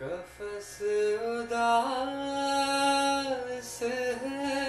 कफस 0.00 0.68
उदास 1.28 1.70
है 3.82 4.66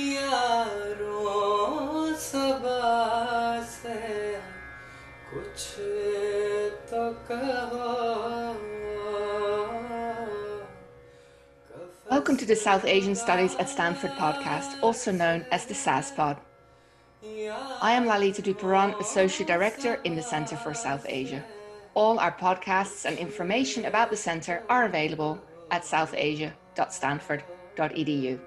यारों 0.00 2.12
सबास 2.26 3.72
है 3.86 4.20
कुछ 5.32 5.64
तो 6.92 7.02
कहो 7.30 7.88
Welcome 12.08 12.36
to 12.36 12.46
the 12.46 12.54
South 12.54 12.84
Asian 12.84 13.16
Studies 13.16 13.56
at 13.56 13.68
Stanford 13.68 14.12
podcast, 14.12 14.80
also 14.80 15.10
known 15.10 15.44
as 15.50 15.64
the 15.64 15.74
SAS 15.74 16.12
Pod. 16.12 16.36
I 17.82 17.92
am 17.92 18.06
Lalita 18.06 18.42
du 18.42 18.54
Perron, 18.54 18.94
Associate 19.00 19.46
Director 19.46 19.98
in 20.04 20.14
the 20.14 20.22
Center 20.22 20.56
for 20.56 20.74
South 20.74 21.04
Asia. 21.08 21.42
All 21.94 22.18
our 22.18 22.32
podcasts 22.32 23.04
and 23.04 23.16
information 23.18 23.84
about 23.84 24.10
the 24.10 24.16
Centre 24.16 24.64
are 24.68 24.84
available 24.84 25.40
at 25.70 25.82
southasia.stanford.edu. 25.82 28.40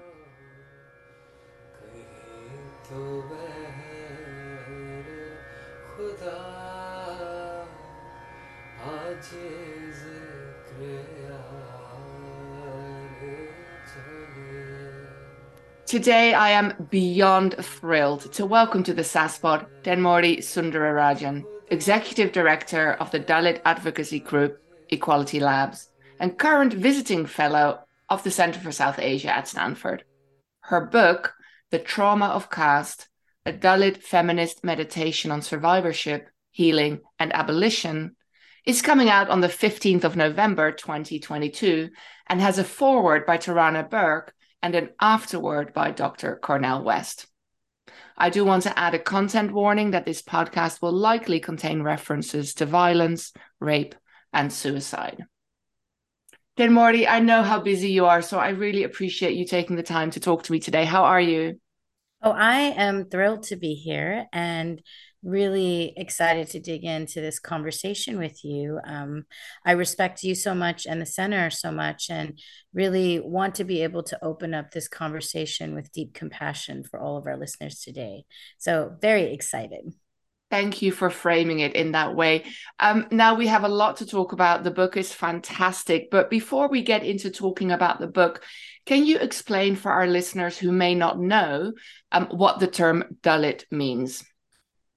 Today, 15.86 16.34
I 16.34 16.50
am 16.50 16.88
beyond 16.90 17.54
thrilled 17.60 18.32
to 18.32 18.46
welcome 18.46 18.82
to 18.82 18.94
the 18.94 19.04
SAS 19.04 19.38
Pod 19.38 19.66
Thenmozhi 19.84 20.38
Soundararajan, 20.38 21.44
Executive 21.68 22.30
Director 22.32 22.92
of 22.92 23.10
the 23.10 23.20
Dalit 23.20 23.60
Advocacy 23.64 24.20
Group 24.20 24.60
Equality 24.90 25.40
Labs 25.40 25.88
and 26.20 26.38
current 26.38 26.74
visiting 26.74 27.26
fellow 27.26 27.80
of 28.08 28.22
the 28.22 28.30
Center 28.30 28.60
for 28.60 28.70
South 28.70 28.98
Asia 28.98 29.34
at 29.34 29.48
Stanford. 29.48 30.04
Her 30.60 30.84
book, 30.84 31.34
The 31.70 31.78
Trauma 31.78 32.26
of 32.26 32.50
Caste, 32.50 33.08
a 33.46 33.52
Dalit 33.52 33.98
feminist 33.98 34.62
meditation 34.62 35.30
on 35.30 35.42
survivorship, 35.42 36.28
healing, 36.50 37.00
and 37.18 37.34
abolition, 37.34 38.16
is 38.66 38.82
coming 38.82 39.08
out 39.08 39.28
on 39.28 39.40
the 39.40 39.48
15th 39.48 40.04
of 40.04 40.16
November 40.16 40.72
2022 40.72 41.90
and 42.28 42.40
has 42.40 42.58
a 42.58 42.64
foreword 42.64 43.26
by 43.26 43.36
Tarana 43.36 43.88
Burke 43.88 44.34
and 44.62 44.74
an 44.74 44.90
afterword 45.00 45.74
by 45.74 45.90
Dr. 45.90 46.36
Cornel 46.36 46.82
West. 46.82 47.26
I 48.16 48.30
do 48.30 48.44
want 48.44 48.62
to 48.64 48.78
add 48.78 48.94
a 48.94 48.98
content 48.98 49.52
warning 49.52 49.90
that 49.90 50.04
this 50.04 50.22
podcast 50.22 50.80
will 50.80 50.92
likely 50.92 51.40
contain 51.40 51.82
references 51.82 52.54
to 52.54 52.66
violence, 52.66 53.32
rape, 53.60 53.94
and 54.32 54.52
suicide. 54.52 55.24
Thenmozhi, 56.56 57.08
I 57.08 57.18
know 57.18 57.42
how 57.42 57.60
busy 57.60 57.88
you 57.88 58.06
are, 58.06 58.22
so 58.22 58.38
I 58.38 58.50
really 58.50 58.84
appreciate 58.84 59.34
you 59.34 59.44
taking 59.44 59.74
the 59.74 59.82
time 59.82 60.12
to 60.12 60.20
talk 60.20 60.44
to 60.44 60.52
me 60.52 60.60
today. 60.60 60.84
How 60.84 61.04
are 61.04 61.20
you? 61.20 61.60
Oh, 62.22 62.30
I 62.30 62.58
am 62.76 63.06
thrilled 63.10 63.42
to 63.44 63.56
be 63.56 63.74
here 63.74 64.26
and 64.32 64.80
really 65.24 65.92
excited 65.96 66.48
to 66.48 66.60
dig 66.60 66.84
into 66.84 67.20
this 67.20 67.38
conversation 67.38 68.18
with 68.18 68.44
you. 68.44 68.78
Um, 68.86 69.24
I 69.64 69.72
respect 69.72 70.22
you 70.22 70.34
so 70.34 70.54
much 70.54 70.86
and 70.86 71.00
the 71.00 71.06
center 71.06 71.50
so 71.50 71.72
much, 71.72 72.10
and 72.10 72.38
really 72.72 73.20
want 73.20 73.56
to 73.56 73.64
be 73.64 73.82
able 73.82 74.02
to 74.04 74.24
open 74.24 74.54
up 74.54 74.70
this 74.70 74.88
conversation 74.88 75.74
with 75.74 75.92
deep 75.92 76.14
compassion 76.14 76.84
for 76.84 77.00
all 77.00 77.16
of 77.16 77.26
our 77.26 77.36
listeners 77.36 77.80
today. 77.80 78.24
So, 78.58 78.96
very 79.00 79.32
excited. 79.32 79.92
Thank 80.50 80.82
you 80.82 80.92
for 80.92 81.10
framing 81.10 81.60
it 81.60 81.74
in 81.74 81.92
that 81.92 82.14
way. 82.14 82.44
Um, 82.78 83.08
now 83.10 83.34
we 83.34 83.48
have 83.48 83.64
a 83.64 83.68
lot 83.68 83.96
to 83.96 84.06
talk 84.06 84.32
about. 84.32 84.62
The 84.62 84.70
book 84.70 84.96
is 84.96 85.12
fantastic. 85.12 86.10
But 86.10 86.30
before 86.30 86.68
we 86.68 86.82
get 86.82 87.02
into 87.02 87.30
talking 87.30 87.72
about 87.72 87.98
the 87.98 88.06
book, 88.06 88.42
can 88.86 89.04
you 89.04 89.18
explain 89.18 89.74
for 89.74 89.90
our 89.90 90.06
listeners 90.06 90.56
who 90.56 90.70
may 90.70 90.94
not 90.94 91.18
know 91.18 91.72
um, 92.12 92.26
what 92.26 92.60
the 92.60 92.68
term 92.68 93.16
Dalit 93.22 93.64
means? 93.72 94.22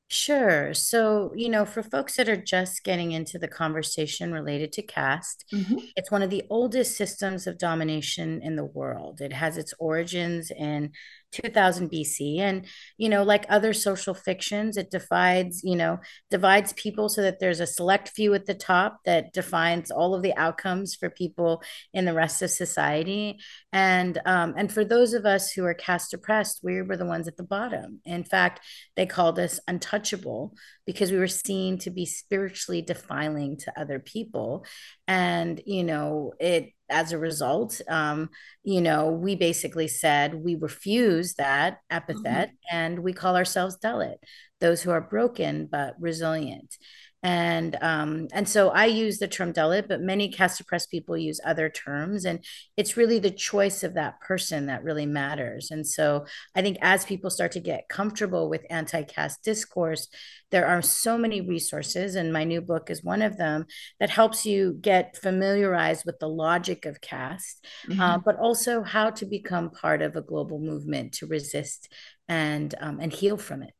Sure. 0.10 0.74
So, 0.74 1.34
you 1.36 1.50
know, 1.50 1.66
for 1.66 1.84
folks 1.84 2.16
that 2.16 2.30
are 2.30 2.42
just 2.42 2.86
getting 2.86 3.12
into 3.12 3.38
the 3.38 3.48
conversation 3.48 4.32
related 4.32 4.72
to 4.74 4.82
caste, 4.82 5.44
mm-hmm. 5.54 5.80
it's 5.98 6.10
one 6.10 6.22
of 6.22 6.30
the 6.30 6.44
oldest 6.50 6.96
systems 6.96 7.46
of 7.46 7.58
domination 7.58 8.42
in 8.42 8.56
the 8.56 8.64
world. 8.64 9.20
It 9.20 9.34
has 9.34 9.58
its 9.58 9.74
origins 9.80 10.50
in 10.50 10.94
2000 11.32 11.90
BC. 11.90 12.40
And, 12.40 12.66
you 12.98 13.10
know, 13.10 13.24
like 13.24 13.46
other 13.50 13.74
social 13.74 14.14
fictions, 14.14 14.78
it 14.78 14.92
divides, 14.92 15.62
you 15.64 15.76
know, 15.76 16.00
divides 16.30 16.74
people 16.74 17.10
so 17.10 17.22
that 17.22 17.40
there's 17.40 17.60
a 17.60 17.68
select 17.68 18.10
few 18.10 18.34
at 18.34 18.46
the 18.46 18.54
top 18.54 19.00
that 19.06 19.34
defines 19.34 19.92
all 19.92 20.16
of 20.16 20.22
the 20.22 20.36
outcomes 20.36 20.96
for 20.96 21.10
people 21.10 21.62
in 21.94 22.06
the 22.06 22.14
rest 22.14 22.42
of 22.42 22.50
society. 22.50 23.40
And, 23.72 24.20
um, 24.26 24.54
and 24.58 24.72
for 24.72 24.84
those 24.84 25.14
of 25.14 25.26
us 25.26 25.52
who 25.52 25.66
are 25.66 25.74
caste 25.74 26.14
oppressed, 26.14 26.62
we 26.64 26.82
were 26.82 26.98
the 26.98 27.06
ones 27.06 27.28
at 27.28 27.38
the 27.38 27.44
bottom. 27.44 28.00
In 28.06 28.24
fact, 28.24 28.62
they 28.96 29.06
called 29.06 29.40
us 29.40 29.60
untouchable 29.68 30.54
because 30.88 31.12
we 31.12 31.20
were 31.20 31.28
seen 31.28 31.78
to 31.80 31.92
be 31.92 32.06
spiritually 32.06 32.82
defiling 32.82 33.58
to 33.58 33.80
other 33.80 34.00
people. 34.00 34.66
And, 35.08 35.62
you 35.66 35.84
know, 35.84 36.34
it, 36.40 36.72
as 36.90 37.12
a 37.12 37.18
result, 37.18 37.82
um, 37.90 38.30
you 38.64 38.80
know, 38.80 39.12
we 39.12 39.36
basically 39.36 39.90
said 39.90 40.34
we 40.34 40.56
refuse 40.56 41.36
that 41.36 41.80
epithet 41.92 42.50
mm-hmm. 42.50 42.76
and 42.76 43.00
we 43.00 43.12
call 43.12 43.36
ourselves 43.36 43.78
Dalit, 43.84 44.16
those 44.62 44.82
who 44.82 44.92
are 44.92 45.02
broken 45.02 45.68
but 45.70 45.96
resilient 46.00 46.78
and 47.24 47.76
um, 47.82 48.28
and 48.32 48.48
so 48.48 48.70
I 48.70 48.86
use 48.86 49.18
the 49.18 49.28
term 49.28 49.52
Dalit, 49.52 49.88
but 49.88 50.02
many 50.02 50.30
caste 50.30 50.62
oppressed 50.62 50.92
people 50.92 51.18
use 51.18 51.42
other 51.44 51.68
terms, 51.68 52.26
and 52.26 52.44
it's 52.78 52.96
really 52.96 53.18
the 53.18 53.32
choice 53.32 53.84
of 53.84 53.96
that 53.96 54.22
person 54.22 54.68
that 54.68 54.84
really 54.84 55.08
matters. 55.08 55.72
And 55.72 55.86
so 55.86 56.26
I 56.56 56.62
think 56.62 56.78
as 56.82 57.06
people 57.06 57.30
start 57.30 57.54
to 57.54 57.60
get 57.60 57.90
comfortable 57.90 58.50
with 58.50 58.66
anti-caste 58.70 59.44
discourse, 59.44 60.08
there 60.52 60.68
are 60.68 60.82
so 60.82 61.18
many 61.18 61.42
resources, 61.42 62.16
and 62.16 62.32
my 62.32 62.44
new 62.44 62.62
book 62.62 62.90
is 62.92 63.04
one 63.04 63.24
of 63.24 63.38
them 63.38 63.66
that 64.00 64.12
helps 64.12 64.46
you 64.46 64.78
get 64.80 65.18
familiarized 65.18 66.06
with 66.06 66.20
the 66.20 66.30
logic 66.30 66.86
of 66.86 67.02
caste, 67.02 67.66
uh, 67.86 67.92
mm-hmm. 67.92 68.02
uh, 68.02 68.18
but 68.20 68.38
also 68.38 68.84
how 68.84 69.10
to 69.10 69.26
become 69.26 69.72
part 69.72 70.04
of 70.04 70.16
a 70.16 70.22
global 70.22 70.60
movement 70.60 71.14
to 71.14 71.26
resist 71.26 71.92
and 72.28 72.76
um, 72.80 73.00
and 73.00 73.12
heal 73.12 73.38
from 73.38 73.64
it. 73.64 73.74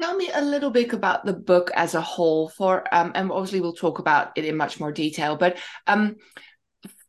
Tell 0.00 0.16
me 0.16 0.30
a 0.32 0.40
little 0.40 0.70
bit 0.70 0.94
about 0.94 1.26
the 1.26 1.34
book 1.34 1.70
as 1.74 1.94
a 1.94 2.00
whole, 2.00 2.48
for 2.48 2.82
um, 2.94 3.12
and 3.14 3.30
obviously 3.30 3.60
we'll 3.60 3.74
talk 3.74 3.98
about 3.98 4.32
it 4.36 4.46
in 4.46 4.56
much 4.56 4.80
more 4.80 4.92
detail. 4.92 5.36
But 5.36 5.58
um, 5.86 6.16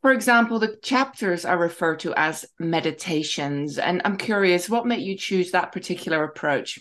for 0.02 0.12
example, 0.12 0.58
the 0.58 0.76
chapters 0.82 1.46
are 1.46 1.56
referred 1.56 2.00
to 2.00 2.12
as 2.14 2.44
meditations, 2.58 3.78
and 3.78 4.02
I'm 4.04 4.18
curious, 4.18 4.68
what 4.68 4.86
made 4.86 5.00
you 5.00 5.16
choose 5.16 5.52
that 5.52 5.72
particular 5.72 6.22
approach? 6.22 6.80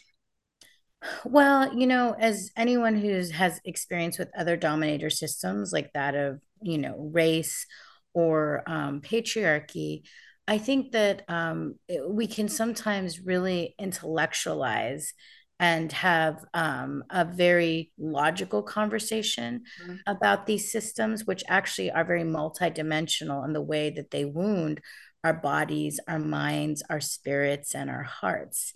Well, 1.24 1.74
you 1.74 1.88
know, 1.88 2.14
as 2.20 2.52
anyone 2.58 2.96
who 2.96 3.24
has 3.32 3.62
experience 3.64 4.20
with 4.20 4.30
other 4.38 4.58
dominator 4.58 5.10
systems 5.10 5.72
like 5.72 5.94
that 5.94 6.16
of, 6.16 6.42
you 6.62 6.78
know, 6.78 7.10
race 7.14 7.66
or 8.14 8.64
um, 8.68 9.00
patriarchy, 9.02 10.02
I 10.48 10.58
think 10.58 10.92
that 10.92 11.24
um, 11.30 11.76
we 12.06 12.28
can 12.28 12.50
sometimes 12.50 13.22
really 13.22 13.76
intellectualize 13.80 15.14
and 15.62 15.92
have 15.92 16.44
um, 16.56 17.04
a 17.12 17.24
very 17.24 17.92
logical 18.00 18.64
conversation 18.64 19.62
mm-hmm. 19.84 19.96
about 20.08 20.48
these 20.48 20.72
systems, 20.72 21.26
which 21.26 21.44
actually 21.48 21.92
are 21.92 22.04
very 22.04 22.24
multidimensional 22.24 23.46
in 23.46 23.54
the 23.54 23.62
way 23.62 23.92
that 23.92 24.10
they 24.10 24.26
wound 24.26 24.82
our 25.24 25.36
bodies, 25.36 26.00
our 26.08 26.18
minds, 26.18 26.82
our 26.90 27.00
spirits, 27.00 27.76
and 27.76 27.92
our 27.92 28.02
hearts. 28.02 28.74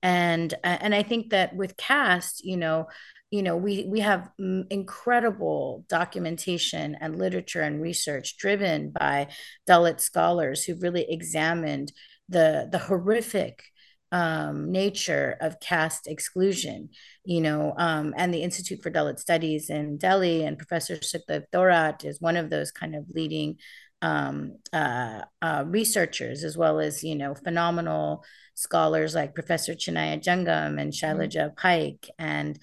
And 0.00 0.54
and 0.62 0.94
I 0.94 1.02
think 1.02 1.30
that 1.30 1.56
with 1.56 1.76
caste, 1.76 2.44
you 2.44 2.56
know, 2.56 2.86
you 3.32 3.42
know 3.42 3.56
we 3.56 3.84
we 3.88 3.98
have 3.98 4.30
incredible 4.70 5.84
documentation 5.88 6.96
and 7.00 7.18
literature 7.18 7.62
and 7.62 7.82
research 7.82 8.36
driven 8.38 8.90
by 8.90 9.26
Dalit 9.68 10.00
scholars 10.00 10.62
who've 10.62 10.84
really 10.84 11.10
examined 11.10 11.92
the 12.28 12.68
the 12.70 12.78
horrific 12.78 13.64
um, 14.12 14.72
nature 14.72 15.36
of 15.40 15.60
caste 15.60 16.06
exclusion, 16.06 16.90
you 17.24 17.40
know, 17.40 17.74
um, 17.76 18.14
and 18.16 18.32
the 18.32 18.42
Institute 18.42 18.82
for 18.82 18.90
Dalit 18.90 19.18
Studies 19.18 19.70
in 19.70 19.98
Delhi 19.98 20.44
and 20.44 20.58
Professor 20.58 20.96
Sukhdev 20.96 21.44
Thorat 21.52 22.04
is 22.04 22.20
one 22.20 22.36
of 22.36 22.50
those 22.50 22.70
kind 22.70 22.94
of 22.94 23.04
leading 23.12 23.56
um, 24.00 24.56
uh, 24.72 25.22
uh, 25.42 25.64
researchers, 25.66 26.44
as 26.44 26.56
well 26.56 26.80
as, 26.80 27.02
you 27.02 27.16
know, 27.16 27.34
phenomenal 27.34 28.24
scholars 28.54 29.14
like 29.14 29.34
Professor 29.34 29.74
Chinnaiah 29.74 30.22
Jangam 30.22 30.80
and 30.80 30.92
mm-hmm. 30.92 31.20
Shailaja 31.20 31.54
Paik 31.54 32.08
and 32.18 32.58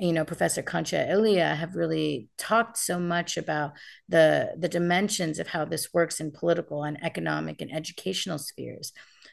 you 0.00 0.14
know 0.14 0.24
professor 0.24 0.62
Kancha 0.62 1.06
Ilaiah 1.10 1.54
have 1.54 1.76
really 1.76 2.28
talked 2.38 2.78
so 2.78 2.98
much 2.98 3.36
about 3.36 3.72
the 4.08 4.54
the 4.56 4.68
dimensions 4.68 5.38
of 5.38 5.48
how 5.48 5.66
this 5.66 5.92
works 5.92 6.20
in 6.20 6.32
political 6.32 6.84
and 6.84 7.02
economic 7.04 7.60
and 7.60 7.70
educational 7.70 8.38
spheres 8.38 8.92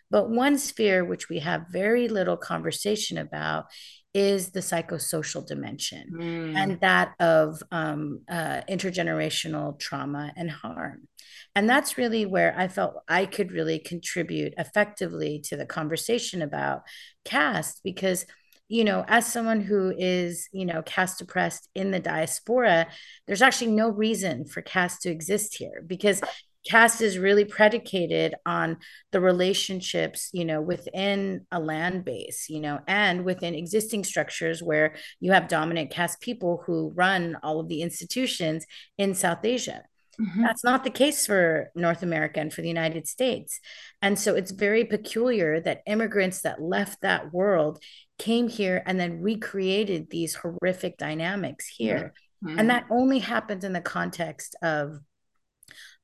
but 0.09 0.30
one 0.30 0.57
sphere 0.57 1.04
which 1.04 1.30
we 1.30 1.39
have 1.39 1.65
very 1.71 2.07
little 2.07 2.38
conversation 2.38 3.18
about 3.18 3.65
is 4.13 4.50
the 4.50 4.62
psychosocial 4.62 5.45
dimension 5.45 6.12
mm. 6.12 6.56
and 6.56 6.80
that 6.81 7.13
of 7.19 7.62
um, 7.71 8.21
uh, 8.27 8.62
intergenerational 8.68 9.77
trauma 9.80 10.31
and 10.36 10.50
harm. 10.50 11.07
And 11.56 11.69
that's 11.69 11.98
really 11.98 12.25
where 12.25 12.57
I 12.57 12.68
felt 12.68 12.95
I 13.07 13.25
could 13.25 13.51
really 13.51 13.80
contribute 13.80 14.54
effectively 14.57 15.42
to 15.45 15.57
the 15.57 15.65
conversation 15.65 16.42
about 16.42 16.81
caste 17.25 17.81
because 17.83 18.25
you 18.69 18.83
know, 18.83 19.06
as 19.07 19.25
someone 19.25 19.62
who 19.62 19.94
is, 19.98 20.50
you 20.51 20.65
know, 20.65 20.81
caste 20.81 21.21
oppressed 21.21 21.69
in 21.74 21.92
the 21.92 22.01
diaspora, 22.01 22.88
there's 23.25 23.42
actually 23.42 23.71
no 23.71 23.89
reason 23.89 24.45
for 24.45 24.62
caste 24.62 25.04
to 25.04 25.09
exist 25.09 25.56
here 25.56 25.81
because 25.88 26.21
caste 26.67 27.01
is 27.01 27.17
really 27.17 27.45
predicated 27.45 28.35
on 28.45 28.77
the 29.11 29.21
relationships 29.21 30.29
you 30.33 30.43
know 30.43 30.61
within 30.61 31.45
a 31.51 31.59
land 31.59 32.03
base 32.03 32.47
you 32.49 32.59
know 32.59 32.79
and 32.87 33.23
within 33.23 33.55
existing 33.55 34.03
structures 34.03 34.61
where 34.61 34.95
you 35.19 35.31
have 35.31 35.47
dominant 35.47 35.89
caste 35.89 36.19
people 36.19 36.63
who 36.65 36.91
run 36.95 37.37
all 37.41 37.59
of 37.59 37.69
the 37.69 37.81
institutions 37.81 38.65
in 38.97 39.15
south 39.15 39.45
asia 39.45 39.83
mm-hmm. 40.19 40.41
that's 40.41 40.63
not 40.63 40.83
the 40.83 40.89
case 40.89 41.25
for 41.25 41.71
north 41.73 42.03
america 42.03 42.39
and 42.39 42.51
for 42.51 42.61
the 42.61 42.67
united 42.67 43.07
states 43.07 43.59
and 44.01 44.19
so 44.19 44.35
it's 44.35 44.51
very 44.51 44.83
peculiar 44.83 45.61
that 45.61 45.83
immigrants 45.87 46.41
that 46.41 46.61
left 46.61 47.01
that 47.01 47.31
world 47.33 47.81
came 48.19 48.49
here 48.49 48.83
and 48.85 48.99
then 48.99 49.21
recreated 49.21 50.09
these 50.09 50.35
horrific 50.35 50.97
dynamics 50.97 51.67
here 51.67 52.13
mm-hmm. 52.43 52.59
and 52.59 52.69
that 52.69 52.85
only 52.89 53.19
happens 53.19 53.63
in 53.63 53.71
the 53.71 53.79
context 53.81 54.55
of 54.61 54.99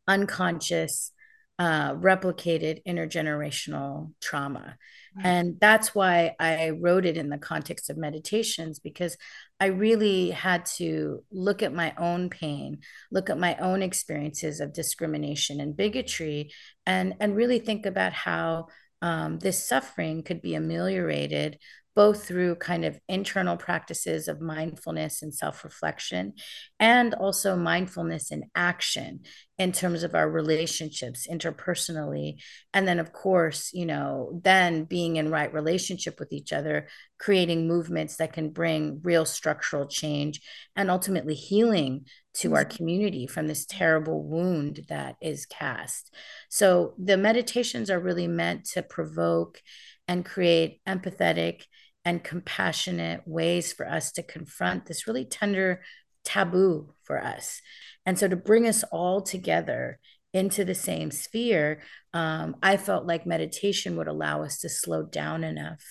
unconscious, 0.07 1.11
uh, 1.59 1.93
replicated 1.93 2.81
intergenerational 2.85 4.11
trauma. 4.21 4.75
Right. 5.15 5.25
And 5.25 5.59
that's 5.59 5.93
why 5.93 6.35
I 6.39 6.71
wrote 6.71 7.05
it 7.05 7.17
in 7.17 7.29
the 7.29 7.37
context 7.37 7.89
of 7.89 7.97
meditations, 7.97 8.79
because 8.79 9.15
I 9.59 9.67
really 9.67 10.31
had 10.31 10.65
to 10.77 11.23
look 11.31 11.61
at 11.61 11.73
my 11.73 11.93
own 11.97 12.29
pain, 12.29 12.79
look 13.11 13.29
at 13.29 13.37
my 13.37 13.55
own 13.57 13.83
experiences 13.83 14.59
of 14.59 14.73
discrimination 14.73 15.59
and 15.59 15.77
bigotry, 15.77 16.51
and, 16.85 17.13
and 17.19 17.35
really 17.35 17.59
think 17.59 17.85
about 17.85 18.13
how 18.13 18.67
um, 19.03 19.37
this 19.37 19.63
suffering 19.63 20.23
could 20.23 20.41
be 20.41 20.55
ameliorated 20.55 21.59
both 21.95 22.25
through 22.25 22.55
kind 22.55 22.85
of 22.85 22.99
internal 23.07 23.57
practices 23.57 24.27
of 24.27 24.41
mindfulness 24.41 25.21
and 25.21 25.33
self 25.33 25.63
reflection, 25.63 26.33
and 26.79 27.13
also 27.13 27.55
mindfulness 27.55 28.31
in 28.31 28.43
action 28.55 29.21
in 29.59 29.71
terms 29.71 30.01
of 30.03 30.15
our 30.15 30.29
relationships 30.29 31.27
interpersonally. 31.29 32.41
And 32.73 32.87
then, 32.87 32.99
of 32.99 33.13
course, 33.13 33.71
you 33.73 33.85
know, 33.85 34.41
then 34.43 34.85
being 34.85 35.17
in 35.17 35.29
right 35.29 35.53
relationship 35.53 36.19
with 36.19 36.33
each 36.33 36.51
other, 36.51 36.87
creating 37.19 37.67
movements 37.67 38.17
that 38.17 38.33
can 38.33 38.49
bring 38.49 38.99
real 39.03 39.25
structural 39.25 39.87
change 39.87 40.41
and 40.75 40.89
ultimately 40.89 41.35
healing 41.35 42.05
to 42.33 42.55
our 42.55 42.65
community 42.65 43.27
from 43.27 43.47
this 43.47 43.65
terrible 43.65 44.23
wound 44.23 44.81
that 44.89 45.15
is 45.21 45.45
caste. 45.45 46.13
So 46.49 46.95
the 46.97 47.17
meditations 47.17 47.91
are 47.91 47.99
really 47.99 48.27
meant 48.27 48.65
to 48.71 48.81
provoke 48.81 49.61
and 50.07 50.25
create 50.25 50.81
empathetic 50.87 51.63
and 52.05 52.23
compassionate 52.23 53.21
ways 53.25 53.71
for 53.71 53.87
us 53.87 54.11
to 54.13 54.23
confront 54.23 54.85
this 54.85 55.07
really 55.07 55.25
tender 55.25 55.81
taboo 56.23 56.93
for 57.03 57.23
us. 57.23 57.61
And 58.05 58.17
so 58.17 58.27
to 58.27 58.35
bring 58.35 58.67
us 58.67 58.83
all 58.91 59.21
together 59.21 59.99
into 60.33 60.65
the 60.65 60.75
same 60.75 61.11
sphere, 61.11 61.81
um, 62.13 62.55
I 62.61 62.77
felt 62.77 63.05
like 63.05 63.25
meditation 63.25 63.95
would 63.97 64.07
allow 64.07 64.43
us 64.43 64.59
to 64.59 64.69
slow 64.69 65.03
down 65.03 65.43
enough, 65.43 65.83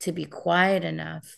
to 0.00 0.12
be 0.12 0.24
quiet 0.24 0.84
enough, 0.84 1.36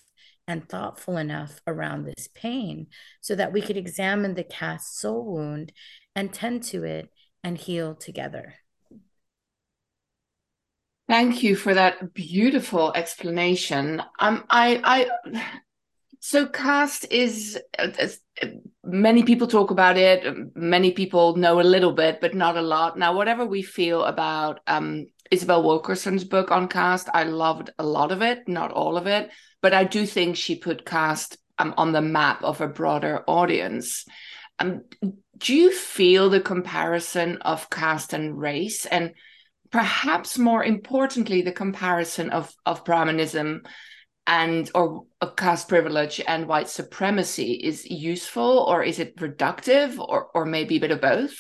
and 0.49 0.67
thoughtful 0.67 1.19
enough 1.19 1.61
around 1.67 2.05
this 2.05 2.26
pain 2.35 2.87
so 3.20 3.35
that 3.35 3.53
we 3.53 3.61
could 3.61 3.76
examine 3.76 4.35
the 4.35 4.43
caste 4.43 4.99
soul 4.99 5.25
wound 5.26 5.73
and 6.17 6.32
tend 6.32 6.62
to 6.62 6.85
it 6.85 7.11
and 7.44 7.59
heal 7.59 7.94
together. 7.94 8.55
Thank 11.08 11.43
you 11.43 11.56
for 11.56 11.72
that 11.72 12.12
beautiful 12.12 12.93
explanation. 12.94 14.02
Um, 14.19 14.44
I, 14.50 15.08
I, 15.32 15.43
so 16.20 16.46
caste 16.46 17.06
is 17.10 17.58
many 18.84 19.22
people 19.22 19.46
talk 19.46 19.70
about 19.70 19.96
it. 19.96 20.26
Many 20.55 20.93
people 20.93 21.37
know 21.37 21.60
a 21.60 21.62
little 21.62 21.93
bit, 21.93 22.20
but 22.20 22.34
not 22.34 22.58
a 22.58 22.62
lot. 22.62 22.99
Now, 22.99 23.16
whatever 23.16 23.46
we 23.46 23.62
feel 23.62 24.05
about 24.05 24.60
um, 24.66 25.06
Isabel 25.31 25.62
Wilkerson's 25.62 26.25
book 26.25 26.50
on 26.50 26.69
caste, 26.69 27.08
I 27.14 27.22
loved 27.22 27.70
a 27.78 27.84
lot 27.84 28.12
of 28.12 28.20
it, 28.20 28.46
not 28.46 28.70
all 28.70 28.99
of 28.99 29.06
it, 29.06 29.31
but 29.62 29.72
I 29.72 29.84
do 29.84 30.05
think 30.05 30.37
she 30.37 30.56
put 30.56 30.84
caste 30.84 31.38
um, 31.58 31.72
on 31.78 31.93
the 31.93 32.02
map 32.02 32.43
of 32.44 32.60
a 32.60 32.69
broader 32.69 33.25
audience. 33.26 34.05
Um, 34.58 34.82
do 35.38 35.55
you 35.55 35.72
feel 35.72 36.28
the 36.28 36.40
comparison 36.40 37.38
of 37.38 37.70
caste 37.70 38.12
and 38.12 38.38
race 38.38 38.84
and 38.84 39.14
perhaps 39.70 40.38
more 40.38 40.65
importantly, 40.65 41.43
the 41.43 41.53
comparison 41.53 42.31
of, 42.31 42.53
of 42.67 42.85
Brahmanism 42.85 43.62
and 44.26 44.70
or 44.75 45.05
of 45.20 45.37
caste 45.37 45.69
privilege 45.69 46.20
and 46.26 46.47
white 46.47 46.69
supremacy 46.69 47.53
is 47.53 47.87
useful 47.87 48.59
or 48.69 48.82
is 48.82 48.99
it 48.99 49.17
reductive 49.17 49.99
or 49.99 50.29
or 50.35 50.44
maybe 50.44 50.76
a 50.76 50.81
bit 50.81 50.91
of 50.91 51.00
both? 51.00 51.35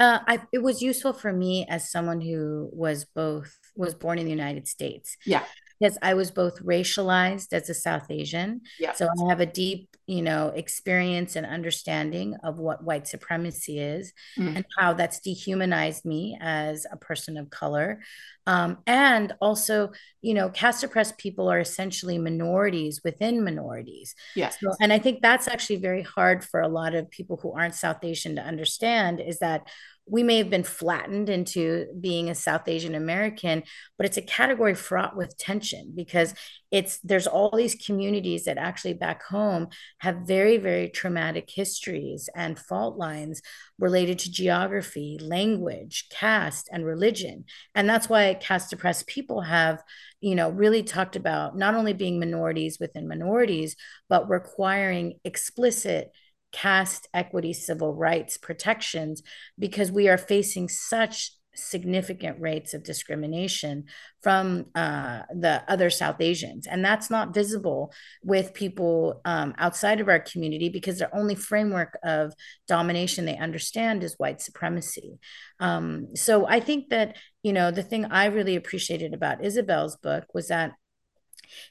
Uh, 0.00 0.18
I, 0.26 0.40
it 0.52 0.62
was 0.62 0.82
useful 0.82 1.12
for 1.12 1.32
me 1.32 1.66
as 1.68 1.90
someone 1.90 2.20
who 2.20 2.68
was 2.72 3.04
both 3.04 3.56
was 3.76 3.94
born 3.94 4.18
in 4.18 4.24
the 4.24 4.30
United 4.30 4.66
States. 4.66 5.16
Yeah 5.24 5.44
because 5.78 5.98
I 6.02 6.14
was 6.14 6.30
both 6.30 6.62
racialized 6.62 7.52
as 7.52 7.70
a 7.70 7.74
South 7.74 8.10
Asian. 8.10 8.62
Yeah. 8.78 8.92
So 8.94 9.06
I 9.06 9.28
have 9.28 9.40
a 9.40 9.46
deep, 9.46 9.96
you 10.08 10.22
know, 10.22 10.48
experience 10.48 11.36
and 11.36 11.44
understanding 11.44 12.34
of 12.42 12.58
what 12.58 12.82
white 12.82 13.06
supremacy 13.06 13.78
is 13.78 14.14
mm. 14.38 14.56
and 14.56 14.64
how 14.78 14.94
that's 14.94 15.20
dehumanized 15.20 16.06
me 16.06 16.38
as 16.40 16.86
a 16.90 16.96
person 16.96 17.36
of 17.36 17.50
color. 17.50 18.00
Um, 18.46 18.78
and 18.86 19.34
also, 19.42 19.92
you 20.22 20.32
know, 20.32 20.48
caste 20.48 20.82
oppressed 20.82 21.18
people 21.18 21.50
are 21.50 21.60
essentially 21.60 22.16
minorities 22.16 23.02
within 23.04 23.44
minorities. 23.44 24.14
Yes. 24.34 24.56
So, 24.58 24.72
and 24.80 24.94
I 24.94 24.98
think 24.98 25.20
that's 25.20 25.46
actually 25.46 25.76
very 25.76 26.02
hard 26.02 26.42
for 26.42 26.60
a 26.62 26.68
lot 26.68 26.94
of 26.94 27.10
people 27.10 27.36
who 27.36 27.52
aren't 27.52 27.74
South 27.74 28.02
Asian 28.02 28.36
to 28.36 28.42
understand 28.42 29.20
is 29.20 29.40
that 29.40 29.68
we 30.10 30.22
may 30.22 30.38
have 30.38 30.50
been 30.50 30.64
flattened 30.64 31.28
into 31.28 31.86
being 32.00 32.28
a 32.30 32.34
South 32.34 32.66
Asian 32.68 32.94
American, 32.94 33.62
but 33.96 34.06
it's 34.06 34.16
a 34.16 34.22
category 34.22 34.74
fraught 34.74 35.16
with 35.16 35.36
tension 35.36 35.92
because 35.94 36.34
it's 36.70 36.98
there's 36.98 37.26
all 37.26 37.56
these 37.56 37.74
communities 37.74 38.44
that 38.44 38.58
actually 38.58 38.94
back 38.94 39.22
home 39.24 39.68
have 39.98 40.26
very, 40.26 40.58
very 40.58 40.88
traumatic 40.88 41.48
histories 41.50 42.28
and 42.34 42.58
fault 42.58 42.98
lines 42.98 43.40
related 43.78 44.18
to 44.18 44.30
geography, 44.30 45.18
language, 45.20 46.06
caste, 46.10 46.68
and 46.72 46.84
religion. 46.84 47.44
And 47.74 47.88
that's 47.88 48.08
why 48.08 48.34
caste 48.34 48.72
oppressed 48.72 49.06
people 49.06 49.42
have, 49.42 49.82
you 50.20 50.34
know, 50.34 50.50
really 50.50 50.82
talked 50.82 51.16
about 51.16 51.56
not 51.56 51.74
only 51.74 51.92
being 51.92 52.18
minorities 52.18 52.78
within 52.78 53.08
minorities, 53.08 53.76
but 54.08 54.28
requiring 54.28 55.14
explicit 55.24 56.12
caste 56.52 57.08
equity 57.12 57.52
civil 57.52 57.94
rights 57.94 58.36
protections 58.36 59.22
because 59.58 59.92
we 59.92 60.08
are 60.08 60.18
facing 60.18 60.68
such 60.68 61.32
significant 61.58 62.40
rates 62.40 62.72
of 62.72 62.84
discrimination 62.84 63.84
from 64.22 64.66
uh, 64.74 65.22
the 65.34 65.62
other 65.68 65.90
South 65.90 66.20
Asians. 66.20 66.66
And 66.66 66.84
that's 66.84 67.10
not 67.10 67.34
visible 67.34 67.92
with 68.22 68.54
people 68.54 69.20
um, 69.24 69.54
outside 69.58 70.00
of 70.00 70.08
our 70.08 70.20
community 70.20 70.68
because 70.68 70.98
their 70.98 71.14
only 71.14 71.34
framework 71.34 71.98
of 72.04 72.32
domination 72.66 73.24
they 73.24 73.36
understand 73.36 74.04
is 74.04 74.14
white 74.18 74.40
supremacy. 74.40 75.18
Um, 75.60 76.14
so 76.14 76.46
I 76.46 76.60
think 76.60 76.90
that, 76.90 77.16
you 77.42 77.52
know, 77.52 77.70
the 77.70 77.82
thing 77.82 78.06
I 78.06 78.26
really 78.26 78.56
appreciated 78.56 79.12
about 79.12 79.44
Isabel's 79.44 79.96
book 79.96 80.24
was 80.34 80.48
that 80.48 80.72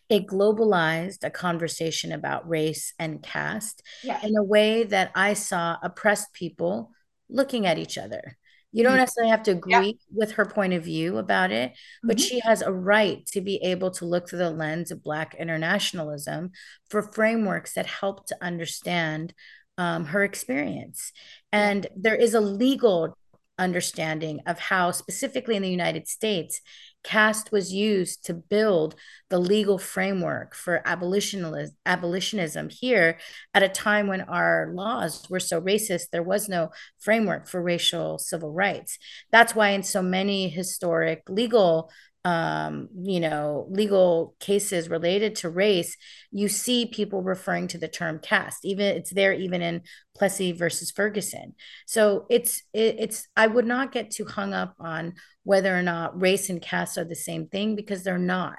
it 0.10 0.28
globalized 0.28 1.24
a 1.24 1.30
conversation 1.30 2.12
about 2.12 2.48
race 2.48 2.94
and 3.00 3.22
caste 3.22 3.82
yeah. 4.04 4.20
in 4.24 4.36
a 4.38 4.44
way 4.44 4.84
that 4.84 5.12
I 5.16 5.34
saw 5.34 5.78
oppressed 5.82 6.34
people 6.34 6.92
looking 7.30 7.66
at 7.66 7.78
each 7.78 7.98
other. 7.98 8.38
You 8.72 8.84
don't 8.84 8.94
mm-hmm. 8.94 9.00
necessarily 9.00 9.32
have 9.32 9.44
to 9.44 9.52
agree 9.52 9.74
yeah. 9.74 9.92
with 10.14 10.34
her 10.34 10.46
point 10.46 10.74
of 10.74 10.84
view 10.84 11.18
about 11.18 11.52
it, 11.52 11.74
but 12.04 12.18
mm-hmm. 12.18 12.24
she 12.24 12.40
has 12.42 12.62
a 12.62 12.72
right 12.72 13.26
to 13.28 13.42
be 13.42 13.58
able 13.64 13.92
to 13.92 14.06
look 14.06 14.30
through 14.30 14.40
the 14.40 14.52
lens 14.52 14.92
of 14.92 15.04
Black 15.04 15.36
internationalism 15.36 16.52
for 16.90 17.02
frameworks 17.02 17.74
that 17.74 17.86
help 17.86 18.28
to 18.28 18.38
understand 18.42 19.34
um, 19.78 20.06
her 20.06 20.24
experience. 20.24 21.12
And 21.52 21.88
there 21.96 22.16
is 22.16 22.34
a 22.34 22.42
legal 22.42 23.18
understanding 23.58 24.42
of 24.46 24.60
how, 24.60 24.92
specifically 24.92 25.56
in 25.56 25.64
the 25.64 25.70
United 25.70 26.08
States, 26.08 26.62
caste 27.04 27.52
was 27.52 27.74
used 27.74 28.26
to 28.26 28.34
build 28.34 28.96
the 29.30 29.40
legal 29.40 29.78
framework 29.78 30.56
for 30.56 30.82
abolitionism, 30.86 31.76
abolitionism 31.86 32.70
here 32.70 33.18
at 33.54 33.64
a 33.64 33.70
time 33.70 34.08
when 34.08 34.22
our 34.22 34.72
laws 34.74 35.30
were 35.30 35.40
so 35.40 35.62
racist, 35.62 36.10
there 36.12 36.24
was 36.24 36.50
no 36.50 36.70
framework 37.00 37.48
for 37.48 37.62
racial 37.62 38.18
civil 38.18 38.52
rights. 38.52 38.98
That's 39.32 39.56
why, 39.56 39.70
in 39.70 39.84
so 39.84 40.02
many 40.02 40.50
historic 40.50 41.24
legal 41.30 41.92
um, 42.28 42.90
you 42.94 43.22
know, 43.22 43.68
legal 43.70 44.36
cases 44.42 44.90
related 44.90 45.34
to 45.38 45.50
race, 45.50 45.96
you 46.30 46.50
see 46.50 46.86
people 46.86 47.22
referring 47.22 47.70
to 47.70 47.78
the 47.78 47.88
term 47.88 48.20
caste. 48.20 48.66
Even 48.66 48.98
it's 48.98 49.12
there 49.12 49.32
even 49.32 49.62
in 49.62 49.84
Plessy 50.14 50.52
versus 50.52 50.92
Ferguson. 50.92 51.56
So 51.86 52.26
it's 52.30 52.64
it, 52.74 52.98
it's 53.00 53.30
I 53.38 53.48
would 53.48 53.66
not 53.66 53.94
get 53.94 54.12
too 54.12 54.26
hung 54.26 54.54
up 54.54 54.76
on 54.78 55.14
whether 55.44 55.74
or 55.74 55.82
not 55.82 56.22
race 56.22 56.50
and 56.50 56.62
caste 56.62 56.98
are 56.98 57.06
the 57.06 57.16
same 57.16 57.48
thing 57.48 57.78
because 57.78 58.04
they're 58.04 58.18
not. 58.18 58.58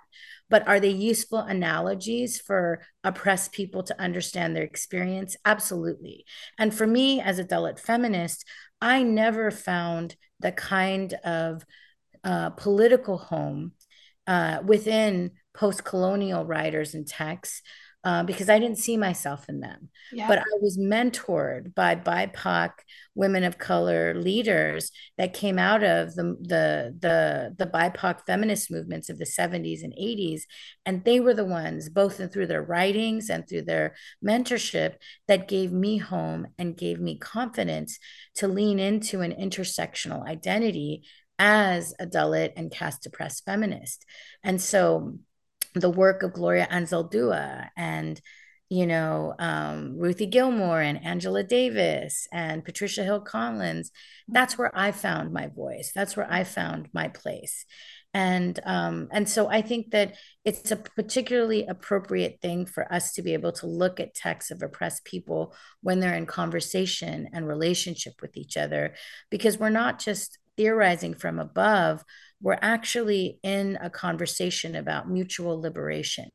But 0.49 0.67
are 0.67 0.81
they 0.81 0.89
useful 0.89 1.41
analogies 1.41 2.41
for 2.41 2.81
oppressed 3.05 3.53
people 3.53 3.83
to 3.83 4.01
understand 4.01 4.57
their 4.57 4.63
experience? 4.63 5.37
Absolutely. 5.45 6.25
And 6.59 6.73
for 6.73 6.87
me 6.87 7.21
as 7.21 7.39
a 7.39 7.45
Dalit 7.45 7.79
feminist, 7.79 8.47
I 8.81 9.03
never 9.03 9.51
found 9.51 10.17
the 10.41 10.53
kind 10.53 11.13
of 11.23 11.67
uh, 12.25 12.51
political 12.51 13.19
home 13.19 13.73
uh, 14.27 14.61
within 14.65 15.33
post 15.55 15.85
colonial 15.85 16.45
writers 16.45 16.95
and 16.95 17.07
texts 17.07 17.63
uh, 18.05 18.23
because 18.23 18.49
I 18.49 18.59
didn't 18.61 18.79
see 18.79 18.97
myself 18.97 19.49
in 19.49 19.61
them. 19.61 19.89
Yeah. 20.13 20.29
But 20.29 20.39
I 20.39 20.59
was 20.61 20.79
mentored 20.79 21.75
by 21.75 21.97
BIPOC 21.97 22.71
women 23.15 23.43
of 23.43 23.59
color 23.59 24.15
leaders 24.15 24.93
that 25.19 25.35
came 25.35 25.59
out 25.59 25.83
of 25.83 26.15
the, 26.15 26.37
the, 26.41 26.97
the, 26.99 27.55
the 27.59 27.67
BIPOC 27.67 28.21
feminist 28.25 28.71
movements 28.71 29.11
of 29.11 29.19
the 29.19 29.25
70s 29.25 29.83
and 29.83 29.93
80s. 29.93 30.43
And 30.87 31.05
they 31.05 31.19
were 31.19 31.35
the 31.35 31.45
ones, 31.45 31.89
both 31.89 32.33
through 32.33 32.47
their 32.47 32.63
writings 32.63 33.29
and 33.29 33.47
through 33.49 33.63
their 33.63 33.97
mentorship, 34.25 34.95
that 35.27 35.49
gave 35.49 35.73
me 35.73 35.99
home 35.99 36.47
and 36.57 36.77
gave 36.77 37.01
me 37.01 37.19
confidence 37.19 37.99
to 38.37 38.47
lean 38.47 38.79
into 38.79 39.23
an 39.23 39.33
intersectional 39.33 40.25
identity 40.27 41.03
as 41.39 41.95
a 41.99 42.07
Dalit 42.07 42.53
and 42.57 42.71
caste 42.71 43.07
oppressed 43.07 43.45
feminist. 43.45 44.05
And 44.43 44.61
so 44.61 45.15
the 45.75 45.91
work 45.91 46.23
of 46.23 46.33
Gloria 46.33 46.67
Anzaldúa 46.71 47.69
and 47.77 48.21
you 48.71 48.87
know 48.87 49.35
um, 49.39 49.97
Ruthie 49.97 50.27
Gilmore 50.27 50.81
and 50.81 51.03
Angela 51.05 51.43
Davis 51.43 52.27
and 52.33 52.65
Patricia 52.65 53.05
Hill 53.05 53.21
Collins. 53.21 53.91
That's 54.27 54.59
where 54.59 54.77
I 54.77 54.93
found 54.93 55.33
my 55.33 55.49
voice. 55.49 55.93
That's 55.95 56.17
where 56.17 56.31
I 56.31 56.45
found 56.45 56.89
my 56.93 57.09
place. 57.09 57.65
And 58.15 58.59
um, 58.65 59.09
and 59.13 59.29
so 59.29 59.49
I 59.49 59.61
think 59.61 59.91
that 59.91 60.17
it's 60.45 60.71
a 60.71 60.77
particularly 60.77 61.67
appropriate 61.67 62.39
thing 62.41 62.65
for 62.65 62.91
us 62.93 63.13
to 63.15 63.23
be 63.23 63.35
able 63.35 63.53
to 63.53 63.67
look 63.67 64.01
at 64.01 64.15
texts 64.15 64.51
of 64.51 64.63
oppressed 64.63 65.05
people 65.05 65.55
when 65.83 66.01
they're 66.01 66.15
in 66.15 66.27
conversation 66.27 67.29
and 67.33 67.47
relationship 67.47 68.15
with 68.23 68.37
each 68.37 68.57
other, 68.57 68.95
because 69.31 69.59
we're 69.59 69.69
not 69.69 69.99
just 69.99 70.38
theorizing 70.59 71.15
from 71.15 71.39
above, 71.39 72.05
we're 72.43 72.59
actually 72.61 73.39
in 73.43 73.79
a 73.81 73.89
conversation 73.89 74.77
about 74.77 75.11
mutual 75.11 75.59
liberation. 75.59 76.29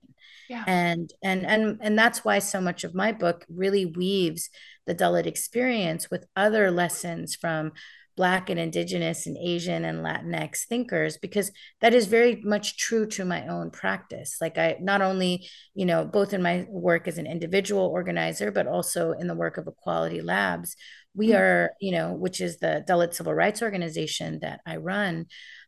Yeah. 0.50 0.64
And 0.68 1.10
and 1.24 1.46
and 1.46 1.78
and 1.82 1.98
that's 1.98 2.26
why 2.26 2.40
so 2.40 2.60
much 2.60 2.84
of 2.84 2.96
my 2.96 3.12
book 3.12 3.46
really 3.48 3.86
weaves 3.86 4.50
the 4.88 4.96
Dalit 4.96 5.26
experience 5.26 6.10
with 6.10 6.26
other 6.36 6.72
lessons 6.72 7.36
from 7.36 7.72
Black 8.16 8.50
and 8.50 8.60
Indigenous 8.60 9.26
and 9.26 9.38
Asian 9.38 9.86
and 9.86 10.06
Latinx 10.06 10.66
thinkers, 10.66 11.18
because 11.18 11.52
that 11.82 11.94
is 11.94 12.06
very 12.06 12.42
much 12.44 12.78
true 12.78 13.08
to 13.08 13.26
my 13.26 13.48
own 13.48 13.72
practice. 13.72 14.38
Like, 14.40 14.58
I 14.58 14.78
not 14.80 15.02
only, 15.02 15.48
you 15.74 15.86
know, 15.86 16.06
both 16.06 16.34
in 16.34 16.44
my 16.44 16.68
work 16.70 17.08
as 17.08 17.18
an 17.18 17.26
individual 17.26 17.86
organizer, 17.88 18.52
but 18.52 18.68
also 18.68 19.14
in 19.14 19.28
the 19.28 19.34
work 19.34 19.58
of 19.58 19.68
Equality 19.68 20.22
Labs, 20.22 20.76
we 21.16 21.30
mm-hmm. 21.30 21.38
are, 21.38 21.72
you 21.80 21.92
know, 21.92 22.14
which 22.14 22.42
is 22.42 22.60
the 22.60 22.84
Dalit 22.88 23.14
Civil 23.14 23.34
Rights 23.34 23.62
Organization 23.62 24.40
that 24.42 24.62
I 24.66 24.78
run 24.78 25.28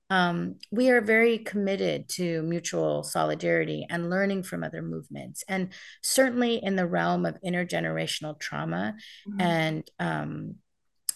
um, 0.10 0.56
we 0.72 0.90
are 0.90 1.02
very 1.02 1.40
committed 1.40 2.10
to 2.10 2.44
mutual 2.44 3.04
solidarity 3.04 3.88
and 3.90 4.10
learning 4.10 4.44
from 4.44 4.64
other 4.64 4.82
movements. 4.82 5.44
And 5.48 5.70
certainly 6.04 6.64
in 6.64 6.76
the 6.76 6.86
realm 6.86 7.26
of 7.26 7.42
intergenerational 7.42 8.40
trauma 8.40 8.96
mm-hmm. 9.28 9.42
and 9.42 9.92
um, 10.00 10.56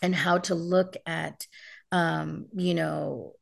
and 0.02 0.16
how 0.16 0.38
to 0.40 0.56
look 0.56 0.96
at 1.06 1.46
um, 1.92 2.46
you 2.56 2.76
know, 2.76 3.34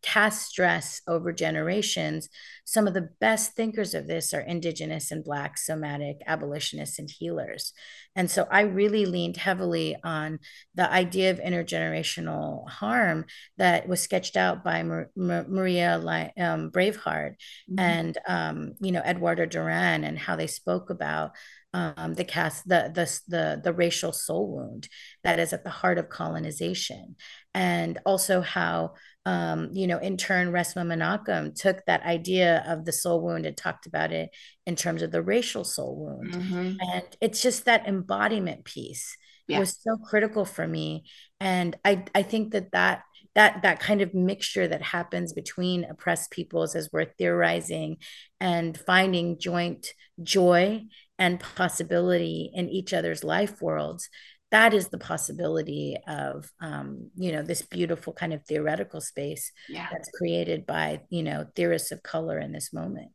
caste 0.00 0.48
stress 0.48 1.02
over 1.06 1.32
generations, 1.32 2.30
some 2.64 2.86
of 2.86 2.94
the 2.94 3.10
best 3.20 3.52
thinkers 3.52 3.92
of 3.94 4.06
this 4.06 4.32
are 4.32 4.40
Indigenous 4.40 5.10
and 5.10 5.22
Black 5.22 5.58
somatic 5.58 6.22
abolitionists 6.26 6.98
and 6.98 7.10
healers. 7.10 7.74
And 8.16 8.30
so 8.30 8.46
I 8.50 8.62
really 8.62 9.04
leaned 9.04 9.36
heavily 9.36 9.96
on 10.02 10.38
the 10.74 10.90
idea 10.90 11.30
of 11.30 11.40
intergenerational 11.40 12.68
harm 12.70 13.26
that 13.58 13.86
was 13.86 14.00
sketched 14.00 14.36
out 14.36 14.64
by 14.64 14.82
Mar- 14.82 15.10
Mar- 15.14 15.46
Maria 15.46 15.96
um, 16.38 16.70
Braveheart 16.70 17.34
mm-hmm. 17.70 17.78
and, 17.78 18.18
um, 18.26 18.72
you 18.80 18.92
know, 18.92 19.02
Eduardo 19.02 19.44
Duran 19.44 20.04
and 20.04 20.18
how 20.18 20.36
they 20.36 20.46
spoke 20.46 20.88
about 20.88 21.32
um, 21.72 22.14
the 22.14 22.24
caste 22.24 22.68
the, 22.68 22.90
the 22.92 23.20
the 23.28 23.60
the 23.62 23.72
racial 23.72 24.12
soul 24.12 24.48
wound 24.48 24.88
that 25.22 25.38
is 25.38 25.52
at 25.52 25.62
the 25.62 25.70
heart 25.70 25.98
of 25.98 26.08
colonization 26.08 27.16
and 27.54 27.98
also 28.06 28.40
how 28.40 28.94
um, 29.26 29.68
you 29.72 29.86
know 29.86 29.98
in 29.98 30.16
turn 30.16 30.52
resmaa 30.52 30.86
menakem 30.86 31.54
took 31.54 31.84
that 31.86 32.02
idea 32.02 32.64
of 32.66 32.84
the 32.84 32.92
soul 32.92 33.20
wound 33.20 33.46
and 33.46 33.56
talked 33.56 33.86
about 33.86 34.12
it 34.12 34.30
in 34.66 34.76
terms 34.76 35.02
of 35.02 35.10
the 35.10 35.22
racial 35.22 35.64
soul 35.64 35.96
wound 35.96 36.32
mm-hmm. 36.32 36.76
and 36.80 37.16
it's 37.20 37.42
just 37.42 37.64
that 37.64 37.86
embodiment 37.86 38.64
piece 38.64 39.16
yeah. 39.46 39.58
was 39.58 39.78
so 39.80 39.96
critical 39.96 40.44
for 40.44 40.66
me 40.66 41.04
and 41.38 41.76
i 41.84 42.04
i 42.14 42.22
think 42.22 42.52
that 42.52 42.72
that 42.72 43.02
that 43.34 43.62
that 43.62 43.78
kind 43.78 44.00
of 44.00 44.14
mixture 44.14 44.66
that 44.66 44.82
happens 44.82 45.32
between 45.32 45.84
oppressed 45.84 46.30
peoples 46.30 46.74
as 46.74 46.88
we're 46.92 47.04
theorizing 47.04 47.96
and 48.40 48.76
finding 48.76 49.38
joint 49.38 49.88
joy 50.22 50.82
and 51.18 51.38
possibility 51.38 52.50
in 52.54 52.68
each 52.68 52.92
other's 52.92 53.22
life 53.22 53.60
worlds 53.60 54.08
that 54.50 54.74
is 54.74 54.88
the 54.88 54.98
possibility 54.98 55.96
of 56.08 56.50
um, 56.60 57.10
you 57.16 57.32
know 57.32 57.42
this 57.42 57.62
beautiful 57.62 58.12
kind 58.12 58.32
of 58.32 58.44
theoretical 58.44 59.00
space 59.00 59.52
yeah. 59.68 59.86
that's 59.90 60.10
created 60.10 60.66
by 60.66 61.00
you 61.08 61.22
know 61.22 61.46
theorists 61.54 61.92
of 61.92 62.02
color 62.02 62.38
in 62.38 62.52
this 62.52 62.72
moment. 62.72 63.10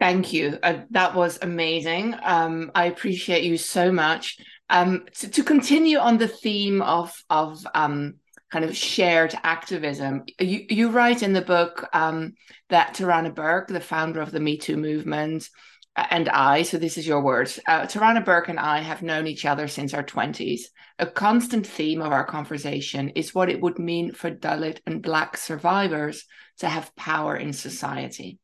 Thank 0.00 0.32
you. 0.32 0.58
Uh, 0.62 0.84
that 0.90 1.14
was 1.14 1.38
amazing. 1.42 2.14
Um, 2.22 2.70
i 2.74 2.86
appreciate 2.86 3.44
you 3.44 3.58
so 3.58 3.92
much. 3.92 4.38
Um, 4.70 5.04
to, 5.18 5.28
to, 5.28 5.44
continue 5.44 5.98
on 5.98 6.18
the 6.18 6.28
theme 6.28 6.82
of 6.82 7.14
of 7.30 7.64
um, 7.74 8.14
kind 8.50 8.64
of 8.64 8.76
shared 8.76 9.34
activism 9.42 10.24
you, 10.40 10.64
you 10.68 10.90
write 10.90 11.22
in 11.22 11.32
the 11.32 11.42
book 11.42 11.88
um, 11.92 12.34
that 12.68 12.94
tarana 12.94 13.34
burke 13.34 13.68
the 13.68 13.80
founder 13.80 14.20
of 14.20 14.30
the 14.30 14.40
me 14.40 14.56
too 14.56 14.76
movement 14.76 15.48
and 15.96 16.28
I, 16.28 16.62
so 16.62 16.76
this 16.76 16.98
is 16.98 17.06
your 17.06 17.22
words, 17.22 17.58
uh, 17.66 17.82
Tarana 17.82 18.24
Burke 18.24 18.48
and 18.48 18.58
I 18.58 18.80
have 18.80 19.02
known 19.02 19.26
each 19.26 19.46
other 19.46 19.66
since 19.66 19.94
our 19.94 20.02
20s. 20.02 20.62
A 20.98 21.06
constant 21.06 21.66
theme 21.66 22.02
of 22.02 22.12
our 22.12 22.24
conversation 22.24 23.10
is 23.10 23.34
what 23.34 23.48
it 23.48 23.60
would 23.60 23.78
mean 23.78 24.12
for 24.12 24.30
Dalit 24.30 24.80
and 24.86 25.02
Black 25.02 25.36
survivors 25.36 26.24
to 26.58 26.68
have 26.68 26.94
power 26.96 27.36
in 27.36 27.52
society. 27.52 28.38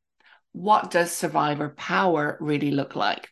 What 0.53 0.91
does 0.91 1.13
survivor 1.13 1.71
power 1.71 2.37
really 2.41 2.71
look 2.71 2.95
like? 2.97 3.32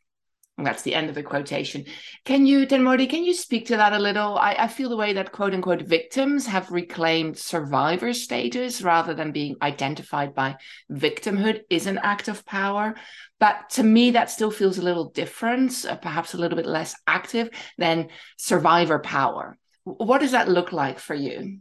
That's 0.63 0.83
the 0.83 0.95
end 0.95 1.09
of 1.09 1.15
the 1.15 1.23
quotation. 1.23 1.85
Can 2.25 2.47
you, 2.47 2.67
Thenmozhi, 2.67 3.09
can 3.09 3.25
you 3.25 3.35
speak 3.35 3.67
to 3.67 3.77
that 3.77 3.93
a 3.93 3.99
little? 3.99 4.37
I, 4.39 4.55
I 4.59 4.69
feel 4.69 4.89
the 4.89 4.97
way 4.97 5.13
that 5.15 5.33
quote 5.33 5.55
unquote 5.55 5.83
victims 5.83 6.47
have 6.47 6.71
reclaimed 6.71 7.39
survivor 7.39 8.13
status 8.13 8.83
rather 8.83 9.15
than 9.15 9.33
being 9.33 9.57
identified 9.63 10.35
by 10.35 10.57
victimhood 10.91 11.63
is 11.71 11.87
an 11.87 11.99
act 11.99 12.29
of 12.29 12.45
power. 12.45 12.95
But 13.39 13.71
to 13.71 13.83
me, 13.83 14.13
that 14.13 14.31
still 14.31 14.51
feels 14.51 14.79
a 14.79 14.83
little 14.83 15.11
different, 15.11 15.85
uh, 15.85 15.97
perhaps 15.97 16.35
a 16.35 16.39
little 16.39 16.57
bit 16.57 16.67
less 16.67 16.95
active 17.07 17.51
than 17.79 18.09
survivor 18.39 18.99
power. 18.99 19.57
What 19.85 20.21
does 20.21 20.33
that 20.33 20.49
look 20.49 20.73
like 20.73 20.99
for 20.99 21.15
you? 21.15 21.61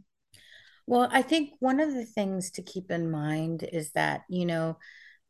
Well, 0.86 1.08
I 1.12 1.22
think 1.22 1.50
one 1.60 1.80
of 1.80 1.94
the 1.94 2.04
things 2.04 2.50
to 2.52 2.62
keep 2.62 2.90
in 2.90 3.10
mind 3.10 3.62
is 3.62 3.92
that, 3.92 4.22
you 4.28 4.44
know, 4.44 4.76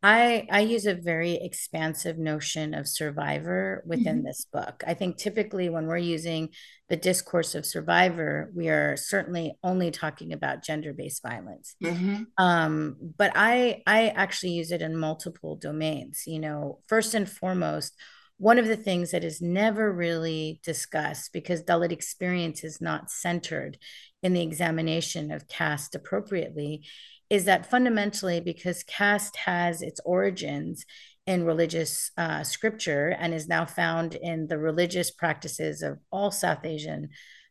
I 0.03 0.47
I 0.51 0.61
use 0.61 0.87
a 0.87 0.95
very 0.95 1.35
expansive 1.35 2.17
notion 2.17 2.73
of 2.73 2.89
survivor 2.89 3.83
within 3.87 4.19
mm-hmm. 4.19 4.27
this 4.27 4.47
book. 4.51 4.83
I 4.87 4.95
think 4.95 5.19
typically 5.19 5.69
when 5.69 5.87
we're 5.87 5.99
using 5.99 6.51
the 6.89 6.97
discourse 6.97 7.55
of 7.55 7.67
survivor, 7.67 8.51
we 8.55 8.69
are 8.69 8.97
certainly 8.97 9.59
only 9.63 9.91
talking 9.91 10.33
about 10.33 10.65
gender-based 10.65 11.23
violence. 11.23 11.77
Mm-hmm. 11.85 12.23
Um, 12.39 12.97
but 13.19 13.33
I 13.35 13.83
I 13.87 14.09
actually 14.09 14.53
use 14.53 14.73
it 14.73 14.83
in 14.83 14.97
multiple 14.97 15.57
domains. 15.57 16.23
You 16.27 16.39
know, 16.39 16.79
first 16.89 17.13
and 17.13 17.29
foremost, 17.29 17.95
one 18.39 18.59
of 18.59 18.67
the 18.67 18.77
things 18.77 19.11
that 19.11 19.23
is 19.23 19.43
never 19.43 19.93
really 19.93 20.61
discussed 20.65 21.35
because 21.35 21.63
Dalit 21.63 21.93
experience 21.93 22.65
is 22.65 22.81
not 22.81 23.11
centered 23.11 23.77
in 24.23 24.33
the 24.33 24.41
examination 24.41 25.31
of 25.31 25.47
caste 25.47 25.95
appropriately 25.95 26.87
is 27.31 27.45
that 27.45 27.71
fundamentally, 27.71 28.41
because 28.41 28.83
caste 28.83 29.37
has 29.37 29.83
its 29.83 30.01
origins 30.05 30.85
in 31.27 31.45
religious 31.45 32.11
uh, 32.19 32.43
scripture 32.43 33.17
and 33.19 33.33
is 33.33 33.47
now 33.47 33.65
found 33.65 34.17
in 34.17 34.49
the 34.49 34.59
religious 34.59 35.13
practices 35.13 35.81
of 35.81 35.99
all 36.11 36.33
South 36.33 36.65
Asian 36.65 37.09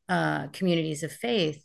uh, 0.10 0.48
communities 0.48 1.02
of 1.02 1.12
faith, 1.12 1.64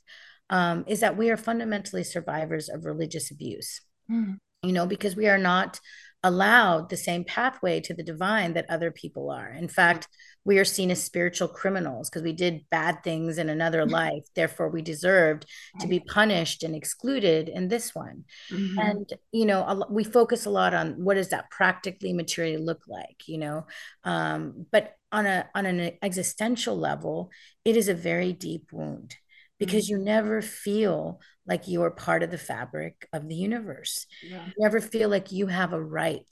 um, 0.48 0.84
is 0.86 1.00
that 1.00 1.16
we 1.16 1.30
are 1.30 1.36
fundamentally 1.36 2.04
survivors 2.04 2.68
of 2.68 2.84
religious 2.84 3.30
abuse. 3.30 3.80
Mm. 4.10 4.38
You 4.62 4.72
know, 4.72 4.86
because 4.86 5.16
we 5.16 5.28
are 5.28 5.38
not 5.38 5.80
allowed 6.22 6.88
the 6.88 6.96
same 6.96 7.24
pathway 7.24 7.80
to 7.80 7.94
the 7.94 8.02
divine 8.02 8.54
that 8.54 8.70
other 8.70 8.90
people 8.90 9.30
are. 9.30 9.50
In 9.52 9.68
fact, 9.68 10.08
we 10.44 10.58
are 10.58 10.64
seen 10.64 10.90
as 10.90 11.02
spiritual 11.02 11.48
criminals 11.48 12.10
because 12.10 12.22
we 12.22 12.32
did 12.32 12.66
bad 12.70 13.02
things 13.02 13.38
in 13.38 13.48
another 13.48 13.86
life. 13.86 14.24
Therefore, 14.34 14.68
we 14.68 14.82
deserved 14.82 15.46
to 15.80 15.86
be 15.86 16.00
punished 16.00 16.62
and 16.62 16.74
excluded 16.74 17.48
in 17.48 17.68
this 17.68 17.94
one. 17.94 18.24
Mm-hmm. 18.50 18.78
And, 18.78 19.12
you 19.32 19.46
know, 19.46 19.86
we 19.90 20.04
focus 20.04 20.44
a 20.44 20.50
lot 20.50 20.74
on 20.74 21.02
what 21.02 21.14
does 21.14 21.30
that 21.30 21.50
practically 21.50 22.12
materially 22.12 22.58
look 22.58 22.82
like, 22.86 23.26
you 23.26 23.38
know? 23.38 23.66
Um, 24.04 24.66
but 24.70 24.94
on 25.10 25.26
a 25.26 25.48
on 25.54 25.64
an 25.64 25.92
existential 26.02 26.76
level, 26.76 27.30
it 27.64 27.76
is 27.76 27.88
a 27.88 27.94
very 27.94 28.32
deep 28.32 28.72
wound 28.72 29.16
because 29.58 29.86
mm-hmm. 29.86 29.98
you 30.00 30.04
never 30.04 30.42
feel 30.42 31.20
like 31.46 31.68
you 31.68 31.82
are 31.82 31.90
part 31.90 32.22
of 32.22 32.30
the 32.30 32.38
fabric 32.38 33.08
of 33.12 33.28
the 33.28 33.34
universe. 33.34 34.06
Yeah. 34.22 34.44
You 34.46 34.52
never 34.58 34.80
feel 34.80 35.08
like 35.08 35.32
you 35.32 35.46
have 35.46 35.72
a 35.72 35.82
right 35.82 36.26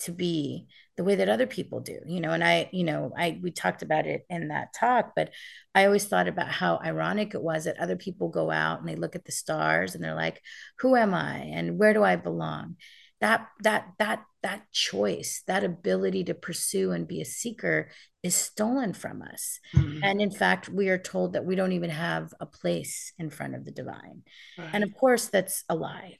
to 0.00 0.12
be 0.12 0.66
the 1.00 1.04
way 1.04 1.14
that 1.14 1.30
other 1.30 1.46
people 1.46 1.80
do, 1.80 1.98
you 2.06 2.20
know. 2.20 2.32
And 2.32 2.44
I, 2.44 2.68
you 2.72 2.84
know, 2.84 3.10
I 3.16 3.40
we 3.42 3.52
talked 3.52 3.80
about 3.80 4.06
it 4.06 4.26
in 4.28 4.48
that 4.48 4.74
talk, 4.74 5.12
but 5.16 5.30
I 5.74 5.86
always 5.86 6.04
thought 6.04 6.28
about 6.28 6.50
how 6.50 6.78
ironic 6.84 7.32
it 7.32 7.42
was 7.42 7.64
that 7.64 7.80
other 7.80 7.96
people 7.96 8.28
go 8.28 8.50
out 8.50 8.80
and 8.80 8.86
they 8.86 8.96
look 8.96 9.16
at 9.16 9.24
the 9.24 9.32
stars 9.32 9.94
and 9.94 10.04
they're 10.04 10.14
like, 10.14 10.42
"Who 10.80 10.96
am 10.96 11.14
I? 11.14 11.36
And 11.38 11.78
where 11.78 11.94
do 11.94 12.04
I 12.04 12.16
belong?" 12.16 12.76
That 13.22 13.48
that 13.62 13.86
that 13.98 14.24
that 14.42 14.70
choice, 14.72 15.42
that 15.46 15.64
ability 15.64 16.24
to 16.24 16.34
pursue 16.34 16.92
and 16.92 17.08
be 17.08 17.22
a 17.22 17.24
seeker 17.24 17.88
is 18.22 18.34
stolen 18.34 18.92
from 18.92 19.22
us. 19.22 19.58
Mm-hmm. 19.74 20.00
And 20.02 20.20
in 20.20 20.30
fact, 20.30 20.68
we 20.68 20.90
are 20.90 20.98
told 20.98 21.32
that 21.32 21.46
we 21.46 21.56
don't 21.56 21.72
even 21.72 21.88
have 21.88 22.34
a 22.40 22.44
place 22.44 23.14
in 23.18 23.30
front 23.30 23.54
of 23.54 23.64
the 23.64 23.72
divine. 23.72 24.24
Right. 24.58 24.68
And 24.74 24.84
of 24.84 24.90
course, 24.94 25.28
that's 25.28 25.64
a 25.66 25.74
lie. 25.74 26.18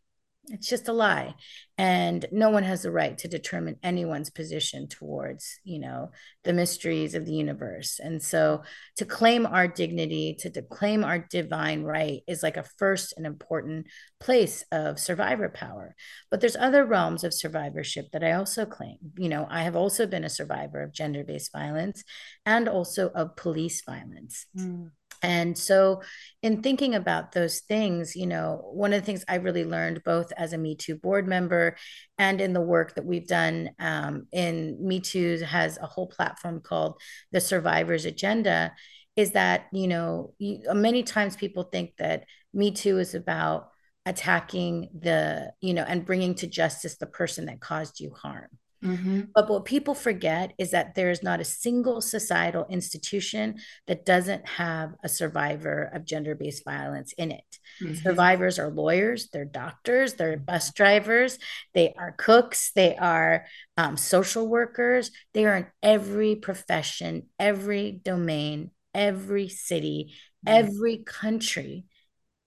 It's 0.52 0.68
just 0.68 0.88
a 0.88 0.92
lie. 0.92 1.34
And 1.78 2.26
no 2.32 2.50
one 2.50 2.64
has 2.64 2.82
the 2.82 2.90
right 2.90 3.16
to 3.18 3.28
determine 3.28 3.76
anyone's 3.82 4.30
position 4.30 4.88
towards, 4.88 5.58
you 5.64 5.78
know, 5.78 6.10
the 6.44 6.52
mysteries 6.52 7.14
of 7.14 7.24
the 7.24 7.32
universe. 7.32 8.00
And 8.02 8.22
so 8.22 8.62
to 8.96 9.04
claim 9.04 9.46
our 9.46 9.68
dignity, 9.68 10.36
to, 10.40 10.50
claim 10.62 11.04
our 11.04 11.20
divine 11.30 11.82
right 11.84 12.22
is 12.26 12.42
like 12.42 12.56
a 12.56 12.66
first 12.78 13.14
and 13.16 13.24
important 13.24 13.86
place 14.18 14.64
of 14.72 14.98
survivor 14.98 15.48
power. 15.48 15.94
But 16.30 16.40
there's 16.40 16.56
other 16.56 16.84
realms 16.84 17.24
of 17.24 17.32
survivorship 17.32 18.10
that 18.12 18.24
I 18.24 18.32
also 18.32 18.66
claim. 18.66 18.98
You 19.16 19.28
know, 19.28 19.46
I 19.48 19.62
have 19.62 19.76
also 19.76 20.06
been 20.06 20.24
a 20.24 20.28
survivor 20.28 20.82
of 20.82 20.92
gender-based 20.92 21.52
violence 21.52 22.04
and 22.44 22.68
also 22.68 23.08
of 23.10 23.36
police 23.36 23.82
violence. 23.84 24.46
Mm. 24.56 24.90
And 25.22 25.56
so, 25.56 26.02
in 26.42 26.62
thinking 26.62 26.94
about 26.94 27.32
those 27.32 27.60
things, 27.60 28.16
you 28.16 28.26
know, 28.26 28.70
one 28.72 28.92
of 28.92 29.00
the 29.00 29.06
things 29.06 29.24
I 29.28 29.36
really 29.36 29.64
learned 29.64 30.02
both 30.04 30.32
as 30.36 30.52
a 30.52 30.58
Me 30.58 30.74
Too 30.76 30.96
board 30.96 31.28
member 31.28 31.76
and 32.18 32.40
in 32.40 32.52
the 32.52 32.60
work 32.60 32.94
that 32.94 33.04
we've 33.04 33.26
done 33.26 33.70
um, 33.78 34.26
in 34.32 34.78
Me 34.80 35.00
Too 35.00 35.38
has 35.46 35.78
a 35.78 35.86
whole 35.86 36.06
platform 36.06 36.60
called 36.60 37.00
the 37.32 37.40
Survivors 37.40 38.04
Agenda 38.04 38.72
is 39.16 39.32
that, 39.32 39.66
you 39.72 39.88
know, 39.88 40.32
you, 40.38 40.62
many 40.72 41.02
times 41.02 41.36
people 41.36 41.64
think 41.64 41.96
that 41.98 42.24
Me 42.54 42.70
Too 42.70 42.98
is 42.98 43.14
about 43.14 43.68
attacking 44.06 44.88
the, 44.98 45.52
you 45.60 45.74
know, 45.74 45.84
and 45.86 46.06
bringing 46.06 46.34
to 46.36 46.46
justice 46.46 46.96
the 46.96 47.06
person 47.06 47.46
that 47.46 47.60
caused 47.60 48.00
you 48.00 48.12
harm. 48.14 48.48
Mm-hmm. 48.84 49.20
But 49.34 49.50
what 49.50 49.64
people 49.66 49.94
forget 49.94 50.54
is 50.58 50.70
that 50.70 50.94
there 50.94 51.10
is 51.10 51.22
not 51.22 51.40
a 51.40 51.44
single 51.44 52.00
societal 52.00 52.66
institution 52.70 53.56
that 53.86 54.06
doesn't 54.06 54.48
have 54.48 54.94
a 55.04 55.08
survivor 55.08 55.90
of 55.92 56.06
gender 56.06 56.34
based 56.34 56.64
violence 56.64 57.12
in 57.18 57.30
it. 57.30 57.58
Mm-hmm. 57.82 57.94
Survivors 57.94 58.58
are 58.58 58.70
lawyers, 58.70 59.28
they're 59.32 59.44
doctors, 59.44 60.14
they're 60.14 60.38
bus 60.38 60.72
drivers, 60.72 61.38
they 61.74 61.92
are 61.98 62.12
cooks, 62.12 62.72
they 62.74 62.96
are 62.96 63.44
um, 63.76 63.96
social 63.96 64.48
workers, 64.48 65.10
they 65.34 65.44
are 65.44 65.56
in 65.56 65.66
every 65.82 66.36
profession, 66.36 67.24
every 67.38 68.00
domain, 68.02 68.70
every 68.94 69.48
city, 69.48 70.14
mm-hmm. 70.46 70.64
every 70.64 70.98
country, 70.98 71.84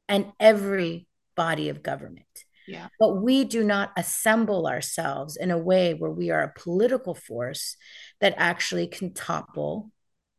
and 0.10 0.32
every 0.40 1.08
body 1.36 1.70
of 1.70 1.84
government. 1.84 2.26
Yeah. 2.68 2.88
But 3.00 3.22
we 3.22 3.44
do 3.44 3.64
not 3.64 3.92
assemble 3.98 4.68
ourselves 4.68 5.36
in 5.36 5.52
a 5.52 5.58
way 5.58 5.94
where 5.94 6.12
we 6.12 6.30
are 6.32 6.42
a 6.42 6.60
political 6.60 7.16
force 7.16 7.76
that 8.22 8.36
actually 8.38 8.88
can 8.88 9.14
topple 9.14 9.92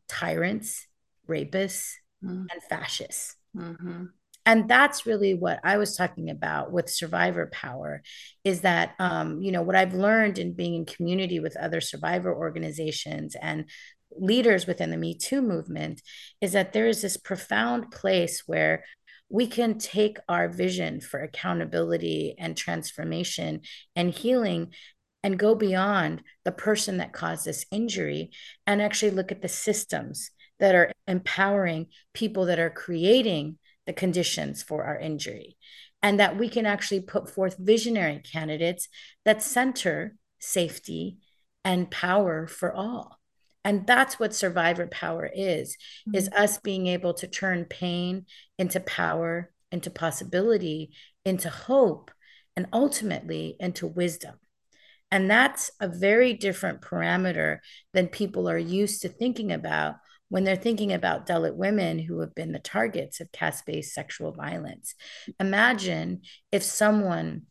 tyrants, 0.08 0.86
rapists, 1.28 1.92
mm. 2.24 2.46
and 2.50 2.62
fascists. 2.68 3.36
Mm-hmm. 3.56 4.04
And 4.46 4.68
that's 4.68 5.06
really 5.06 5.34
what 5.34 5.60
I 5.64 5.78
was 5.78 5.96
talking 5.96 6.28
about 6.28 6.70
with 6.70 6.90
survivor 6.90 7.48
power 7.50 8.02
is 8.44 8.60
that, 8.60 8.94
um, 8.98 9.40
you 9.40 9.50
know, 9.52 9.62
what 9.62 9.76
I've 9.76 9.94
learned 9.94 10.38
in 10.38 10.52
being 10.52 10.74
in 10.74 10.84
community 10.84 11.40
with 11.40 11.56
other 11.56 11.80
survivor 11.80 12.34
organizations 12.34 13.36
and 13.40 13.70
leaders 14.16 14.66
within 14.66 14.90
the 14.90 14.98
Me 14.98 15.16
Too 15.16 15.40
movement 15.40 16.02
is 16.40 16.52
that 16.52 16.72
there 16.72 16.86
is 16.86 17.00
this 17.00 17.16
profound 17.16 17.90
place 17.90 18.42
where 18.46 18.84
we 19.34 19.48
can 19.48 19.76
take 19.78 20.18
our 20.28 20.48
vision 20.48 21.00
for 21.00 21.18
accountability 21.18 22.36
and 22.38 22.56
transformation 22.56 23.60
and 23.96 24.14
healing 24.14 24.72
and 25.24 25.40
go 25.40 25.56
beyond 25.56 26.22
the 26.44 26.52
person 26.52 26.98
that 26.98 27.12
caused 27.12 27.44
this 27.44 27.66
injury 27.72 28.30
and 28.64 28.80
actually 28.80 29.10
look 29.10 29.32
at 29.32 29.42
the 29.42 29.48
systems 29.48 30.30
that 30.60 30.76
are 30.76 30.92
empowering 31.08 31.88
people 32.12 32.46
that 32.46 32.60
are 32.60 32.70
creating 32.70 33.58
the 33.86 33.92
conditions 33.92 34.62
for 34.62 34.84
our 34.84 34.96
injury. 35.00 35.56
And 36.00 36.20
that 36.20 36.38
we 36.38 36.48
can 36.48 36.64
actually 36.64 37.00
put 37.00 37.28
forth 37.28 37.56
visionary 37.58 38.20
candidates 38.20 38.88
that 39.24 39.42
center 39.42 40.14
safety 40.38 41.18
and 41.64 41.90
power 41.90 42.46
for 42.46 42.72
all 42.72 43.18
and 43.64 43.86
that's 43.86 44.18
what 44.18 44.34
survivor 44.34 44.86
power 44.86 45.30
is 45.32 45.76
mm-hmm. 46.08 46.16
is 46.16 46.28
us 46.36 46.58
being 46.58 46.86
able 46.86 47.14
to 47.14 47.26
turn 47.26 47.64
pain 47.64 48.26
into 48.58 48.80
power 48.80 49.50
into 49.72 49.90
possibility 49.90 50.92
into 51.24 51.48
hope 51.48 52.10
and 52.56 52.66
ultimately 52.72 53.56
into 53.58 53.86
wisdom 53.86 54.34
and 55.10 55.30
that's 55.30 55.70
a 55.80 55.88
very 55.88 56.32
different 56.32 56.80
parameter 56.80 57.58
than 57.92 58.08
people 58.08 58.48
are 58.48 58.58
used 58.58 59.02
to 59.02 59.08
thinking 59.08 59.52
about 59.52 59.96
when 60.28 60.42
they're 60.42 60.56
thinking 60.56 60.92
about 60.92 61.28
Dalit 61.28 61.54
women 61.54 61.98
who 61.98 62.18
have 62.20 62.34
been 62.34 62.50
the 62.50 62.58
targets 62.58 63.20
of 63.20 63.30
caste 63.30 63.66
based 63.66 63.94
sexual 63.94 64.32
violence. 64.32 64.96
Imagine 65.38 66.22
if 66.50 66.64
someone 66.64 67.42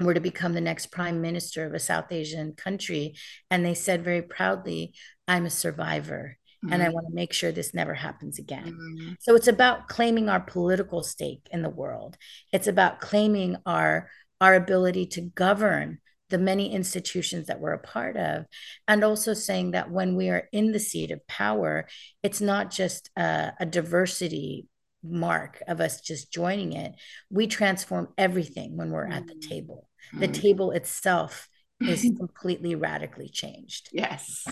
were 0.00 0.12
to 0.12 0.20
become 0.20 0.52
the 0.52 0.60
next 0.60 0.86
prime 0.86 1.22
minister 1.22 1.64
of 1.64 1.72
a 1.72 1.78
South 1.78 2.12
Asian 2.12 2.52
country 2.52 3.14
and 3.50 3.64
they 3.64 3.72
said 3.72 4.04
very 4.04 4.20
proudly, 4.20 4.92
I'm 5.28 5.46
a 5.46 5.50
survivor. 5.50 6.36
Mm-hmm. 6.64 6.72
And 6.72 6.82
I 6.82 6.86
mm-hmm. 6.86 6.94
want 6.94 7.06
to 7.06 7.14
make 7.14 7.32
sure 7.32 7.52
this 7.52 7.72
never 7.72 7.94
happens 7.94 8.40
again. 8.40 8.76
Mm-hmm. 8.76 9.12
So 9.20 9.36
it's 9.36 9.46
about 9.46 9.86
claiming 9.86 10.28
our 10.28 10.40
political 10.40 11.04
stake 11.04 11.46
in 11.52 11.62
the 11.62 11.70
world. 11.70 12.16
It's 12.52 12.66
about 12.66 13.00
claiming 13.00 13.56
our 13.64 14.10
our 14.40 14.54
ability 14.54 15.06
to 15.06 15.20
govern 15.20 15.98
the 16.30 16.38
many 16.38 16.72
institutions 16.72 17.46
that 17.46 17.60
we're 17.60 17.72
a 17.72 17.78
part 17.78 18.16
of 18.16 18.44
and 18.86 19.02
also 19.02 19.34
saying 19.34 19.72
that 19.72 19.90
when 19.90 20.14
we 20.14 20.28
are 20.28 20.48
in 20.52 20.72
the 20.72 20.78
seat 20.78 21.10
of 21.10 21.26
power 21.26 21.88
it's 22.22 22.40
not 22.40 22.70
just 22.70 23.10
a, 23.16 23.52
a 23.58 23.66
diversity 23.66 24.68
mark 25.02 25.62
of 25.66 25.80
us 25.80 26.00
just 26.00 26.32
joining 26.32 26.72
it 26.72 26.92
we 27.30 27.46
transform 27.46 28.08
everything 28.18 28.76
when 28.76 28.90
we're 28.90 29.06
at 29.06 29.26
the 29.26 29.34
mm-hmm. 29.34 29.48
table 29.48 29.88
the 30.12 30.28
mm-hmm. 30.28 30.40
table 30.40 30.70
itself 30.70 31.48
is 31.80 32.02
completely 32.18 32.74
radically 32.74 33.28
changed 33.28 33.88
yes 33.92 34.46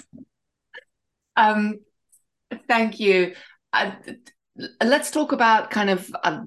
um, 1.37 1.81
thank 2.69 3.01
you. 3.01 3.35
Uh, 3.73 3.93
let's 4.83 5.11
talk 5.11 5.33
about 5.33 5.71
kind 5.71 5.91
of 5.91 6.11
uh, 6.25 6.41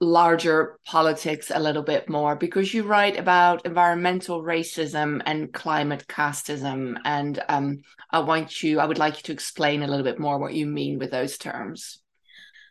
larger 0.00 0.78
politics 0.86 1.50
a 1.52 1.58
little 1.58 1.82
bit 1.82 2.08
more 2.08 2.36
because 2.36 2.74
you 2.74 2.82
write 2.82 3.18
about 3.18 3.64
environmental 3.64 4.42
racism 4.42 5.22
and 5.24 5.52
climate 5.52 6.04
casteism 6.08 6.98
and 7.04 7.42
um, 7.48 7.80
i 8.10 8.18
want 8.18 8.62
you 8.62 8.80
i 8.80 8.84
would 8.84 8.98
like 8.98 9.16
you 9.16 9.22
to 9.22 9.32
explain 9.32 9.82
a 9.82 9.86
little 9.86 10.04
bit 10.04 10.18
more 10.18 10.38
what 10.38 10.52
you 10.52 10.66
mean 10.66 10.98
with 10.98 11.10
those 11.10 11.38
terms 11.38 12.00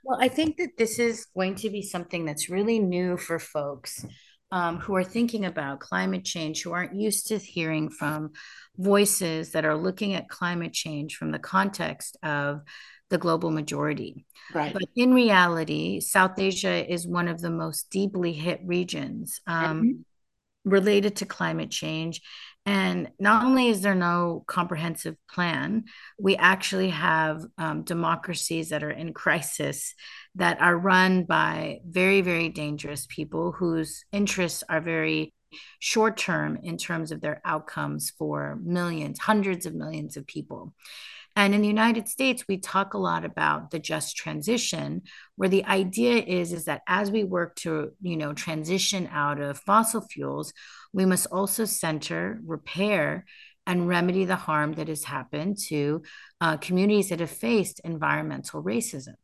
well 0.03 0.19
i 0.21 0.27
think 0.27 0.57
that 0.57 0.77
this 0.77 0.99
is 0.99 1.25
going 1.35 1.55
to 1.55 1.69
be 1.69 1.81
something 1.81 2.23
that's 2.23 2.49
really 2.49 2.77
new 2.77 3.17
for 3.17 3.39
folks 3.39 4.05
um, 4.51 4.77
who 4.77 4.95
are 4.95 5.03
thinking 5.03 5.45
about 5.45 5.79
climate 5.79 6.25
change, 6.25 6.61
who 6.61 6.71
aren't 6.71 6.95
used 6.95 7.27
to 7.27 7.37
hearing 7.37 7.89
from 7.89 8.31
voices 8.77 9.51
that 9.51 9.65
are 9.65 9.77
looking 9.77 10.13
at 10.13 10.29
climate 10.29 10.73
change 10.73 11.15
from 11.15 11.31
the 11.31 11.39
context 11.39 12.17
of 12.23 12.61
the 13.09 13.17
global 13.17 13.51
majority. 13.51 14.25
Right. 14.53 14.73
But 14.73 14.83
in 14.95 15.13
reality, 15.13 15.99
South 15.99 16.39
Asia 16.39 16.91
is 16.91 17.07
one 17.07 17.27
of 17.27 17.41
the 17.41 17.49
most 17.49 17.89
deeply 17.89 18.33
hit 18.33 18.61
regions 18.63 19.39
um, 19.47 19.81
mm-hmm. 19.81 20.01
Related 20.65 21.17
to 21.17 21.25
climate 21.25 21.71
change. 21.71 22.21
And 22.65 23.09
not 23.19 23.43
only 23.43 23.69
is 23.69 23.81
there 23.81 23.95
no 23.95 24.43
comprehensive 24.45 25.15
plan, 25.29 25.85
we 26.19 26.35
actually 26.35 26.91
have 26.91 27.43
um, 27.57 27.83
democracies 27.83 28.69
that 28.69 28.83
are 28.83 28.91
in 28.91 29.13
crisis 29.13 29.95
that 30.35 30.61
are 30.61 30.77
run 30.77 31.23
by 31.23 31.79
very, 31.87 32.21
very 32.21 32.49
dangerous 32.49 33.07
people 33.09 33.51
whose 33.51 34.05
interests 34.11 34.63
are 34.69 34.79
very 34.79 35.33
short 35.79 36.17
term 36.17 36.59
in 36.63 36.77
terms 36.77 37.11
of 37.11 37.19
their 37.19 37.41
outcomes 37.43 38.11
for 38.11 38.59
millions, 38.63 39.19
hundreds 39.19 39.65
of 39.65 39.73
millions 39.73 40.15
of 40.15 40.27
people. 40.27 40.73
And 41.35 41.55
in 41.55 41.61
the 41.61 41.67
United 41.67 42.07
States, 42.07 42.45
we 42.47 42.57
talk 42.57 42.93
a 42.93 42.97
lot 42.97 43.23
about 43.23 43.71
the 43.71 43.79
just 43.79 44.17
transition, 44.17 45.03
where 45.35 45.49
the 45.49 45.65
idea 45.65 46.17
is, 46.17 46.51
is 46.51 46.65
that 46.65 46.81
as 46.87 47.09
we 47.09 47.23
work 47.23 47.55
to, 47.57 47.91
you 48.01 48.17
know, 48.17 48.33
transition 48.33 49.09
out 49.11 49.39
of 49.39 49.59
fossil 49.59 50.01
fuels, 50.01 50.53
we 50.91 51.05
must 51.05 51.27
also 51.27 51.65
center, 51.65 52.39
repair, 52.45 53.25
and 53.65 53.87
remedy 53.87 54.25
the 54.25 54.35
harm 54.35 54.73
that 54.73 54.87
has 54.87 55.03
happened 55.03 55.57
to 55.67 56.01
uh, 56.41 56.57
communities 56.57 57.09
that 57.09 57.19
have 57.19 57.31
faced 57.31 57.79
environmental 57.83 58.63
racism. 58.63 59.15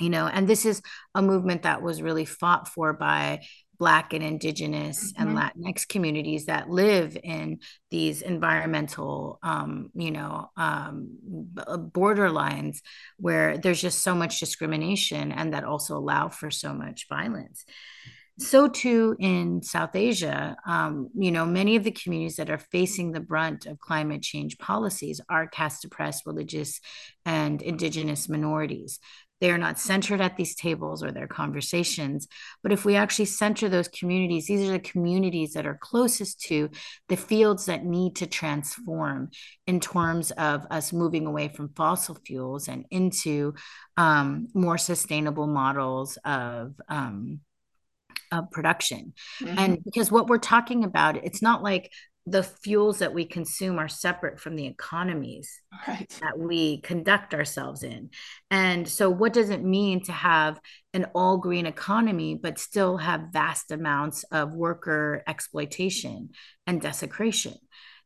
You 0.00 0.10
know 0.10 0.26
and 0.26 0.48
this 0.48 0.66
is 0.66 0.82
a 1.14 1.22
movement 1.22 1.62
that 1.62 1.80
was 1.80 2.02
really 2.02 2.24
fought 2.24 2.66
for 2.66 2.92
by 2.92 3.42
Black 3.84 4.14
and 4.14 4.24
Indigenous 4.24 5.12
mm-hmm. 5.12 5.28
and 5.28 5.36
Latinx 5.36 5.86
communities 5.86 6.46
that 6.46 6.70
live 6.70 7.18
in 7.22 7.58
these 7.90 8.22
environmental, 8.22 9.38
um, 9.42 9.90
you 9.94 10.10
know, 10.10 10.48
um, 10.56 11.18
uh, 11.58 11.76
borderlines 11.76 12.78
where 13.18 13.58
there's 13.58 13.82
just 13.82 14.02
so 14.02 14.14
much 14.14 14.40
discrimination 14.40 15.32
and 15.32 15.52
that 15.52 15.64
also 15.64 15.98
allow 15.98 16.30
for 16.30 16.50
so 16.50 16.72
much 16.72 17.08
violence. 17.10 17.66
So 18.38 18.68
too 18.68 19.16
in 19.20 19.62
South 19.62 19.94
Asia, 19.94 20.56
um, 20.66 21.10
you 21.14 21.30
know, 21.30 21.44
many 21.44 21.76
of 21.76 21.84
the 21.84 21.90
communities 21.90 22.36
that 22.36 22.48
are 22.48 22.64
facing 22.72 23.12
the 23.12 23.20
brunt 23.20 23.66
of 23.66 23.78
climate 23.78 24.22
change 24.22 24.56
policies 24.56 25.20
are 25.28 25.46
caste 25.46 25.84
oppressed, 25.84 26.24
religious, 26.24 26.80
and 27.26 27.60
indigenous 27.60 28.30
minorities. 28.30 28.98
They 29.44 29.50
are 29.50 29.58
not 29.58 29.78
centered 29.78 30.22
at 30.22 30.38
these 30.38 30.54
tables 30.54 31.04
or 31.04 31.12
their 31.12 31.26
conversations. 31.26 32.28
But 32.62 32.72
if 32.72 32.86
we 32.86 32.96
actually 32.96 33.26
center 33.26 33.68
those 33.68 33.88
communities, 33.88 34.46
these 34.46 34.66
are 34.66 34.72
the 34.72 34.78
communities 34.78 35.52
that 35.52 35.66
are 35.66 35.76
closest 35.78 36.40
to 36.44 36.70
the 37.10 37.18
fields 37.18 37.66
that 37.66 37.84
need 37.84 38.16
to 38.16 38.26
transform 38.26 39.28
in 39.66 39.80
terms 39.80 40.30
of 40.30 40.64
us 40.70 40.94
moving 40.94 41.26
away 41.26 41.48
from 41.48 41.74
fossil 41.76 42.16
fuels 42.24 42.68
and 42.68 42.86
into 42.90 43.52
um, 43.98 44.48
more 44.54 44.78
sustainable 44.78 45.46
models 45.46 46.16
of. 46.24 46.72
Um, 46.88 47.40
of 48.32 48.50
production. 48.50 49.12
Mm-hmm. 49.40 49.58
And 49.58 49.84
because 49.84 50.10
what 50.10 50.26
we're 50.26 50.38
talking 50.38 50.82
about, 50.82 51.22
it's 51.22 51.42
not 51.42 51.62
like 51.62 51.92
the 52.26 52.42
fuels 52.42 53.00
that 53.00 53.12
we 53.12 53.26
consume 53.26 53.78
are 53.78 53.88
separate 53.88 54.40
from 54.40 54.56
the 54.56 54.66
economies 54.66 55.60
right. 55.86 56.08
that 56.22 56.38
we 56.38 56.80
conduct 56.80 57.34
ourselves 57.34 57.82
in. 57.82 58.10
And 58.50 58.88
so, 58.88 59.10
what 59.10 59.34
does 59.34 59.50
it 59.50 59.62
mean 59.62 60.02
to 60.04 60.12
have 60.12 60.58
an 60.94 61.06
all 61.14 61.36
green 61.36 61.66
economy, 61.66 62.34
but 62.34 62.58
still 62.58 62.96
have 62.96 63.32
vast 63.32 63.70
amounts 63.70 64.24
of 64.24 64.54
worker 64.54 65.22
exploitation 65.26 66.30
and 66.66 66.80
desecration? 66.80 67.54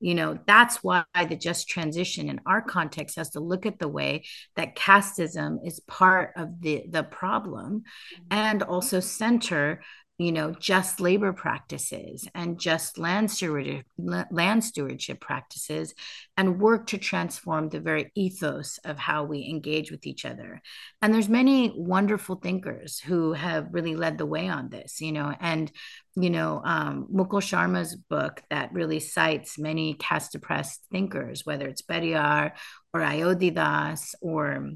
You 0.00 0.14
know, 0.14 0.38
that's 0.46 0.82
why 0.82 1.04
the 1.28 1.36
just 1.36 1.68
transition 1.68 2.28
in 2.28 2.40
our 2.46 2.62
context 2.62 3.16
has 3.16 3.30
to 3.30 3.40
look 3.40 3.66
at 3.66 3.78
the 3.78 3.88
way 3.88 4.24
that 4.54 4.76
casteism 4.76 5.66
is 5.66 5.80
part 5.80 6.32
of 6.36 6.60
the, 6.60 6.84
the 6.88 7.02
problem 7.02 7.82
mm-hmm. 7.82 8.24
and 8.30 8.62
also 8.62 9.00
center 9.00 9.80
you 10.18 10.32
know 10.32 10.50
just 10.52 11.00
labor 11.00 11.32
practices 11.32 12.28
and 12.34 12.58
just 12.58 12.98
land 12.98 13.30
stewardship 13.30 13.86
land 14.30 14.64
stewardship 14.64 15.20
practices 15.20 15.94
and 16.36 16.60
work 16.60 16.86
to 16.88 16.98
transform 16.98 17.68
the 17.68 17.80
very 17.80 18.10
ethos 18.14 18.78
of 18.84 18.98
how 18.98 19.24
we 19.24 19.48
engage 19.48 19.90
with 19.90 20.06
each 20.06 20.24
other. 20.24 20.60
And 21.00 21.14
there's 21.14 21.28
many 21.28 21.72
wonderful 21.76 22.36
thinkers 22.36 22.98
who 22.98 23.32
have 23.32 23.68
really 23.70 23.96
led 23.96 24.18
the 24.18 24.26
way 24.26 24.48
on 24.48 24.68
this 24.70 25.00
you 25.00 25.12
know 25.12 25.34
and 25.40 25.70
you 26.16 26.30
know 26.30 26.60
um, 26.64 27.06
mukul 27.14 27.40
sharma's 27.40 27.94
book 27.94 28.42
that 28.50 28.72
really 28.72 29.00
cites 29.00 29.58
many 29.58 29.94
caste 29.94 30.34
oppressed 30.34 30.80
thinkers 30.90 31.44
whether 31.44 31.66
it's 31.68 31.82
Periyar 31.82 32.52
or 32.92 33.00
ayodhya 33.00 33.96
or 34.20 34.70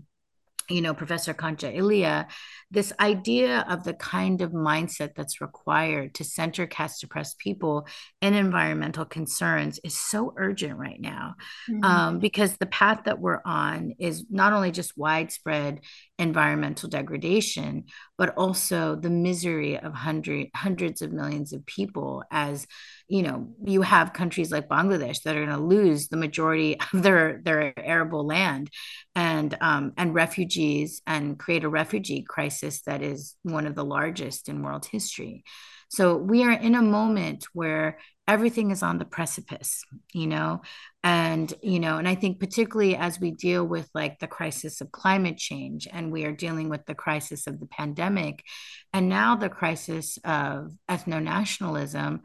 you 0.68 0.80
know, 0.80 0.94
Professor 0.94 1.34
Kancha 1.34 1.66
Ilaiah, 1.66 2.26
this 2.70 2.92
idea 2.98 3.66
of 3.68 3.84
the 3.84 3.92
kind 3.94 4.40
of 4.40 4.52
mindset 4.52 5.14
that's 5.14 5.40
required 5.40 6.14
to 6.14 6.24
center 6.24 6.66
caste 6.66 7.04
oppressed 7.04 7.38
people 7.38 7.86
in 8.20 8.34
environmental 8.34 9.04
concerns 9.04 9.78
is 9.84 9.96
so 9.96 10.32
urgent 10.36 10.78
right 10.78 11.00
now 11.00 11.34
mm-hmm. 11.70 11.84
um, 11.84 12.18
because 12.18 12.56
the 12.56 12.66
path 12.66 13.02
that 13.04 13.18
we're 13.18 13.42
on 13.44 13.92
is 13.98 14.24
not 14.30 14.52
only 14.52 14.70
just 14.70 14.96
widespread 14.96 15.80
environmental 16.18 16.88
degradation, 16.88 17.84
but 18.16 18.34
also 18.36 18.96
the 18.96 19.10
misery 19.10 19.78
of 19.78 19.92
hundred, 19.92 20.48
hundreds 20.54 21.02
of 21.02 21.12
millions 21.12 21.52
of 21.52 21.66
people 21.66 22.22
as 22.30 22.66
you 23.12 23.22
know 23.22 23.46
you 23.62 23.82
have 23.82 24.14
countries 24.14 24.50
like 24.50 24.70
bangladesh 24.70 25.22
that 25.22 25.36
are 25.36 25.44
going 25.44 25.58
to 25.58 25.62
lose 25.62 26.08
the 26.08 26.16
majority 26.16 26.78
of 26.92 27.02
their 27.02 27.42
their 27.44 27.74
arable 27.78 28.26
land 28.26 28.70
and 29.14 29.56
um, 29.60 29.92
and 29.98 30.14
refugees 30.14 31.02
and 31.06 31.38
create 31.38 31.64
a 31.64 31.68
refugee 31.68 32.24
crisis 32.26 32.80
that 32.82 33.02
is 33.02 33.36
one 33.42 33.66
of 33.66 33.74
the 33.74 33.84
largest 33.84 34.48
in 34.48 34.62
world 34.62 34.86
history. 34.86 35.44
So 35.90 36.16
we 36.16 36.42
are 36.42 36.52
in 36.52 36.74
a 36.74 36.80
moment 36.80 37.44
where 37.52 37.98
everything 38.26 38.70
is 38.70 38.82
on 38.82 38.98
the 38.98 39.04
precipice 39.04 39.82
you 40.14 40.28
know 40.28 40.62
and 41.02 41.52
you 41.60 41.80
know 41.80 41.98
and 41.98 42.06
i 42.06 42.14
think 42.14 42.38
particularly 42.38 42.94
as 42.94 43.18
we 43.18 43.32
deal 43.32 43.64
with 43.66 43.90
like 43.94 44.20
the 44.20 44.28
crisis 44.28 44.80
of 44.80 44.92
climate 44.92 45.36
change 45.36 45.88
and 45.92 46.12
we 46.12 46.24
are 46.24 46.30
dealing 46.30 46.68
with 46.68 46.86
the 46.86 46.94
crisis 46.94 47.48
of 47.48 47.58
the 47.58 47.66
pandemic 47.66 48.44
and 48.92 49.08
now 49.08 49.34
the 49.34 49.48
crisis 49.48 50.20
of 50.24 50.70
ethno-nationalism 50.88 52.22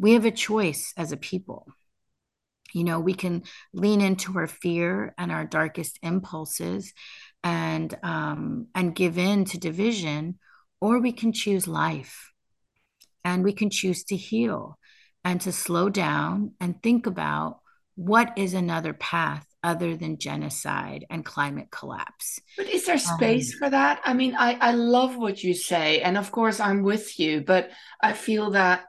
we 0.00 0.14
have 0.14 0.24
a 0.24 0.30
choice 0.30 0.94
as 0.96 1.12
a 1.12 1.16
people. 1.16 1.66
You 2.72 2.84
know, 2.84 3.00
we 3.00 3.14
can 3.14 3.42
lean 3.74 4.00
into 4.00 4.36
our 4.38 4.46
fear 4.46 5.14
and 5.18 5.30
our 5.30 5.44
darkest 5.44 5.98
impulses 6.02 6.94
and 7.44 7.96
um, 8.02 8.68
and 8.74 8.94
give 8.94 9.18
in 9.18 9.44
to 9.46 9.58
division, 9.58 10.38
or 10.80 11.00
we 11.00 11.12
can 11.12 11.32
choose 11.32 11.68
life 11.68 12.32
and 13.24 13.44
we 13.44 13.52
can 13.52 13.68
choose 13.68 14.04
to 14.04 14.16
heal 14.16 14.78
and 15.24 15.40
to 15.42 15.52
slow 15.52 15.90
down 15.90 16.52
and 16.60 16.82
think 16.82 17.06
about 17.06 17.60
what 17.94 18.32
is 18.38 18.54
another 18.54 18.94
path 18.94 19.44
other 19.62 19.94
than 19.94 20.16
genocide 20.16 21.04
and 21.10 21.24
climate 21.24 21.68
collapse. 21.70 22.40
But 22.56 22.68
is 22.68 22.86
there 22.86 22.96
space 22.96 23.52
um, 23.54 23.58
for 23.58 23.70
that? 23.70 24.00
I 24.04 24.14
mean, 24.14 24.34
I, 24.34 24.54
I 24.54 24.72
love 24.72 25.18
what 25.18 25.42
you 25.42 25.52
say. 25.52 26.00
And 26.00 26.16
of 26.16 26.32
course, 26.32 26.60
I'm 26.60 26.82
with 26.82 27.18
you, 27.18 27.42
but 27.42 27.70
I 28.00 28.14
feel 28.14 28.52
that 28.52 28.84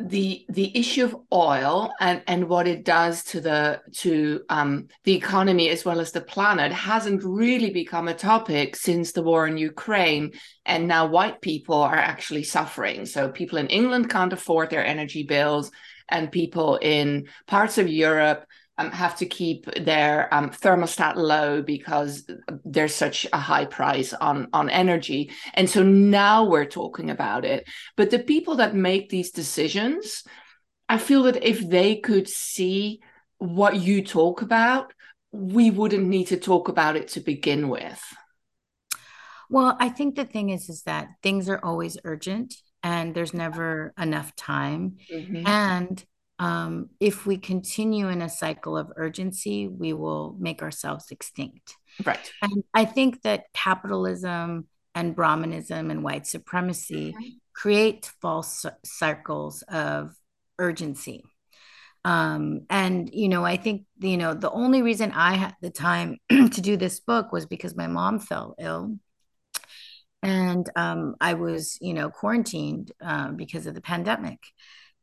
the 0.00 0.46
the 0.48 0.76
issue 0.78 1.04
of 1.04 1.16
oil 1.32 1.90
and 2.00 2.22
and 2.28 2.48
what 2.48 2.68
it 2.68 2.84
does 2.84 3.24
to 3.24 3.40
the 3.40 3.80
to 3.92 4.42
um, 4.48 4.86
the 5.02 5.14
economy 5.14 5.70
as 5.70 5.84
well 5.84 5.98
as 5.98 6.12
the 6.12 6.20
planet 6.20 6.72
hasn't 6.72 7.24
really 7.24 7.70
become 7.70 8.06
a 8.06 8.14
topic 8.14 8.76
since 8.76 9.10
the 9.10 9.22
war 9.22 9.46
in 9.48 9.58
Ukraine. 9.58 10.32
And 10.64 10.86
now 10.86 11.06
white 11.06 11.40
people 11.40 11.76
are 11.76 11.96
actually 11.96 12.44
suffering. 12.44 13.06
So 13.06 13.30
people 13.30 13.58
in 13.58 13.66
England 13.68 14.08
can't 14.08 14.32
afford 14.32 14.70
their 14.70 14.86
energy 14.86 15.24
bills 15.24 15.70
and 16.08 16.30
people 16.30 16.76
in 16.76 17.28
parts 17.46 17.76
of 17.76 17.88
Europe 17.88 18.46
um, 18.78 18.90
have 18.92 19.16
to 19.16 19.26
keep 19.26 19.66
their 19.74 20.32
um, 20.32 20.50
thermostat 20.50 21.16
low 21.16 21.62
because 21.62 22.28
there's 22.64 22.94
such 22.94 23.26
a 23.32 23.38
high 23.38 23.64
price 23.64 24.12
on 24.14 24.48
on 24.52 24.70
energy. 24.70 25.30
And 25.54 25.68
so 25.68 25.82
now 25.82 26.44
we're 26.44 26.64
talking 26.64 27.10
about 27.10 27.44
it. 27.44 27.68
But 27.96 28.10
the 28.10 28.18
people 28.18 28.56
that 28.56 28.74
make 28.74 29.08
these 29.08 29.30
decisions 29.30 30.24
i 30.88 30.98
feel 30.98 31.24
that 31.24 31.42
if 31.46 31.68
they 31.68 31.96
could 31.96 32.28
see 32.28 33.00
what 33.38 33.76
you 33.76 34.04
talk 34.04 34.42
about 34.42 34.92
we 35.30 35.70
wouldn't 35.70 36.06
need 36.06 36.28
to 36.28 36.38
talk 36.38 36.70
about 36.70 36.96
it 36.96 37.08
to 37.08 37.20
begin 37.20 37.68
with. 37.68 38.02
Well 39.50 39.76
i 39.78 39.88
think 39.88 40.16
the 40.16 40.24
thing 40.24 40.50
is 40.50 40.68
is 40.68 40.82
that 40.82 41.08
things 41.22 41.48
are 41.48 41.60
always 41.62 41.98
urgent 42.04 42.54
and 42.82 43.14
there's 43.14 43.34
never 43.34 43.92
enough 43.98 44.34
time. 44.36 44.96
Mm-hmm. 45.12 45.46
and 45.46 46.04
um, 46.38 46.90
if 47.00 47.26
we 47.26 47.36
continue 47.36 48.08
in 48.08 48.22
a 48.22 48.28
cycle 48.28 48.76
of 48.76 48.92
urgency, 48.96 49.66
we 49.66 49.92
will 49.92 50.36
make 50.38 50.62
ourselves 50.62 51.10
extinct. 51.10 51.76
Right. 52.04 52.30
And 52.42 52.62
I 52.72 52.84
think 52.84 53.22
that 53.22 53.46
capitalism 53.52 54.68
and 54.94 55.16
Brahmanism 55.16 55.90
and 55.90 56.04
white 56.04 56.26
supremacy 56.26 57.12
mm-hmm. 57.12 57.28
create 57.54 58.10
false 58.20 58.64
circles 58.84 59.62
of 59.62 60.14
urgency. 60.58 61.24
Um, 62.04 62.62
and 62.70 63.12
you 63.12 63.28
know, 63.28 63.44
I 63.44 63.56
think 63.56 63.84
you 63.98 64.16
know 64.16 64.32
the 64.32 64.50
only 64.50 64.82
reason 64.82 65.10
I 65.12 65.34
had 65.34 65.56
the 65.60 65.70
time 65.70 66.18
to 66.30 66.60
do 66.60 66.76
this 66.76 67.00
book 67.00 67.32
was 67.32 67.46
because 67.46 67.76
my 67.76 67.88
mom 67.88 68.20
fell 68.20 68.54
ill, 68.58 68.96
and 70.22 70.68
um, 70.76 71.16
I 71.20 71.34
was 71.34 71.76
you 71.80 71.94
know 71.94 72.08
quarantined 72.08 72.92
uh, 73.04 73.32
because 73.32 73.66
of 73.66 73.74
the 73.74 73.80
pandemic 73.80 74.38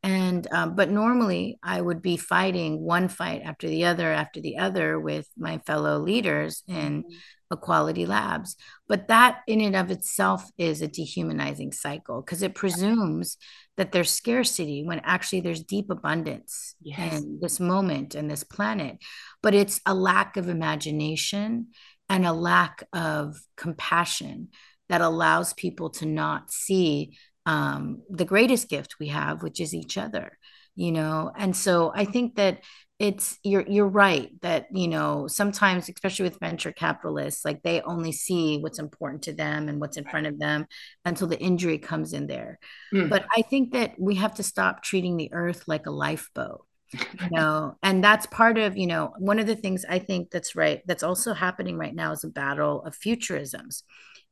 And 0.02 0.46
um, 0.52 0.76
but 0.76 0.90
normally 0.90 1.58
I 1.62 1.80
would 1.80 2.00
be 2.00 2.16
fighting 2.16 2.80
one 2.80 3.08
fight 3.08 3.42
after 3.44 3.68
the 3.68 3.86
other 3.86 4.12
after 4.12 4.40
the 4.40 4.58
other 4.58 5.00
with 5.00 5.26
my 5.36 5.58
fellow 5.66 5.98
leaders 5.98 6.62
in 6.68 7.02
mm-hmm. 7.02 7.16
equality 7.52 8.06
labs. 8.06 8.56
But 8.88 9.08
that 9.08 9.40
in 9.48 9.60
and 9.60 9.74
of 9.74 9.90
itself 9.90 10.48
is 10.58 10.80
a 10.80 10.88
dehumanizing 10.88 11.72
cycle 11.72 12.20
because 12.20 12.42
it 12.42 12.54
presumes 12.54 13.36
that 13.76 13.92
there's 13.92 14.10
scarcity 14.10 14.84
when 14.84 15.00
actually 15.00 15.40
there's 15.40 15.62
deep 15.62 15.90
abundance 15.90 16.76
yes. 16.80 17.18
in 17.18 17.38
this 17.40 17.58
moment 17.58 18.14
and 18.14 18.30
this 18.30 18.44
planet. 18.44 18.98
But 19.42 19.54
it's 19.54 19.80
a 19.86 19.94
lack 19.94 20.36
of 20.36 20.48
imagination 20.48 21.68
and 22.08 22.26
a 22.26 22.32
lack 22.32 22.84
of 22.92 23.36
compassion 23.56 24.48
that 24.88 25.00
allows 25.00 25.52
people 25.54 25.90
to 25.90 26.06
not 26.06 26.50
see 26.50 27.16
um, 27.46 28.02
the 28.10 28.24
greatest 28.24 28.68
gift 28.68 28.96
we 28.98 29.08
have, 29.08 29.42
which 29.42 29.60
is 29.60 29.72
each 29.72 29.96
other, 29.96 30.36
you 30.74 30.92
know. 30.92 31.32
And 31.34 31.56
so 31.56 31.92
I 31.94 32.04
think 32.04 32.36
that 32.36 32.60
it's 32.98 33.38
you're 33.44 33.64
you're 33.68 33.86
right 33.86 34.30
that 34.40 34.66
you 34.72 34.88
know 34.88 35.26
sometimes 35.26 35.88
especially 35.88 36.22
with 36.24 36.40
venture 36.40 36.72
capitalists 36.72 37.44
like 37.44 37.62
they 37.62 37.82
only 37.82 38.10
see 38.10 38.58
what's 38.58 38.78
important 38.78 39.22
to 39.22 39.34
them 39.34 39.68
and 39.68 39.80
what's 39.80 39.98
in 39.98 40.04
front 40.04 40.26
of 40.26 40.38
them 40.38 40.66
until 41.04 41.26
the 41.26 41.38
injury 41.38 41.76
comes 41.76 42.14
in 42.14 42.26
there 42.26 42.58
mm. 42.94 43.08
but 43.10 43.26
i 43.36 43.42
think 43.42 43.72
that 43.72 43.92
we 43.98 44.14
have 44.14 44.34
to 44.34 44.42
stop 44.42 44.82
treating 44.82 45.18
the 45.18 45.30
earth 45.34 45.64
like 45.66 45.84
a 45.84 45.90
lifeboat 45.90 46.64
you 46.92 47.28
know 47.32 47.76
and 47.82 48.02
that's 48.02 48.26
part 48.28 48.56
of 48.56 48.78
you 48.78 48.86
know 48.86 49.12
one 49.18 49.38
of 49.38 49.46
the 49.46 49.56
things 49.56 49.84
i 49.90 49.98
think 49.98 50.30
that's 50.30 50.56
right 50.56 50.80
that's 50.86 51.02
also 51.02 51.34
happening 51.34 51.76
right 51.76 51.94
now 51.94 52.12
is 52.12 52.24
a 52.24 52.28
battle 52.28 52.82
of 52.84 52.96
futurisms 52.96 53.82